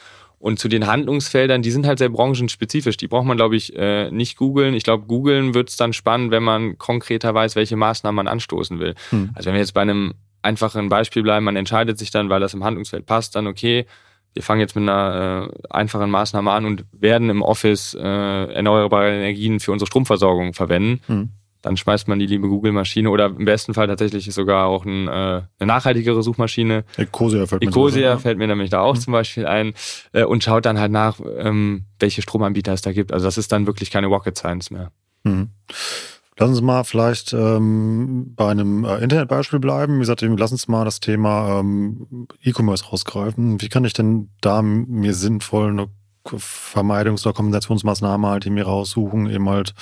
Und 0.43 0.59
zu 0.59 0.67
den 0.67 0.89
Handlungsfeldern, 0.89 1.63
die 1.63 1.71
sind 1.71 1.87
halt 1.87 2.01
sehr 2.01 2.09
branchenspezifisch. 2.09 2.97
Die 2.97 3.07
braucht 3.07 3.27
man, 3.27 3.37
glaube 3.37 3.55
ich, 3.55 3.77
äh, 3.77 4.11
nicht 4.11 4.37
googeln. 4.37 4.75
Ich 4.75 4.83
glaube, 4.83 5.07
googeln 5.07 5.55
wird 5.55 5.69
es 5.69 5.77
dann 5.77 5.93
spannend, 5.93 6.33
wenn 6.33 6.43
man 6.43 6.79
konkreter 6.79 7.33
weiß, 7.33 7.55
welche 7.55 7.77
Maßnahmen 7.77 8.17
man 8.17 8.27
anstoßen 8.27 8.81
will. 8.81 8.97
Hm. 9.11 9.31
Also 9.35 9.47
wenn 9.47 9.55
wir 9.55 9.61
jetzt 9.61 9.73
bei 9.73 9.83
einem 9.83 10.15
einfachen 10.43 10.89
Beispiel 10.89 11.23
bleiben, 11.23 11.45
man 11.45 11.55
entscheidet 11.55 11.97
sich 11.97 12.11
dann, 12.11 12.29
weil 12.29 12.41
das 12.41 12.55
im 12.55 12.65
Handlungsfeld 12.65 13.07
passt, 13.07 13.37
dann 13.37 13.47
okay, 13.47 13.87
wir 14.35 14.43
fangen 14.43 14.61
jetzt 14.61 14.75
mit 14.75 14.83
einer 14.83 15.49
äh, 15.49 15.69
einfachen 15.71 16.11
Maßnahme 16.11 16.51
an 16.51 16.65
und 16.65 16.87
werden 16.91 17.31
im 17.31 17.43
Office 17.43 17.95
äh, 17.95 18.53
erneuerbare 18.53 19.15
Energien 19.15 19.61
für 19.61 19.71
unsere 19.71 19.87
Stromversorgung 19.87 20.55
verwenden. 20.55 21.03
Hm 21.07 21.29
dann 21.63 21.77
schmeißt 21.77 22.09
man 22.09 22.19
die 22.19 22.27
liebe 22.27 22.49
Google-Maschine 22.49 23.09
oder 23.09 23.27
im 23.27 23.45
besten 23.45 23.73
Fall 23.73 23.87
tatsächlich 23.87 24.27
sogar 24.35 24.67
auch 24.67 24.85
ein, 24.85 25.09
äh, 25.09 25.11
eine 25.11 25.47
nachhaltigere 25.61 26.23
Suchmaschine. 26.23 26.85
Ecosia 26.97 27.47
fällt 27.47 27.63
mir, 27.63 27.69
Ecosia 27.69 28.19
fällt 28.19 28.39
mir 28.39 28.49
nämlich 28.49 28.71
da 28.71 28.81
auch 28.81 28.97
mhm. 28.97 29.01
zum 29.01 29.13
Beispiel 29.13 29.47
ein 29.47 29.73
äh, 30.13 30.25
und 30.25 30.43
schaut 30.43 30.67
dann 30.67 30.79
halt 30.79 30.93
nach, 30.93 31.21
ähm, 31.39 31.85
welche 32.01 32.21
Stromanbieter 32.21 32.73
es 32.73 32.83
da 32.83 32.93
gibt. 32.93 33.13
Also 33.13 33.27
das 33.27 33.39
ist 33.39 33.53
dann 33.53 33.67
wirklich 33.67 33.91
keine 33.91 34.09
Rocket 34.09 34.37
Science 34.37 34.71
mehr. 34.71 34.91
Mhm. 35.23 35.51
Lassen 36.39 36.55
Sie 36.55 36.63
mal 36.63 36.83
vielleicht 36.83 37.33
ähm, 37.35 38.33
bei 38.35 38.51
einem 38.51 38.85
äh, 38.85 38.97
Internetbeispiel 38.99 39.61
bleiben. 39.61 39.97
Wie 39.97 40.01
gesagt, 40.01 40.23
lassen 40.23 40.57
Sie 40.57 40.71
mal 40.71 40.85
das 40.85 40.99
Thema 40.99 41.61
ähm, 41.61 42.27
E-Commerce 42.43 42.87
rausgreifen. 42.87 43.61
Wie 43.61 43.69
kann 43.69 43.85
ich 43.85 43.93
denn 43.93 44.31
da 44.41 44.63
mir 44.63 45.15
sinnvoll 45.15 45.69
eine 45.69 45.89
Vermeidungs- 46.25 47.27
oder 47.27 47.35
Kompensationsmaßnahme 47.35 48.29
halt 48.29 48.47
mir 48.47 48.65
raussuchen, 48.65 49.29
eben 49.29 49.49
halt 49.49 49.75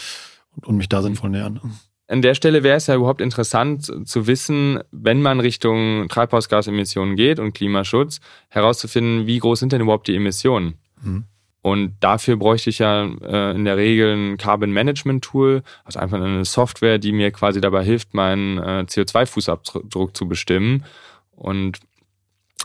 und 0.63 0.77
mich 0.77 0.89
da 0.89 1.03
sinnvoll 1.03 1.31
nähern. 1.31 1.61
An 2.09 2.23
der 2.23 2.35
Stelle 2.35 2.65
wäre 2.65 2.77
es 2.77 2.89
ja 2.89 2.97
überhaupt 2.97 3.21
interessant 3.21 4.09
zu 4.09 4.27
wissen, 4.27 4.81
wenn 4.91 5.23
man 5.23 5.39
Richtung 5.39 6.09
Treibhausgasemissionen 6.09 7.15
geht 7.15 7.39
und 7.39 7.53
Klimaschutz, 7.53 8.21
herauszufinden, 8.49 9.29
wie 9.29 9.39
groß 9.39 9.61
sind 9.61 9.73
denn 9.73 9.83
überhaupt 9.83 10.09
die 10.09 10.17
Emissionen? 10.17 10.75
Mhm. 11.01 11.25
Und 11.63 11.95
dafür 12.01 12.37
bräuchte 12.37 12.71
ich 12.71 12.79
ja 12.79 13.05
äh, 13.05 13.55
in 13.55 13.65
der 13.65 13.77
Regel 13.77 14.15
ein 14.15 14.37
Carbon 14.39 14.73
Management 14.73 15.23
Tool, 15.23 15.63
also 15.85 15.99
einfach 16.01 16.21
eine 16.21 16.45
Software, 16.45 16.99
die 16.99 17.13
mir 17.13 17.31
quasi 17.33 17.61
dabei 17.61 17.85
hilft, 17.85 18.15
meinen 18.15 18.59
äh, 18.59 18.85
CO2-Fußabdruck 18.89 20.15
zu 20.15 20.27
bestimmen. 20.27 20.85
Und 21.31 21.79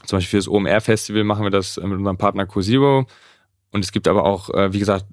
zum 0.06 0.18
Beispiel 0.18 0.30
für 0.30 0.38
das 0.38 0.48
OMR 0.48 0.82
Festival 0.82 1.24
machen 1.24 1.44
wir 1.44 1.52
das 1.52 1.78
mit 1.78 1.92
unserem 1.92 2.18
Partner 2.18 2.46
CoZero. 2.46 3.06
Und 3.76 3.84
es 3.84 3.92
gibt 3.92 4.08
aber 4.08 4.24
auch, 4.24 4.50
äh, 4.52 4.72
wie 4.72 4.80
gesagt, 4.80 5.04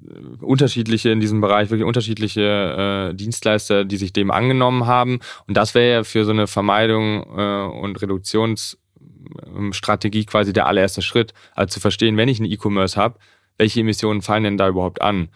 unterschiedliche 0.41 1.11
in 1.11 1.19
diesem 1.19 1.41
Bereich, 1.41 1.71
wirklich 1.71 1.85
unterschiedliche 1.85 3.11
äh, 3.11 3.13
Dienstleister, 3.13 3.85
die 3.85 3.97
sich 3.97 4.13
dem 4.13 4.31
angenommen 4.31 4.87
haben. 4.87 5.19
Und 5.49 5.57
das 5.57 5.75
wäre 5.75 5.93
ja 5.93 6.05
für 6.05 6.25
so 6.25 6.31
eine 6.31 6.47
Vermeidung 6.47 7.25
äh, 7.37 7.65
und 7.65 8.01
Reduktionsstrategie 8.01 10.27
quasi 10.27 10.53
der 10.53 10.69
allererste 10.69 11.03
Schritt. 11.03 11.35
Also 11.57 11.73
zu 11.73 11.81
verstehen, 11.81 12.17
wenn 12.17 12.29
ich 12.29 12.39
einen 12.39 12.53
E-Commerce 12.53 12.97
habe, 12.97 13.19
welche 13.59 13.81
Emissionen 13.81 14.23
fallen 14.23 14.45
denn 14.45 14.59
da 14.59 14.69
überhaupt 14.69 15.03
an? 15.03 15.31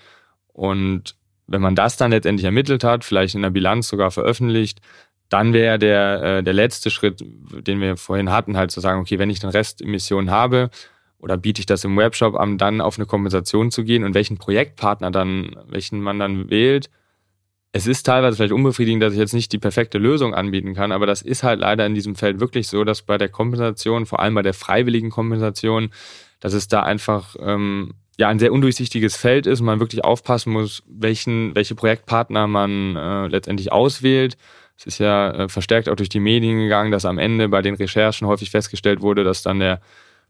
Und 0.52 1.16
wenn 1.48 1.62
man 1.62 1.74
das 1.74 1.96
dann 1.96 2.12
letztendlich 2.12 2.44
ermittelt 2.44 2.84
hat, 2.84 3.04
vielleicht 3.04 3.34
in 3.34 3.42
der 3.42 3.50
Bilanz 3.50 3.88
sogar 3.88 4.12
veröffentlicht, 4.12 4.80
dann 5.30 5.52
wäre 5.52 5.80
der, 5.80 6.42
der 6.42 6.54
letzte 6.54 6.92
Schritt, 6.92 7.24
den 7.66 7.80
wir 7.80 7.96
vorhin 7.96 8.30
hatten, 8.30 8.56
halt 8.56 8.70
zu 8.70 8.78
sagen, 8.78 9.00
okay, 9.00 9.18
wenn 9.18 9.30
ich 9.30 9.40
den 9.40 9.50
Rest 9.50 9.82
Emissionen 9.82 10.30
habe, 10.30 10.70
oder 11.18 11.36
biete 11.36 11.60
ich 11.60 11.66
das 11.66 11.84
im 11.84 11.96
Webshop 11.96 12.34
an, 12.34 12.58
dann 12.58 12.80
auf 12.80 12.98
eine 12.98 13.06
Kompensation 13.06 13.70
zu 13.70 13.84
gehen 13.84 14.04
und 14.04 14.14
welchen 14.14 14.38
Projektpartner 14.38 15.10
dann, 15.10 15.56
welchen 15.68 16.00
man 16.00 16.18
dann 16.18 16.50
wählt. 16.50 16.90
Es 17.72 17.86
ist 17.86 18.04
teilweise 18.04 18.36
vielleicht 18.36 18.52
unbefriedigend, 18.52 19.02
dass 19.02 19.12
ich 19.12 19.18
jetzt 19.18 19.34
nicht 19.34 19.52
die 19.52 19.58
perfekte 19.58 19.98
Lösung 19.98 20.34
anbieten 20.34 20.74
kann, 20.74 20.92
aber 20.92 21.06
das 21.06 21.22
ist 21.22 21.42
halt 21.42 21.60
leider 21.60 21.84
in 21.84 21.94
diesem 21.94 22.14
Feld 22.14 22.40
wirklich 22.40 22.68
so, 22.68 22.84
dass 22.84 23.02
bei 23.02 23.18
der 23.18 23.28
Kompensation, 23.28 24.06
vor 24.06 24.20
allem 24.20 24.34
bei 24.34 24.42
der 24.42 24.54
freiwilligen 24.54 25.10
Kompensation, 25.10 25.90
dass 26.40 26.52
es 26.52 26.68
da 26.68 26.82
einfach 26.82 27.36
ähm, 27.40 27.94
ja 28.18 28.28
ein 28.28 28.38
sehr 28.38 28.52
undurchsichtiges 28.52 29.16
Feld 29.16 29.46
ist 29.46 29.60
und 29.60 29.66
man 29.66 29.80
wirklich 29.80 30.04
aufpassen 30.04 30.52
muss, 30.52 30.82
welchen, 30.86 31.54
welche 31.54 31.74
Projektpartner 31.74 32.46
man 32.46 32.96
äh, 32.96 33.26
letztendlich 33.28 33.72
auswählt. 33.72 34.36
Es 34.78 34.86
ist 34.86 34.98
ja 34.98 35.30
äh, 35.30 35.48
verstärkt 35.48 35.88
auch 35.88 35.96
durch 35.96 36.08
die 36.08 36.20
Medien 36.20 36.58
gegangen, 36.58 36.92
dass 36.92 37.04
am 37.04 37.18
Ende 37.18 37.48
bei 37.48 37.62
den 37.62 37.74
Recherchen 37.74 38.26
häufig 38.26 38.50
festgestellt 38.50 39.00
wurde, 39.00 39.24
dass 39.24 39.42
dann 39.42 39.58
der 39.58 39.80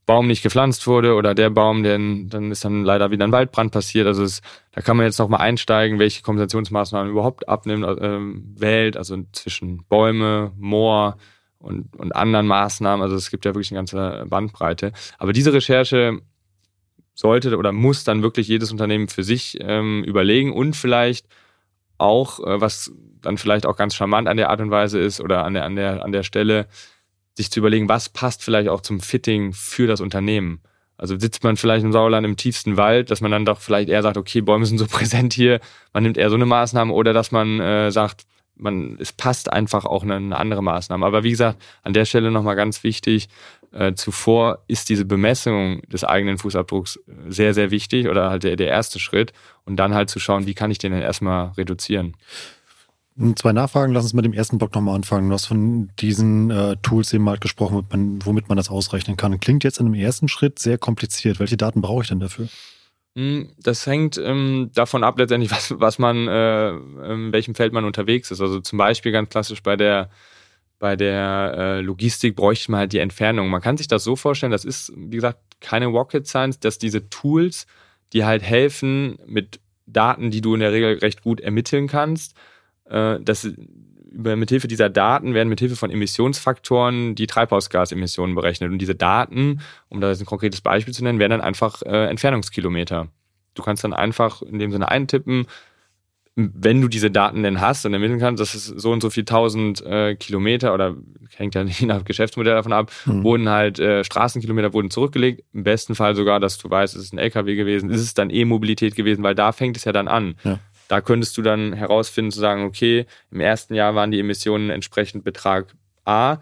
Baum 0.07 0.29
nicht 0.29 0.43
gepflanzt 0.43 0.87
wurde 0.87 1.15
oder 1.15 1.35
der 1.35 1.51
Baum, 1.51 1.83
denn 1.83 2.29
dann 2.29 2.53
ist 2.53 2.65
dann 2.65 2.85
leider 2.85 3.11
wieder 3.11 3.25
ein 3.25 3.33
Waldbrand 3.33 3.73
passiert. 3.73 4.07
Also 4.07 4.23
es, 4.23 4.41
da 4.71 4.81
kann 4.81 4.97
man 4.97 5.05
jetzt 5.05 5.19
noch 5.19 5.29
mal 5.29 5.39
einsteigen, 5.39 5.99
welche 5.99 6.23
Kompensationsmaßnahmen 6.23 7.11
überhaupt 7.11 7.49
abnimmt, 7.49 7.85
äh, 7.85 8.19
wählt, 8.61 8.97
also 8.97 9.19
zwischen 9.33 9.85
Bäume, 9.89 10.53
Moor 10.57 11.19
und, 11.59 11.95
und 11.97 12.15
anderen 12.15 12.47
Maßnahmen. 12.47 13.03
Also 13.03 13.17
es 13.17 13.31
gibt 13.31 13.45
ja 13.45 13.51
wirklich 13.51 13.73
eine 13.73 13.79
ganze 13.79 14.25
Bandbreite. 14.29 14.93
Aber 15.19 15.33
diese 15.33 15.53
Recherche 15.53 16.21
sollte 17.15 17.57
oder 17.57 17.73
muss 17.73 18.05
dann 18.05 18.23
wirklich 18.23 18.47
jedes 18.47 18.71
Unternehmen 18.71 19.09
für 19.09 19.25
sich 19.25 19.59
ähm, 19.61 20.05
überlegen 20.05 20.53
und 20.53 20.77
vielleicht 20.77 21.27
auch, 21.99 22.39
äh, 22.41 22.61
was 22.61 22.93
dann 23.23 23.39
vielleicht 23.39 23.67
auch 23.67 23.77
ganz 23.77 23.97
charmant 23.97 24.29
an 24.29 24.37
der 24.37 24.51
Art 24.51 24.61
und 24.61 24.71
Weise 24.71 25.01
ist 25.01 25.21
oder 25.21 25.45
an 25.45 25.55
der, 25.55 25.65
an 25.65 25.75
der, 25.75 26.05
an 26.05 26.13
der 26.13 26.23
Stelle, 26.23 26.69
sich 27.37 27.51
zu 27.51 27.61
überlegen, 27.61 27.89
was 27.89 28.09
passt 28.09 28.43
vielleicht 28.43 28.69
auch 28.69 28.81
zum 28.81 29.01
Fitting 29.01 29.53
für 29.53 29.87
das 29.87 30.01
Unternehmen. 30.01 30.61
Also 30.99 31.19
sitzt 31.19 31.45
man 31.45 31.57
vielleicht 31.57 31.85
im 31.85 31.93
Sauerland 31.93 32.25
im 32.25 32.37
tiefsten 32.37 32.77
Wald, 32.77 33.11
dass 33.11 33.21
man 33.21 33.31
dann 33.31 33.45
doch 33.45 33.61
vielleicht 33.61 33.91
eher 33.91 34.03
sagt, 34.03 34.17
okay, 34.17 34.41
Bäume 34.41 34.65
sind 34.65 34.79
so 34.79 34.87
präsent 34.91 35.35
hier, 35.35 35.61
man 35.93 36.03
nimmt 36.03 36.17
eher 36.17 36.31
so 36.31 36.37
eine 36.37 36.47
Maßnahme 36.47 36.93
oder 36.93 37.13
dass 37.13 37.33
man 37.33 37.61
äh, 37.61 37.91
sagt, 37.91 38.27
man, 38.59 38.97
es 38.99 39.13
passt 39.13 39.53
einfach 39.53 39.85
auch 39.85 40.03
eine, 40.03 40.37
andere 40.37 40.63
Maßnahme. 40.63 41.05
Aber 41.05 41.23
wie 41.23 41.31
gesagt, 41.31 41.63
an 41.83 41.93
der 41.93 42.07
Stelle 42.07 42.31
nochmal 42.31 42.57
ganz 42.57 42.83
wichtig, 42.85 43.29
äh, 43.73 43.93
zuvor 43.93 44.65
ist 44.67 44.89
diese 44.89 45.05
Bemessung 45.05 45.83
des 45.83 46.05
eigenen 46.05 46.39
Fußabdrucks 46.39 47.01
sehr, 47.29 47.53
sehr 47.53 47.71
wichtig 47.71 48.09
oder 48.09 48.31
halt 48.31 48.45
der, 48.45 48.57
der 48.57 48.69
erste 48.69 48.99
Schritt 48.99 49.35
und 49.67 49.77
dann 49.77 49.95
halt 49.95 50.09
zu 50.09 50.19
schauen, 50.19 50.47
wie 50.47 50.55
kann 50.55 50.71
ich 50.71 50.79
den 50.79 50.93
denn 50.93 51.03
erstmal 51.03 51.49
reduzieren. 51.59 52.17
Zwei 53.37 53.53
Nachfragen, 53.53 53.95
lass 53.95 54.05
uns 54.05 54.13
mit 54.13 54.27
dem 54.27 54.35
ersten 54.35 54.59
Block 54.59 54.75
nochmal 54.75 54.95
anfangen. 54.95 55.29
Du 55.29 55.35
hast 55.35 55.47
von 55.47 55.89
diesen 55.99 56.51
äh, 56.51 56.77
Tools 56.83 57.15
eben 57.15 57.27
halt 57.31 57.41
gesprochen, 57.41 57.77
womit 57.77 57.91
man, 57.91 58.27
womit 58.27 58.49
man 58.49 58.57
das 58.59 58.69
ausrechnen 58.69 59.17
kann. 59.17 59.41
Klingt 59.41 59.65
jetzt 59.65 59.81
in 59.81 59.87
dem 59.87 59.95
ersten 59.95 60.29
Schritt 60.29 60.59
sehr 60.59 60.77
kompliziert. 60.77 61.41
Welche 61.41 61.57
Daten 61.57 61.81
brauche 61.81 62.03
ich 62.03 62.09
denn 62.09 62.21
dafür? 62.21 62.49
Hm, 63.15 63.49
das 63.59 63.87
hängt 63.87 64.19
ähm, 64.19 64.71
davon 64.75 65.03
ab, 65.03 65.19
letztendlich, 65.19 65.51
was, 65.57 65.73
was 65.81 65.99
man, 65.99 66.29
äh, 66.29 66.71
in 66.71 67.33
welchem 67.33 67.55
Feld 67.55 67.73
man 67.73 67.87
unterwegs 67.87 68.31
ist. 68.31 68.43
Also 68.43 68.61
zum 68.61 68.77
Beispiel 68.77 69.13
ganz 69.13 69.31
klassisch 69.31 69.63
bei 69.63 69.77
der, 69.77 70.11
bei 70.79 70.95
der 70.95 71.55
äh, 71.57 71.81
Logistik 71.81 72.37
bräuchte 72.37 72.71
man 72.71 72.81
halt 72.81 72.93
die 72.93 72.99
Entfernung. 72.99 73.49
Man 73.49 73.63
kann 73.63 73.79
sich 73.79 73.89
das 73.89 74.05
so 74.05 74.17
vorstellen, 74.17 74.53
das 74.53 74.67
ist, 74.67 74.93
wie 74.95 75.17
gesagt, 75.17 75.39
keine 75.61 75.87
Rocket 75.87 76.27
Science, 76.27 76.61
dass 76.61 76.77
diese 76.77 77.09
Tools, 77.09 77.67
die 78.13 78.27
halt 78.27 78.43
helfen 78.43 79.17
mit 79.25 79.59
Daten, 79.87 80.31
die 80.31 80.43
du 80.43 80.53
in 80.53 80.61
der 80.61 80.73
Regel 80.73 80.99
recht 80.99 81.23
gut 81.23 81.41
ermitteln 81.41 81.87
kannst, 81.87 82.37
äh, 82.89 83.21
dass 83.21 83.49
mithilfe 84.13 84.69
dieser 84.69 84.89
Daten 84.89 85.35
werden 85.35 85.49
mithilfe 85.49 85.77
von 85.77 85.91
Emissionsfaktoren 85.91 87.15
die 87.15 87.27
Treibhausgasemissionen 87.27 88.35
berechnet. 88.35 88.71
Und 88.71 88.79
diese 88.79 88.95
Daten, 88.95 89.61
um 89.89 90.01
da 90.01 90.09
jetzt 90.09 90.21
ein 90.21 90.27
konkretes 90.27 90.61
Beispiel 90.61 90.95
zu 90.95 91.05
nennen, 91.05 91.19
werden 91.19 91.33
dann 91.33 91.41
einfach 91.41 91.83
äh, 91.83 92.07
Entfernungskilometer. 92.07 93.09
Du 93.55 93.63
kannst 93.63 93.85
dann 93.85 93.93
einfach 93.93 94.43
in 94.43 94.59
dem 94.59 94.73
Sinne 94.73 94.91
eintippen, 94.91 95.47
wenn 96.37 96.83
du 96.83 96.89
diese 96.89 97.11
Daten 97.11 97.43
denn 97.43 97.63
hast 97.63 97.87
und 97.87 97.95
ermitteln 97.95 98.21
kannst, 98.21 98.43
das 98.43 98.55
ist 98.55 98.67
so 98.67 98.93
und 98.93 99.01
so 99.01 99.09
viel 99.09 99.25
tausend 99.25 99.85
äh, 99.87 100.17
Kilometer 100.17 100.75
oder 100.75 100.95
hängt 101.35 101.55
ja 101.55 101.63
je 101.65 101.87
nach 101.87 102.05
Geschäftsmodell 102.05 102.55
davon 102.55 102.75
ab, 102.75 102.93
mhm. 103.07 103.25
wurden 103.25 103.49
halt 103.49 103.79
äh, 103.79 104.05
Straßenkilometer 104.05 104.75
wurden 104.75 104.91
zurückgelegt. 104.91 105.45
Im 105.55 105.65
besten 105.65 105.95
Fall 105.95 106.15
sogar, 106.15 106.39
dass 106.39 106.59
du 106.59 106.69
weißt, 106.69 106.95
es 106.95 107.05
ist 107.05 107.15
ein 107.15 107.19
LKW 107.19 107.57
gewesen, 107.57 107.89
ist 107.89 108.03
es 108.03 108.13
dann 108.13 108.29
E-Mobilität 108.29 108.95
gewesen, 108.95 109.23
weil 109.23 109.35
da 109.35 109.53
fängt 109.53 109.79
es 109.79 109.85
ja 109.85 109.93
dann 109.93 110.09
an. 110.09 110.35
Ja. 110.45 110.59
Da 110.89 111.01
könntest 111.01 111.37
du 111.37 111.43
dann 111.43 111.73
herausfinden, 111.73 112.31
zu 112.31 112.41
sagen, 112.41 112.65
okay, 112.65 113.07
im 113.31 113.41
ersten 113.41 113.75
Jahr 113.75 113.95
waren 113.95 114.11
die 114.11 114.21
Emissionen 114.21 114.71
entsprechend 114.71 115.25
Betrag 115.25 115.75
A, 116.05 116.39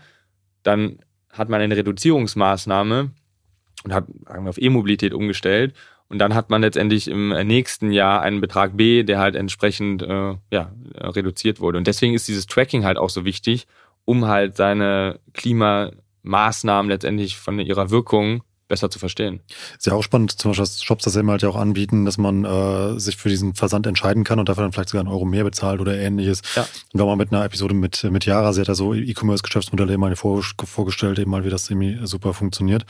dann 0.62 0.98
hat 1.30 1.48
man 1.48 1.60
eine 1.60 1.76
Reduzierungsmaßnahme 1.76 3.10
und 3.84 3.92
hat 3.92 4.06
auf 4.26 4.58
E-Mobilität 4.58 5.14
umgestellt 5.14 5.74
und 6.08 6.18
dann 6.18 6.34
hat 6.34 6.50
man 6.50 6.62
letztendlich 6.62 7.08
im 7.08 7.30
nächsten 7.30 7.90
Jahr 7.90 8.20
einen 8.22 8.40
Betrag 8.40 8.76
B, 8.76 9.02
der 9.02 9.18
halt 9.18 9.34
entsprechend 9.34 10.02
äh, 10.02 10.34
ja, 10.50 10.72
reduziert 10.96 11.60
wurde. 11.60 11.78
Und 11.78 11.86
deswegen 11.86 12.14
ist 12.14 12.28
dieses 12.28 12.46
Tracking 12.46 12.84
halt 12.84 12.98
auch 12.98 13.10
so 13.10 13.24
wichtig, 13.24 13.66
um 14.04 14.26
halt 14.26 14.56
seine 14.56 15.18
Klimamaßnahmen 15.32 16.90
letztendlich 16.90 17.38
von 17.38 17.58
ihrer 17.58 17.90
Wirkung 17.90 18.42
besser 18.68 18.90
zu 18.90 18.98
verstehen. 18.98 19.40
Ist 19.76 19.86
ja 19.86 19.92
auch 19.92 20.02
spannend, 20.02 20.32
zum 20.32 20.50
Beispiel, 20.50 20.62
dass 20.62 20.82
Shops 20.82 21.04
das 21.04 21.16
eben 21.16 21.30
halt 21.30 21.42
ja 21.42 21.48
auch 21.48 21.56
anbieten, 21.56 22.04
dass 22.04 22.18
man 22.18 22.44
äh, 22.44 22.98
sich 22.98 23.16
für 23.16 23.28
diesen 23.28 23.54
Versand 23.54 23.86
entscheiden 23.86 24.24
kann 24.24 24.38
und 24.38 24.48
dafür 24.48 24.62
dann 24.62 24.72
vielleicht 24.72 24.88
sogar 24.88 25.00
einen 25.00 25.12
Euro 25.12 25.24
mehr 25.24 25.44
bezahlt 25.44 25.80
oder 25.80 25.96
ähnliches. 25.96 26.40
Ja. 26.56 26.62
Und 26.62 26.98
wir 26.98 27.00
haben 27.02 27.08
mal 27.08 27.16
mit 27.16 27.32
einer 27.32 27.44
Episode 27.44 27.74
mit, 27.74 28.04
mit 28.04 28.24
Yara, 28.24 28.52
sie 28.52 28.60
hat 28.60 28.68
ja 28.68 28.74
so 28.74 28.94
E-Commerce-Geschäftsmodelle 28.94 29.92
eben 29.92 30.00
mal 30.00 30.16
vor, 30.16 30.42
vorgestellt, 30.42 31.18
eben 31.18 31.30
mal, 31.30 31.44
wie 31.44 31.50
das 31.50 31.68
irgendwie 31.68 31.98
super 32.06 32.32
funktioniert. 32.32 32.86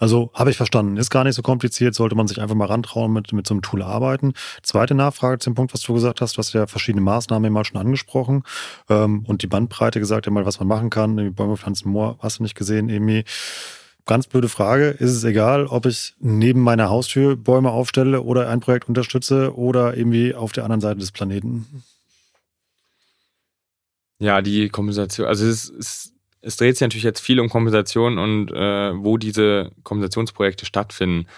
Also 0.00 0.30
habe 0.32 0.50
ich 0.50 0.56
verstanden. 0.56 0.96
Ist 0.96 1.10
gar 1.10 1.24
nicht 1.24 1.34
so 1.34 1.42
kompliziert, 1.42 1.94
sollte 1.94 2.14
man 2.14 2.26
sich 2.26 2.40
einfach 2.40 2.54
mal 2.54 2.64
rantrauen, 2.64 3.12
mit, 3.12 3.32
mit 3.34 3.46
so 3.46 3.52
einem 3.54 3.62
Tool 3.62 3.82
arbeiten. 3.82 4.32
Zweite 4.62 4.94
Nachfrage 4.94 5.38
zu 5.38 5.50
dem 5.50 5.54
Punkt, 5.54 5.74
was 5.74 5.82
du 5.82 5.92
gesagt 5.92 6.22
hast. 6.22 6.36
Du 6.36 6.38
hast 6.38 6.54
ja 6.54 6.66
verschiedene 6.66 7.02
Maßnahmen 7.02 7.44
eben 7.46 7.54
mal 7.54 7.64
schon 7.64 7.80
angesprochen 7.80 8.44
ähm, 8.88 9.24
und 9.26 9.42
die 9.42 9.46
Bandbreite 9.46 10.00
gesagt, 10.00 10.26
eben 10.26 10.34
mal, 10.34 10.46
was 10.46 10.58
man 10.58 10.68
machen 10.68 10.88
kann. 10.88 11.18
Irgendwie 11.18 11.34
Bäume 11.34 11.58
pflanzen, 11.58 11.90
Moor, 11.90 12.16
hast 12.20 12.38
du 12.38 12.42
nicht 12.42 12.54
gesehen, 12.54 12.88
irgendwie 12.88 13.24
ganz 14.10 14.26
blöde 14.26 14.48
Frage. 14.48 14.88
Ist 14.88 15.12
es 15.12 15.22
egal, 15.22 15.68
ob 15.68 15.86
ich 15.86 16.14
neben 16.18 16.62
meiner 16.62 16.90
Haustür 16.90 17.36
Bäume 17.36 17.70
aufstelle 17.70 18.22
oder 18.22 18.48
ein 18.48 18.58
Projekt 18.58 18.88
unterstütze 18.88 19.54
oder 19.56 19.96
irgendwie 19.96 20.34
auf 20.34 20.50
der 20.50 20.64
anderen 20.64 20.80
Seite 20.80 20.98
des 20.98 21.12
Planeten? 21.12 21.84
Ja, 24.18 24.42
die 24.42 24.68
Kompensation. 24.68 25.28
Also 25.28 25.46
es, 25.46 25.70
es, 25.70 26.12
es 26.40 26.56
dreht 26.56 26.74
sich 26.76 26.80
natürlich 26.80 27.04
jetzt 27.04 27.20
viel 27.20 27.38
um 27.38 27.48
Kompensation 27.48 28.18
und 28.18 28.50
äh, 28.50 28.92
wo 28.96 29.16
diese 29.16 29.70
Kompensationsprojekte 29.84 30.66
stattfinden. 30.66 31.28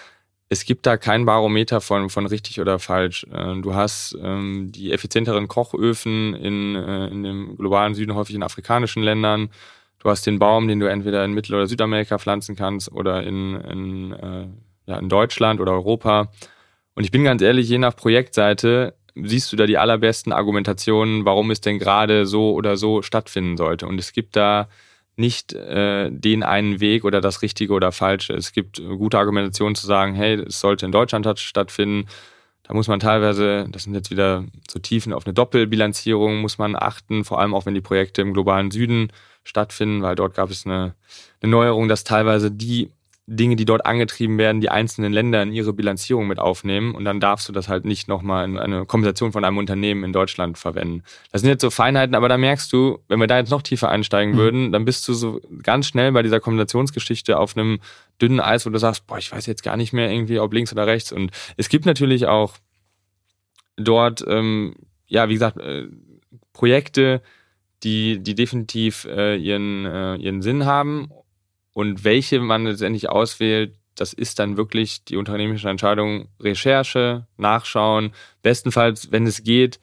Es 0.49 0.65
gibt 0.65 0.87
da 0.87 0.97
kein 0.97 1.25
Barometer 1.25 1.79
von, 1.79 2.09
von 2.09 2.25
richtig 2.25 2.59
oder 2.59 2.79
falsch. 2.79 3.27
Äh, 3.31 3.61
du 3.61 3.75
hast 3.75 4.17
ähm, 4.19 4.71
die 4.71 4.91
effizienteren 4.91 5.47
Kochöfen 5.47 6.33
in, 6.33 6.75
äh, 6.75 7.07
in 7.09 7.21
dem 7.21 7.55
globalen 7.55 7.93
Süden, 7.93 8.15
häufig 8.15 8.35
in 8.35 8.41
afrikanischen 8.41 9.03
Ländern. 9.03 9.51
Du 10.03 10.09
hast 10.09 10.27
den 10.27 10.37
Baum, 10.37 10.67
den 10.67 10.81
du 10.81 10.89
entweder 10.89 11.23
in 11.23 11.31
Mittel- 11.31 11.55
oder 11.55 11.65
Südamerika 11.65 12.17
pflanzen 12.17 12.57
kannst 12.57 12.91
oder 12.91 13.23
in, 13.23 13.55
in, 13.55 14.11
äh, 14.11 14.47
ja, 14.85 14.97
in 14.99 15.07
Deutschland 15.07 15.61
oder 15.61 15.71
Europa. 15.71 16.29
Und 16.93 17.05
ich 17.05 17.11
bin 17.11 17.23
ganz 17.23 17.41
ehrlich, 17.41 17.69
je 17.69 17.77
nach 17.77 17.95
Projektseite 17.95 18.95
siehst 19.15 19.51
du 19.53 19.55
da 19.55 19.65
die 19.65 19.77
allerbesten 19.77 20.33
Argumentationen, 20.33 21.23
warum 21.23 21.51
es 21.51 21.61
denn 21.61 21.79
gerade 21.79 22.25
so 22.25 22.53
oder 22.53 22.75
so 22.75 23.01
stattfinden 23.01 23.55
sollte. 23.55 23.87
Und 23.87 23.97
es 23.97 24.11
gibt 24.11 24.35
da 24.35 24.67
nicht 25.15 25.53
äh, 25.53 26.09
den 26.11 26.43
einen 26.43 26.81
Weg 26.81 27.05
oder 27.05 27.21
das 27.21 27.41
Richtige 27.41 27.71
oder 27.71 27.93
Falsche. 27.93 28.33
Es 28.33 28.51
gibt 28.51 28.81
gute 28.85 29.17
Argumentationen 29.17 29.75
zu 29.75 29.87
sagen, 29.87 30.15
hey, 30.15 30.35
es 30.35 30.59
sollte 30.59 30.85
in 30.85 30.91
Deutschland 30.91 31.39
stattfinden. 31.39 32.09
Da 32.63 32.73
muss 32.73 32.89
man 32.89 32.99
teilweise, 32.99 33.67
das 33.69 33.83
sind 33.83 33.93
jetzt 33.93 34.11
wieder 34.11 34.43
so 34.69 34.79
Tiefen 34.79 35.13
auf 35.13 35.25
eine 35.25 35.33
Doppelbilanzierung, 35.33 36.41
muss 36.41 36.57
man 36.57 36.75
achten, 36.75 37.23
vor 37.23 37.39
allem 37.39 37.53
auch 37.53 37.65
wenn 37.65 37.73
die 37.73 37.81
Projekte 37.81 38.21
im 38.21 38.33
globalen 38.33 38.71
Süden 38.71 39.11
stattfinden, 39.43 40.01
weil 40.01 40.15
dort 40.15 40.35
gab 40.35 40.49
es 40.49 40.65
eine, 40.65 40.95
eine 41.41 41.51
Neuerung, 41.51 41.87
dass 41.87 42.03
teilweise 42.03 42.51
die 42.51 42.91
Dinge, 43.25 43.55
die 43.55 43.63
dort 43.63 43.85
angetrieben 43.85 44.37
werden, 44.37 44.59
die 44.59 44.69
einzelnen 44.69 45.13
Länder 45.13 45.41
in 45.41 45.53
ihre 45.53 45.71
Bilanzierung 45.71 46.27
mit 46.27 46.39
aufnehmen 46.39 46.93
und 46.93 47.05
dann 47.05 47.21
darfst 47.21 47.47
du 47.47 47.53
das 47.53 47.69
halt 47.69 47.85
nicht 47.85 48.09
nochmal 48.09 48.43
in 48.43 48.57
eine 48.57 48.85
Kompensation 48.85 49.31
von 49.31 49.45
einem 49.45 49.57
Unternehmen 49.57 50.03
in 50.03 50.11
Deutschland 50.11 50.57
verwenden. 50.57 51.03
Das 51.31 51.39
sind 51.39 51.49
jetzt 51.49 51.61
so 51.61 51.69
Feinheiten, 51.69 52.15
aber 52.15 52.27
da 52.27 52.37
merkst 52.37 52.73
du, 52.73 52.99
wenn 53.07 53.21
wir 53.21 53.27
da 53.27 53.37
jetzt 53.37 53.49
noch 53.49 53.61
tiefer 53.61 53.87
einsteigen 53.87 54.33
mhm. 54.33 54.37
würden, 54.37 54.71
dann 54.73 54.83
bist 54.83 55.07
du 55.07 55.13
so 55.13 55.39
ganz 55.61 55.87
schnell 55.87 56.11
bei 56.11 56.21
dieser 56.21 56.41
Kompensationsgeschichte 56.41 57.37
auf 57.37 57.55
einem 57.55 57.79
dünnen 58.21 58.41
Eis, 58.41 58.65
wo 58.65 58.69
du 58.69 58.77
sagst, 58.77 59.07
boah, 59.07 59.17
ich 59.17 59.31
weiß 59.31 59.45
jetzt 59.45 59.63
gar 59.63 59.77
nicht 59.77 59.93
mehr 59.93 60.11
irgendwie, 60.11 60.39
ob 60.39 60.53
links 60.53 60.73
oder 60.73 60.85
rechts. 60.85 61.13
Und 61.13 61.31
es 61.55 61.69
gibt 61.69 61.85
natürlich 61.85 62.27
auch 62.27 62.55
dort, 63.77 64.23
ähm, 64.27 64.75
ja, 65.07 65.29
wie 65.29 65.33
gesagt, 65.33 65.57
äh, 65.59 65.87
Projekte, 66.51 67.21
die, 67.83 68.19
die 68.19 68.35
definitiv 68.35 69.05
äh, 69.05 69.35
ihren, 69.35 69.85
äh, 69.85 70.15
ihren 70.15 70.41
Sinn 70.41 70.65
haben. 70.65 71.09
Und 71.73 72.03
welche 72.03 72.39
man 72.39 72.65
letztendlich 72.65 73.09
auswählt, 73.09 73.75
das 73.95 74.13
ist 74.13 74.39
dann 74.39 74.57
wirklich 74.57 75.03
die 75.05 75.17
unternehmerische 75.17 75.69
Entscheidung, 75.69 76.27
Recherche, 76.39 77.27
Nachschauen, 77.37 78.11
bestenfalls, 78.41 79.11
wenn 79.11 79.25
es 79.27 79.43
geht, 79.43 79.79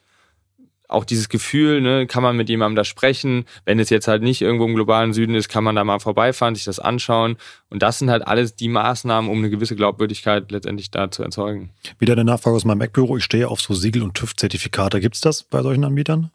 auch 0.90 1.04
dieses 1.04 1.28
Gefühl, 1.28 1.80
ne, 1.80 2.06
kann 2.06 2.22
man 2.22 2.36
mit 2.36 2.48
jemandem 2.48 2.76
da 2.76 2.84
sprechen. 2.84 3.44
Wenn 3.64 3.78
es 3.78 3.90
jetzt 3.90 4.08
halt 4.08 4.22
nicht 4.22 4.42
irgendwo 4.42 4.66
im 4.66 4.74
globalen 4.74 5.12
Süden 5.12 5.34
ist, 5.34 5.48
kann 5.48 5.62
man 5.62 5.76
da 5.76 5.84
mal 5.84 6.00
vorbeifahren, 6.00 6.54
sich 6.54 6.64
das 6.64 6.80
anschauen. 6.80 7.36
Und 7.68 7.82
das 7.82 8.00
sind 8.00 8.10
halt 8.10 8.26
alles 8.26 8.56
die 8.56 8.68
Maßnahmen, 8.68 9.30
um 9.30 9.38
eine 9.38 9.50
gewisse 9.50 9.76
Glaubwürdigkeit 9.76 10.50
letztendlich 10.50 10.90
da 10.90 11.10
zu 11.10 11.22
erzeugen. 11.22 11.70
Wieder 11.98 12.14
eine 12.14 12.24
Nachfrage 12.24 12.56
aus 12.56 12.64
meinem 12.64 12.78
Mac-Büro. 12.78 13.16
Ich 13.16 13.24
stehe 13.24 13.48
auf 13.48 13.60
so 13.60 13.72
Siegel- 13.72 14.02
und 14.02 14.14
TÜV-Zertifikate. 14.14 15.00
Gibt 15.00 15.14
es 15.14 15.20
das 15.20 15.44
bei 15.44 15.62
solchen 15.62 15.84
Anbietern? 15.84 16.30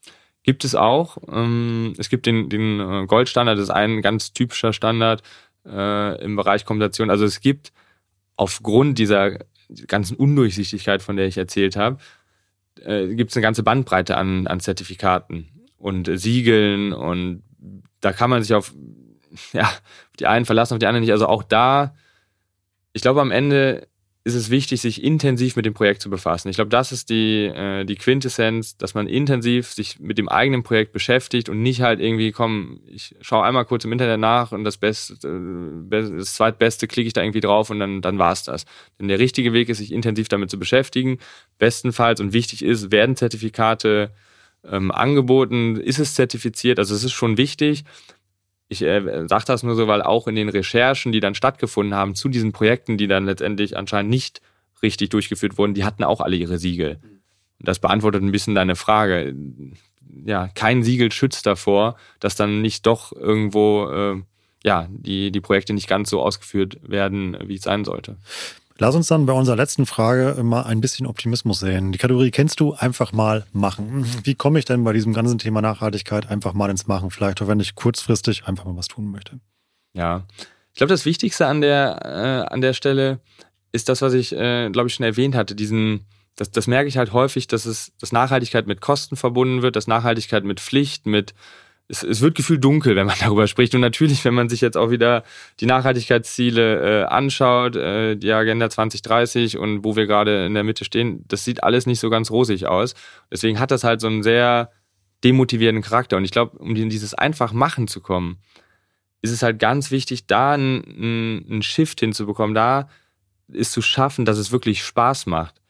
Gibt 0.46 0.64
es 0.64 0.76
auch. 0.76 1.18
Ähm, 1.28 1.96
es 1.98 2.10
gibt 2.10 2.28
den, 2.28 2.50
den 2.50 2.80
äh, 2.80 3.08
Goldstandard, 3.08 3.58
das 3.58 3.64
ist 3.64 3.72
ein 3.72 4.04
ganz 4.04 4.32
typischer 4.32 4.74
Standard 4.74 5.24
äh, 5.66 6.24
im 6.24 6.36
Bereich 6.36 6.66
Kompensation. 6.66 7.10
Also 7.10 7.26
es 7.26 7.41
gibt 7.41 7.74
aufgrund 8.36 9.00
dieser 9.00 9.39
ganzen 9.88 10.16
Undurchsichtigkeit, 10.16 11.02
von 11.02 11.16
der 11.16 11.26
ich 11.26 11.39
erzählt 11.39 11.76
habe, 11.76 11.98
äh, 12.84 13.08
gibt 13.16 13.32
es 13.32 13.38
eine 13.38 13.41
ganze 13.41 13.64
Bandbreite 13.64 14.18
an, 14.18 14.46
an 14.46 14.60
Zertifikaten 14.60 15.50
und 15.80 16.12
Siegeln 16.14 16.93
und 16.93 17.41
da 18.02 18.14
kann 18.14 18.30
man 18.30 18.43
sich 18.43 18.54
auf, 18.54 18.72
ja, 19.52 19.64
auf 19.64 20.18
die 20.20 20.28
einen 20.28 20.46
verlassen, 20.46 20.76
auf 20.76 20.80
die 20.80 20.86
anderen 20.86 21.02
nicht. 21.02 21.12
Also 21.12 21.26
auch 21.26 21.41
da 21.41 21.96
Ich 22.93 23.02
glaube, 23.02 23.20
am 23.20 23.32
Ende 23.32 23.88
ist 24.26 24.34
es 24.34 24.49
wichtig, 24.49 24.82
sich 24.82 25.03
intensiv 25.03 25.55
mit 25.55 25.67
dem 25.67 25.76
Projekt 25.76 26.01
zu 26.01 26.09
befassen. 26.09 26.49
Ich 26.49 26.55
glaube, 26.55 26.69
das 26.69 26.91
ist 26.91 27.11
die, 27.11 27.45
äh, 27.45 27.86
die 27.86 27.95
Quintessenz, 27.95 28.76
dass 28.76 28.95
man 28.95 29.05
intensiv 29.05 29.71
sich 29.71 29.99
mit 29.99 30.17
dem 30.17 30.28
eigenen 30.28 30.63
Projekt 30.63 30.93
beschäftigt 30.93 31.47
und 31.47 31.61
nicht 31.61 31.82
halt 31.82 31.99
irgendwie, 31.99 32.32
komm, 32.32 32.82
ich 32.88 33.15
schaue 33.21 33.43
einmal 33.43 33.65
kurz 33.65 33.86
im 33.86 33.91
Internet 33.91 34.19
nach 34.19 34.51
und 34.51 34.63
das 34.63 34.78
Beste, 34.78 35.13
äh, 35.28 36.17
das 36.17 36.34
zweitbeste 36.34 36.88
klicke 36.88 37.05
ich 37.05 37.13
da 37.13 37.21
irgendwie 37.21 37.39
drauf 37.39 37.69
und 37.69 37.80
dann, 37.80 38.01
dann 38.01 38.17
war's 38.17 38.43
das. 38.43 38.65
Denn 38.99 39.09
der 39.09 39.19
richtige 39.19 39.53
Weg 39.53 39.69
ist, 39.69 39.78
sich 39.78 39.91
intensiv 39.91 40.28
damit 40.28 40.49
zu 40.49 40.57
beschäftigen. 40.57 41.19
Bestenfalls 41.59 42.19
und 42.19 42.34
wichtig 42.34 42.65
ist, 42.65 42.91
werden 42.91 43.15
Zertifikate 43.15 44.11
ähm, 44.67 44.89
angeboten, 44.89 45.76
ist 45.76 45.99
es 45.99 46.15
zertifiziert, 46.15 46.80
also 46.80 46.95
es 46.95 47.03
ist 47.03 47.13
schon 47.13 47.38
wichtig 47.38 47.84
ich 48.68 48.82
äh, 48.82 49.28
sage 49.28 49.45
das 49.45 49.63
nur 49.63 49.76
so, 49.76 49.88
weil 49.88 50.01
auch 50.01 50.28
in 50.28 50.36
den 50.36 50.49
Recherchen, 50.49 51.11
die 51.11 51.20
dann 51.20 51.36
stattgefunden 51.36 51.95
haben 51.95 52.16
zu 52.16 52.30
diesen 52.30 52.51
Projekten, 52.51 52.97
die 52.97 53.07
dann 53.07 53.26
letztendlich 53.26 53.78
anscheinend 53.78 54.09
nicht 54.09 54.41
richtig 54.82 55.09
durchgeführt 55.09 55.57
wurden, 55.57 55.74
die 55.74 55.84
hatten 55.84 56.03
auch 56.03 56.22
alle 56.22 56.36
ihre 56.36 56.57
Siegel. 56.57 56.99
Und 57.59 57.68
das 57.68 57.80
beantwortet 57.80 58.24
ein 58.24 58.32
bisschen 58.32 58.55
deine 58.55 58.76
Frage. 58.76 59.36
Ja, 60.26 60.47
kein 60.49 60.84
Siegel 60.84 61.11
schützt 61.11 61.45
davor, 61.45 61.95
dass 62.20 62.36
dann 62.36 62.61
nicht 62.61 62.86
doch 62.86 63.11
irgendwo 63.11 63.89
äh, 63.89 64.22
ja, 64.63 64.88
die, 64.89 65.32
die 65.32 65.41
Projekte 65.41 65.74
nicht 65.74 65.88
ganz 65.88 66.09
so 66.09 66.22
ausgeführt 66.22 66.80
werden, 66.82 67.38
wie 67.45 67.55
es 67.55 67.61
sein 67.61 67.86
sollte. 67.86 68.18
Lass 68.78 68.93
uns 68.93 69.07
dann 69.07 69.26
bei 69.26 69.32
unserer 69.32 69.55
letzten 69.55 69.86
Frage 69.86 70.43
mal 70.43 70.63
ein 70.63 70.82
bisschen 70.82 71.07
Optimismus 71.07 71.59
sehen. 71.59 71.93
Die 71.93 71.97
Kategorie 71.97 72.32
kennst 72.32 72.59
du 72.59 72.73
einfach 72.73 73.13
mal 73.13 73.45
machen. 73.53 74.05
Wie 74.23 74.36
komme 74.36 74.59
ich 74.59 74.65
denn 74.65 74.84
bei 74.84 74.91
diesem 74.91 75.13
ganzen 75.13 75.38
Thema 75.38 75.61
Nachhaltigkeit 75.61 76.30
einfach 76.30 76.53
mal 76.53 76.69
ins 76.69 76.86
Machen? 76.86 77.09
Vielleicht 77.09 77.41
auch 77.41 77.47
wenn 77.47 77.61
ich 77.61 77.76
kurzfristig 77.76 78.47
einfach 78.47 78.65
mal 78.65 78.76
was 78.76 78.89
tun 78.89 79.09
möchte. 79.11 79.39
Ja, 79.93 80.26
ich 80.73 80.78
glaube, 80.78 80.91
das 80.91 81.05
Wichtigste 81.05 81.47
an 81.47 81.61
der, 81.61 81.99
äh, 82.49 82.53
an 82.53 82.59
der 82.59 82.73
Stelle 82.73 83.21
ist 83.71 83.88
das, 83.88 84.01
was 84.01 84.13
ich, 84.13 84.34
äh, 84.34 84.69
glaube 84.71 84.89
ich, 84.89 84.95
schon 84.95 85.05
erwähnt 85.05 85.36
hatte. 85.36 85.55
Diesen, 85.55 86.05
das, 86.36 86.51
das 86.51 86.67
merke 86.67 86.89
ich 86.89 86.97
halt 86.97 87.13
häufig, 87.13 87.47
dass 87.47 87.65
es, 87.65 87.93
dass 88.01 88.11
Nachhaltigkeit 88.11 88.67
mit 88.67 88.82
Kosten 88.82 89.15
verbunden 89.15 89.61
wird, 89.61 89.78
dass 89.78 89.88
Nachhaltigkeit 89.88 90.43
mit 90.43 90.59
Pflicht, 90.59 91.05
mit 91.05 91.34
es, 91.88 92.04
es 92.04 92.22
wird 92.22 92.36
gefühlt 92.36 92.64
dunkel, 92.64 92.96
wenn 92.96 93.06
man 93.06 93.16
darüber 93.20 93.48
spricht. 93.48 93.76
Und 93.76 93.82
natürlich, 93.82 94.24
wenn 94.26 94.34
man 94.34 94.50
sich 94.50 94.62
jetzt 94.62 94.78
auch 94.78 94.90
wieder 94.90 95.24
die 95.60 95.66
Nachhaltigkeitsziele 95.66 97.04
äh, 97.04 97.06
anschaut, 97.06 97.76
äh, 97.76 98.16
die 98.16 98.32
Agenda 98.32 98.70
2030 98.70 99.58
und 99.58 99.84
wo 99.84 99.96
wir 99.96 100.08
gerade 100.08 100.46
in 100.46 100.54
der 100.54 100.64
Mitte 100.64 100.86
stehen, 100.86 101.24
das 101.28 101.46
sieht 101.46 101.64
alles 101.64 101.86
nicht 101.86 102.00
so 102.00 102.10
ganz 102.10 102.32
rosig 102.32 102.68
aus. 102.68 102.96
Deswegen 103.32 103.60
hat 103.60 103.72
das 103.72 103.84
halt 103.84 104.02
so 104.02 104.08
einen 104.08 104.24
sehr 104.24 104.72
demotivierenden 105.24 105.84
Charakter. 105.84 106.18
Und 106.18 106.26
ich 106.26 106.32
glaube, 106.32 106.58
um 106.58 106.76
in 106.76 106.90
dieses 106.90 107.14
einfach 107.14 107.54
machen 107.54 107.88
zu 107.88 108.02
kommen, 108.02 108.38
ist 109.22 109.32
es 109.32 109.42
halt 109.42 109.60
ganz 109.60 109.90
wichtig, 109.92 110.28
da 110.28 110.54
einen, 110.54 111.62
Shift 111.64 112.00
hinzubekommen, 112.00 112.54
da 112.54 112.90
ist 113.48 113.72
zu 113.72 113.82
schaffen, 113.82 114.26
dass 114.26 114.38
es 114.38 114.52
wirklich 114.52 114.84
Spaß 114.84 115.26
macht. 115.26 115.62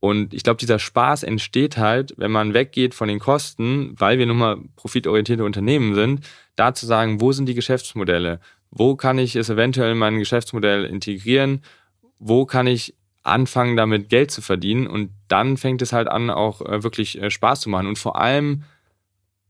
Und 0.00 0.32
ich 0.32 0.44
glaube, 0.44 0.58
dieser 0.58 0.78
Spaß 0.78 1.24
entsteht 1.24 1.76
halt, 1.76 2.14
wenn 2.16 2.30
man 2.30 2.54
weggeht 2.54 2.94
von 2.94 3.08
den 3.08 3.18
Kosten, 3.18 3.94
weil 3.98 4.18
wir 4.18 4.26
nun 4.26 4.38
mal 4.38 4.58
profitorientierte 4.76 5.44
Unternehmen 5.44 5.94
sind, 5.94 6.20
da 6.54 6.72
zu 6.72 6.86
sagen, 6.86 7.20
wo 7.20 7.32
sind 7.32 7.46
die 7.46 7.54
Geschäftsmodelle? 7.54 8.40
Wo 8.70 8.94
kann 8.94 9.18
ich 9.18 9.34
es 9.34 9.48
eventuell 9.48 9.92
in 9.92 9.98
mein 9.98 10.18
Geschäftsmodell 10.18 10.84
integrieren? 10.84 11.62
Wo 12.18 12.46
kann 12.46 12.66
ich 12.66 12.94
anfangen, 13.24 13.76
damit 13.76 14.08
Geld 14.08 14.30
zu 14.30 14.40
verdienen? 14.40 14.86
Und 14.86 15.10
dann 15.26 15.56
fängt 15.56 15.82
es 15.82 15.92
halt 15.92 16.08
an, 16.08 16.30
auch 16.30 16.60
äh, 16.60 16.82
wirklich 16.84 17.20
äh, 17.20 17.30
Spaß 17.30 17.62
zu 17.62 17.68
machen 17.68 17.88
und 17.88 17.98
vor 17.98 18.20
allem 18.20 18.62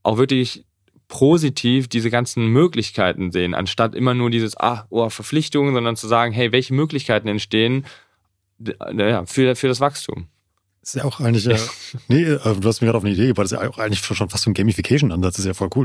auch 0.03 0.16
wirklich 0.16 0.64
positiv 1.09 1.88
diese 1.88 2.11
ganzen 2.11 2.46
Möglichkeiten 2.49 3.32
sehen, 3.32 3.55
anstatt 3.55 3.94
immer 3.94 4.14
nur 4.14 4.30
dieses, 4.30 4.57
ah, 4.59 4.86
oh, 4.90 5.09
Verpflichtungen, 5.09 5.74
sondern 5.74 5.96
zu 5.96 6.07
sagen, 6.07 6.32
hey, 6.32 6.53
welche 6.53 6.74
Möglichkeiten 6.74 7.28
entstehen 7.28 7.86
für, 9.24 9.57
für 9.57 9.68
das 9.68 9.80
Wachstum. 9.80 10.28
Das 10.89 10.95
ist 10.95 11.03
ja 11.03 11.07
auch 11.07 11.20
eigentlich, 11.20 11.47
äh, 11.47 11.59
nee, 12.09 12.22
äh, 12.22 12.39
du 12.39 12.66
hast 12.66 12.80
mir 12.80 12.86
gerade 12.86 12.97
auf 12.97 13.05
eine 13.05 13.12
Idee 13.12 13.26
gebracht, 13.26 13.45
das 13.45 13.53
ist 13.53 13.61
ja 13.61 13.68
auch 13.68 13.76
eigentlich 13.76 14.01
schon 14.01 14.30
fast 14.30 14.45
so 14.45 14.51
ein 14.51 14.55
Gamification-Ansatz, 14.55 15.34
das 15.34 15.41
ist 15.41 15.47
ja 15.47 15.53
voll 15.53 15.68
cool. 15.76 15.84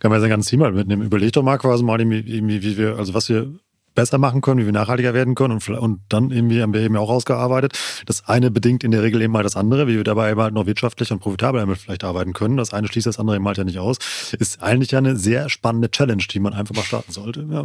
Kann 0.00 0.10
man 0.10 0.18
ja 0.18 0.22
sein 0.22 0.30
ganzes 0.30 0.50
Team 0.50 0.64
halt 0.64 0.74
mitnehmen. 0.74 1.02
Überleg 1.02 1.32
doch 1.34 1.44
mal 1.44 1.56
quasi 1.56 1.84
mal, 1.84 2.00
irgendwie, 2.00 2.60
wie 2.60 2.76
wir, 2.76 2.96
also 2.96 3.14
was 3.14 3.28
wir 3.28 3.52
besser 3.94 4.18
machen 4.18 4.40
können, 4.40 4.58
wie 4.58 4.64
wir 4.64 4.72
nachhaltiger 4.72 5.14
werden 5.14 5.36
können 5.36 5.54
und, 5.54 5.68
und 5.68 6.00
dann 6.08 6.32
irgendwie 6.32 6.62
haben 6.62 6.74
wir 6.74 6.80
eben 6.80 6.96
auch 6.96 7.10
ausgearbeitet. 7.10 7.78
Das 8.06 8.26
eine 8.26 8.50
bedingt 8.50 8.82
in 8.82 8.90
der 8.90 9.04
Regel 9.04 9.22
eben 9.22 9.32
mal 9.32 9.44
das 9.44 9.54
andere, 9.54 9.86
wie 9.86 9.94
wir 9.94 10.02
dabei 10.02 10.32
eben 10.32 10.40
halt 10.40 10.52
noch 10.52 10.66
wirtschaftlich 10.66 11.12
und 11.12 11.20
profitabel 11.20 11.60
damit 11.60 11.78
vielleicht 11.78 12.02
arbeiten 12.02 12.32
können. 12.32 12.56
Das 12.56 12.74
eine 12.74 12.88
schließt 12.88 13.06
das 13.06 13.20
andere 13.20 13.36
eben 13.36 13.46
halt 13.46 13.58
ja 13.58 13.62
nicht 13.62 13.78
aus. 13.78 13.98
Ist 14.36 14.64
eigentlich 14.64 14.90
ja 14.90 14.98
eine 14.98 15.14
sehr 15.14 15.48
spannende 15.48 15.92
Challenge, 15.92 16.24
die 16.28 16.40
man 16.40 16.54
einfach 16.54 16.74
mal 16.74 16.82
starten 16.82 17.12
sollte. 17.12 17.46
Ja. 17.48 17.64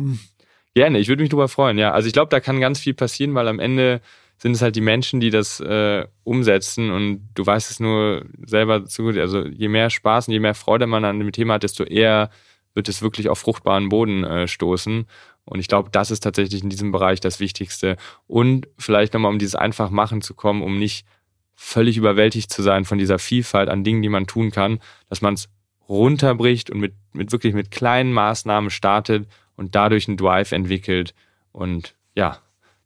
Gerne, 0.75 0.99
ich 0.99 1.07
würde 1.07 1.23
mich 1.23 1.29
darüber 1.31 1.47
freuen, 1.47 1.79
ja. 1.79 1.93
Also 1.93 2.05
ich 2.05 2.13
glaube, 2.13 2.29
da 2.29 2.39
kann 2.39 2.59
ganz 2.59 2.79
viel 2.79 2.93
passieren, 2.93 3.33
weil 3.33 3.47
am 3.47 3.59
Ende 3.59 4.01
sind 4.37 4.53
es 4.53 4.61
halt 4.61 4.75
die 4.75 4.81
Menschen, 4.81 5.19
die 5.19 5.29
das 5.29 5.59
äh, 5.59 6.05
umsetzen 6.23 6.91
und 6.91 7.29
du 7.35 7.45
weißt 7.45 7.71
es 7.71 7.79
nur 7.79 8.25
selber 8.45 8.85
zu 8.85 9.03
gut. 9.03 9.17
Also 9.17 9.45
je 9.45 9.69
mehr 9.69 9.89
Spaß 9.89 10.27
und 10.27 10.33
je 10.33 10.39
mehr 10.39 10.55
Freude 10.55 10.87
man 10.87 11.05
an 11.05 11.19
dem 11.19 11.31
Thema 11.31 11.55
hat, 11.55 11.63
desto 11.63 11.83
eher 11.83 12.29
wird 12.73 12.89
es 12.89 13.01
wirklich 13.01 13.29
auf 13.29 13.39
fruchtbaren 13.39 13.89
Boden 13.89 14.23
äh, 14.23 14.47
stoßen. 14.47 15.05
Und 15.45 15.59
ich 15.59 15.67
glaube, 15.67 15.89
das 15.91 16.11
ist 16.11 16.21
tatsächlich 16.21 16.63
in 16.63 16.69
diesem 16.69 16.91
Bereich 16.91 17.21
das 17.21 17.39
Wichtigste. 17.39 17.97
Und 18.27 18.67
vielleicht 18.77 19.13
nochmal, 19.13 19.31
um 19.31 19.39
dieses 19.39 19.55
einfach 19.55 19.89
machen 19.89 20.21
zu 20.21 20.33
kommen, 20.33 20.61
um 20.61 20.77
nicht 20.77 21.05
völlig 21.53 21.95
überwältigt 21.95 22.51
zu 22.51 22.61
sein 22.61 22.83
von 22.83 22.97
dieser 22.97 23.19
Vielfalt 23.19 23.69
an 23.69 23.85
Dingen, 23.85 24.01
die 24.01 24.09
man 24.09 24.27
tun 24.27 24.51
kann, 24.51 24.79
dass 25.07 25.21
man 25.21 25.35
es 25.35 25.47
runterbricht 25.87 26.69
und 26.69 26.79
mit, 26.79 26.93
mit 27.13 27.31
wirklich 27.31 27.53
mit 27.53 27.71
kleinen 27.71 28.11
Maßnahmen 28.11 28.69
startet 28.69 29.29
und 29.55 29.75
dadurch 29.75 30.09
einen 30.09 30.17
Drive 30.17 30.51
entwickelt 30.51 31.13
und 31.53 31.95
ja, 32.15 32.39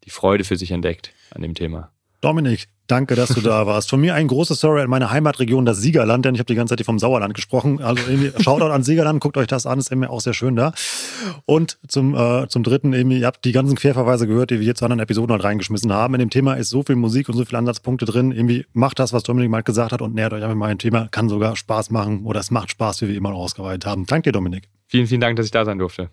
die 0.03 0.11
Freude 0.11 0.43
für 0.43 0.57
sich 0.57 0.69
entdeckt 0.69 1.13
an 1.31 1.41
dem 1.41 1.53
Thema. 1.53 1.91
Dominik, 2.21 2.67
danke, 2.87 3.15
dass 3.15 3.29
du 3.29 3.39
da 3.39 3.65
warst. 3.65 3.89
Von 3.89 4.01
mir 4.01 4.13
ein 4.13 4.27
großes 4.27 4.57
Story 4.57 4.83
in 4.83 4.89
meiner 4.89 5.11
Heimatregion, 5.11 5.65
das 5.65 5.77
Siegerland, 5.77 6.25
denn 6.25 6.35
ich 6.35 6.39
habe 6.39 6.47
die 6.47 6.55
ganze 6.55 6.75
Zeit 6.75 6.85
vom 6.85 6.99
Sauerland 6.99 7.33
gesprochen. 7.33 7.81
Also 7.81 8.03
Shoutout 8.39 8.71
an 8.71 8.83
Siegerland, 8.83 9.21
guckt 9.21 9.37
euch 9.37 9.47
das 9.47 9.65
an, 9.65 9.79
ist 9.79 9.91
irgendwie 9.91 10.09
auch 10.09 10.19
sehr 10.19 10.33
schön 10.33 10.55
da. 10.55 10.73
Und 11.45 11.77
zum, 11.87 12.15
äh, 12.15 12.47
zum 12.49 12.63
dritten, 12.63 12.93
eben, 12.93 13.11
ihr 13.11 13.25
habt 13.25 13.45
die 13.45 13.51
ganzen 13.53 13.75
Querverweise 13.75 14.27
gehört, 14.27 14.51
die 14.51 14.59
wir 14.59 14.67
jetzt 14.67 14.79
zu 14.79 14.85
anderen 14.85 14.99
Episoden 14.99 15.31
halt 15.31 15.43
reingeschmissen 15.43 15.93
haben. 15.93 16.13
In 16.15 16.19
dem 16.19 16.29
Thema 16.29 16.55
ist 16.55 16.69
so 16.69 16.83
viel 16.83 16.95
Musik 16.97 17.29
und 17.29 17.35
so 17.35 17.45
viele 17.45 17.57
Ansatzpunkte 17.57 18.05
drin. 18.05 18.31
Irgendwie 18.31 18.65
macht 18.73 18.99
das, 18.99 19.13
was 19.13 19.23
Dominik 19.23 19.49
mal 19.49 19.63
gesagt 19.63 19.93
hat 19.93 20.01
und 20.01 20.13
nähert 20.13 20.33
euch 20.33 20.43
einfach 20.43 20.55
mal 20.55 20.69
ein 20.69 20.79
Thema. 20.79 21.07
Kann 21.09 21.29
sogar 21.29 21.55
Spaß 21.55 21.89
machen 21.91 22.25
oder 22.25 22.41
es 22.41 22.51
macht 22.51 22.71
Spaß, 22.71 23.01
wie 23.01 23.07
wir 23.07 23.15
immer 23.15 23.29
noch 23.29 23.39
ausgeweitet 23.39 23.85
haben. 23.85 24.05
Danke 24.05 24.29
dir, 24.29 24.33
Dominik. 24.33 24.67
Vielen, 24.87 25.07
vielen 25.07 25.21
Dank, 25.21 25.37
dass 25.37 25.45
ich 25.45 25.51
da 25.51 25.63
sein 25.63 25.77
durfte. 25.77 26.09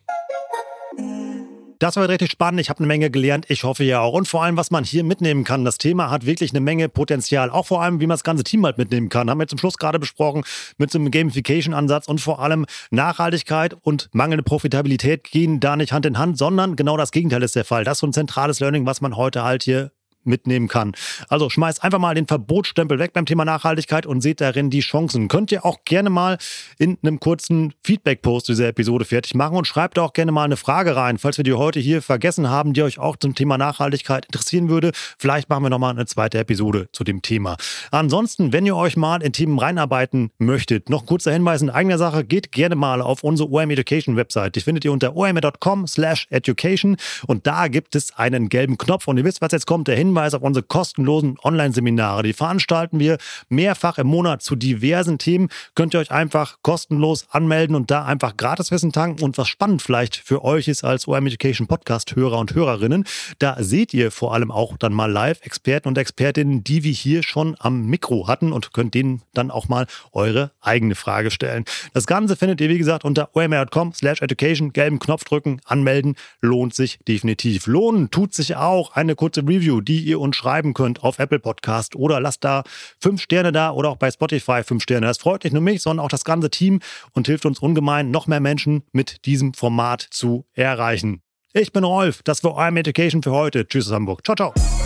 Das 1.79 1.97
war 1.97 2.09
richtig 2.09 2.31
spannend. 2.31 2.61
Ich 2.61 2.70
habe 2.70 2.79
eine 2.79 2.87
Menge 2.87 3.11
gelernt. 3.11 3.47
Ich 3.49 3.64
hoffe 3.64 3.85
ja 3.85 4.01
auch. 4.01 4.14
Und 4.14 4.27
vor 4.27 4.43
allem, 4.43 4.57
was 4.57 4.70
man 4.70 4.85
hier 4.85 5.05
mitnehmen 5.05 5.45
kann. 5.45 5.64
Das 5.64 5.77
Thema 5.77 6.11
hat 6.11 6.24
wirklich 6.24 6.51
eine 6.51 6.61
Menge 6.61 6.89
Potenzial. 6.89 7.51
Auch 7.51 7.66
vor 7.66 7.83
allem, 7.83 8.01
wie 8.01 8.07
man 8.07 8.14
das 8.14 8.24
ganze 8.24 8.45
Team 8.45 8.64
halt 8.64 8.79
mitnehmen 8.79 9.11
kann. 9.11 9.29
Haben 9.29 9.41
wir 9.41 9.47
zum 9.47 9.59
Schluss 9.59 9.77
gerade 9.77 9.99
besprochen 9.99 10.45
mit 10.79 10.91
so 10.91 10.99
einem 10.99 11.11
Gamification-Ansatz 11.11 12.09
und 12.09 12.20
vor 12.20 12.41
allem 12.41 12.64
Nachhaltigkeit 12.91 13.77
und 13.83 14.09
mangelnde 14.12 14.43
Profitabilität 14.43 15.24
gehen 15.24 15.61
da 15.61 15.77
nicht 15.77 15.93
Hand 15.93 16.07
in 16.07 16.18
Hand, 16.18 16.39
sondern 16.39 16.77
genau 16.77 16.97
das 16.97 17.11
Gegenteil 17.11 17.43
ist 17.43 17.57
der 17.57 17.64
Fall. 17.64 17.85
Das 17.85 17.99
ist 17.99 18.01
so 18.01 18.07
ein 18.07 18.12
zentrales 18.14 18.61
Learning, 18.61 18.87
was 18.87 19.03
man 19.03 19.16
heute 19.16 19.45
halt 19.45 19.62
hier 19.62 19.91
mitnehmen 20.27 20.68
kann. 20.68 20.93
Also 21.29 21.49
schmeißt 21.51 21.83
einfach 21.83 21.99
mal 21.99 22.14
den 22.14 22.27
Verbotsstempel 22.27 22.99
weg 22.99 23.12
beim 23.12 23.27
Thema 23.27 23.45
Nachhaltigkeit 23.45 24.07
und 24.07 24.20
seht 24.20 24.41
darin 24.41 24.70
die 24.70 24.81
Chancen. 24.81 25.29
Könnt 25.29 25.53
ihr 25.53 25.64
auch 25.64 25.85
gerne 25.85 26.11
mal 26.11 26.39
in 26.79 26.99
einem 27.03 27.20
kurzen 27.20 27.74
Feedback-Post 27.85 28.49
dieser 28.49 28.68
Episode 28.68 29.05
fertig 29.05 29.35
machen 29.35 29.57
und 29.57 29.66
schreibt 29.66 29.99
auch 29.99 30.12
gerne 30.12 30.33
mal 30.33 30.45
eine 30.45 30.57
Frage 30.57 30.97
rein, 30.97 31.18
falls 31.18 31.37
wir 31.37 31.45
die 31.45 31.55
heute 31.55 31.81
hier 31.81 32.03
vergessen 32.03 32.49
haben, 32.51 32.72
die 32.72 32.83
euch 32.83 32.99
auch 32.99 33.16
zum 33.16 33.35
Thema 33.35 33.59
Nachhaltigkeit 33.59 34.27
interessieren 34.27 34.68
würde. 34.68 34.93
Vielleicht 35.18 35.49
machen 35.49 35.64
wir 35.64 35.70
nochmal 35.70 35.93
eine 35.93 36.07
zweite 36.07 36.39
Episode 36.39 36.89
zu 36.93 37.05
dem 37.05 37.22
Thema. 37.22 37.57
Ansonsten, 37.91 38.53
wenn 38.53 38.66
ihr 38.66 38.77
euch 38.77 38.97
mal 38.97 39.22
in 39.22 39.33
Themen 39.33 39.59
reinarbeiten 39.59 40.31
möchtet, 40.39 40.91
noch 40.91 41.07
kurzer 41.07 41.33
Hinweis 41.33 41.62
in 41.62 41.70
eigener 41.70 41.99
Sache, 41.99 42.24
geht 42.24 42.53
gerne 42.53 42.74
mal 42.74 43.01
auf 43.01 43.22
unsere 43.22 43.51
OM 43.51 43.70
Education 43.70 44.16
Website. 44.16 44.57
Die 44.57 44.61
findet 44.61 44.85
ihr 44.85 44.93
unter 44.93 45.16
om.com 45.16 45.87
slash 45.87 46.27
education 46.31 46.97
und 47.27 47.47
da 47.47 47.68
gibt 47.68 47.95
es 47.95 48.16
einen 48.16 48.49
gelben 48.49 48.79
Knopf 48.79 49.09
und 49.09 49.18
ihr 49.18 49.24
wisst, 49.24 49.41
was 49.41 49.53
jetzt 49.53 49.66
kommt, 49.66 49.89
der 49.89 49.97
Hinweis 49.97 50.16
Hinweis 50.17 50.33
auf 50.33 50.43
unsere 50.43 50.64
kostenlosen 50.64 51.37
Online-Seminare. 51.45 52.23
Die 52.23 52.33
veranstalten 52.33 52.99
wir 52.99 53.19
mehrfach 53.51 53.99
im 53.99 54.07
Monat 54.07 54.41
zu 54.41 54.57
diversen 54.57 55.19
Themen. 55.19 55.51
Könnt 55.75 55.93
ihr 55.93 56.01
euch 56.01 56.11
einfach 56.11 56.57
kostenlos 56.62 57.27
anmelden 57.31 57.77
und 57.77 57.91
da 57.91 58.07
einfach 58.07 58.39
Gratiswissen 58.39 58.93
tanken. 58.93 59.23
Und 59.23 59.37
was 59.37 59.49
spannend 59.49 59.83
vielleicht 59.83 60.17
für 60.17 60.43
euch 60.43 60.69
ist 60.69 60.85
als 60.85 61.07
OM 61.07 61.27
Education 61.27 61.67
Podcast-Hörer 61.67 62.39
und 62.39 62.55
Hörerinnen, 62.55 63.05
da 63.41 63.57
seht 63.59 63.93
ihr 63.93 64.11
vor 64.11 64.33
allem 64.33 64.51
auch 64.51 64.79
dann 64.79 64.95
mal 64.95 65.12
live 65.12 65.43
Experten 65.43 65.89
und 65.89 65.99
Expertinnen, 65.99 66.64
die 66.64 66.83
wir 66.83 66.93
hier 66.93 67.23
schon 67.23 67.55
am 67.59 67.85
Mikro 67.85 68.27
hatten 68.27 68.53
und 68.53 68.73
könnt 68.73 68.95
denen 68.95 69.21
dann 69.35 69.51
auch 69.51 69.69
mal 69.69 69.87
eure 70.12 70.53
eigene 70.62 70.95
Frage 70.95 71.31
stellen. 71.31 71.67
Das 71.93 72.07
Ganze 72.07 72.37
findet 72.37 72.62
ihr, 72.62 72.71
wie 72.71 72.79
gesagt, 72.79 73.05
unter 73.05 73.37
omr.com 73.37 73.93
slash 73.93 74.23
education. 74.23 74.73
Gelben 74.73 74.99
Knopf 74.99 75.25
drücken, 75.25 75.61
anmelden. 75.67 76.17
Lohnt 76.41 76.75
sich 76.75 76.99
definitiv. 77.07 77.67
Lohnen 77.67 78.11
tut 78.11 78.33
sich 78.33 78.57
auch 78.57 78.93
eine 78.93 79.14
kurze 79.14 79.43
Review, 79.43 79.83
die 79.83 80.06
ihr 80.07 80.21
uns 80.21 80.37
schreiben 80.37 80.73
könnt 80.73 81.03
auf 81.03 81.19
Apple 81.19 81.41
Podcast 81.41 81.97
oder 81.97 82.21
lasst 82.21 82.45
da 82.45 82.63
fünf 83.01 83.21
Sterne 83.21 83.53
da 83.53 83.71
oder 83.73 83.91
auch 83.91 83.97
bei 83.97 84.11
Spotify 84.11 84.63
fünf 84.63 84.83
Sterne. 84.83 85.07
Das 85.07 85.19
freut 85.19 85.45
nicht 85.45 85.53
nur 85.53 85.63
mich, 85.63 85.83
sondern 85.83 86.05
auch 86.05 86.09
das 86.11 86.25
ganze 86.25 86.49
Team 86.49 86.81
und 87.13 87.27
hilft 87.27 87.45
uns 87.45 87.59
ungemein, 87.59 88.11
noch 88.11 88.27
mehr 88.27 88.41
Menschen 88.41 88.85
mit 88.93 89.27
diesem 89.27 89.53
Format 89.53 90.07
zu 90.11 90.47
erreichen. 90.55 91.23
Ich 91.53 91.73
bin 91.73 91.85
Rolf, 91.85 92.23
das 92.23 92.45
war 92.45 92.55
OM 92.57 92.77
Education 92.77 93.23
für 93.23 93.33
heute. 93.33 93.67
Tschüss 93.67 93.89
aus 93.89 93.95
Hamburg. 93.95 94.25
Ciao, 94.25 94.37
ciao. 94.37 94.86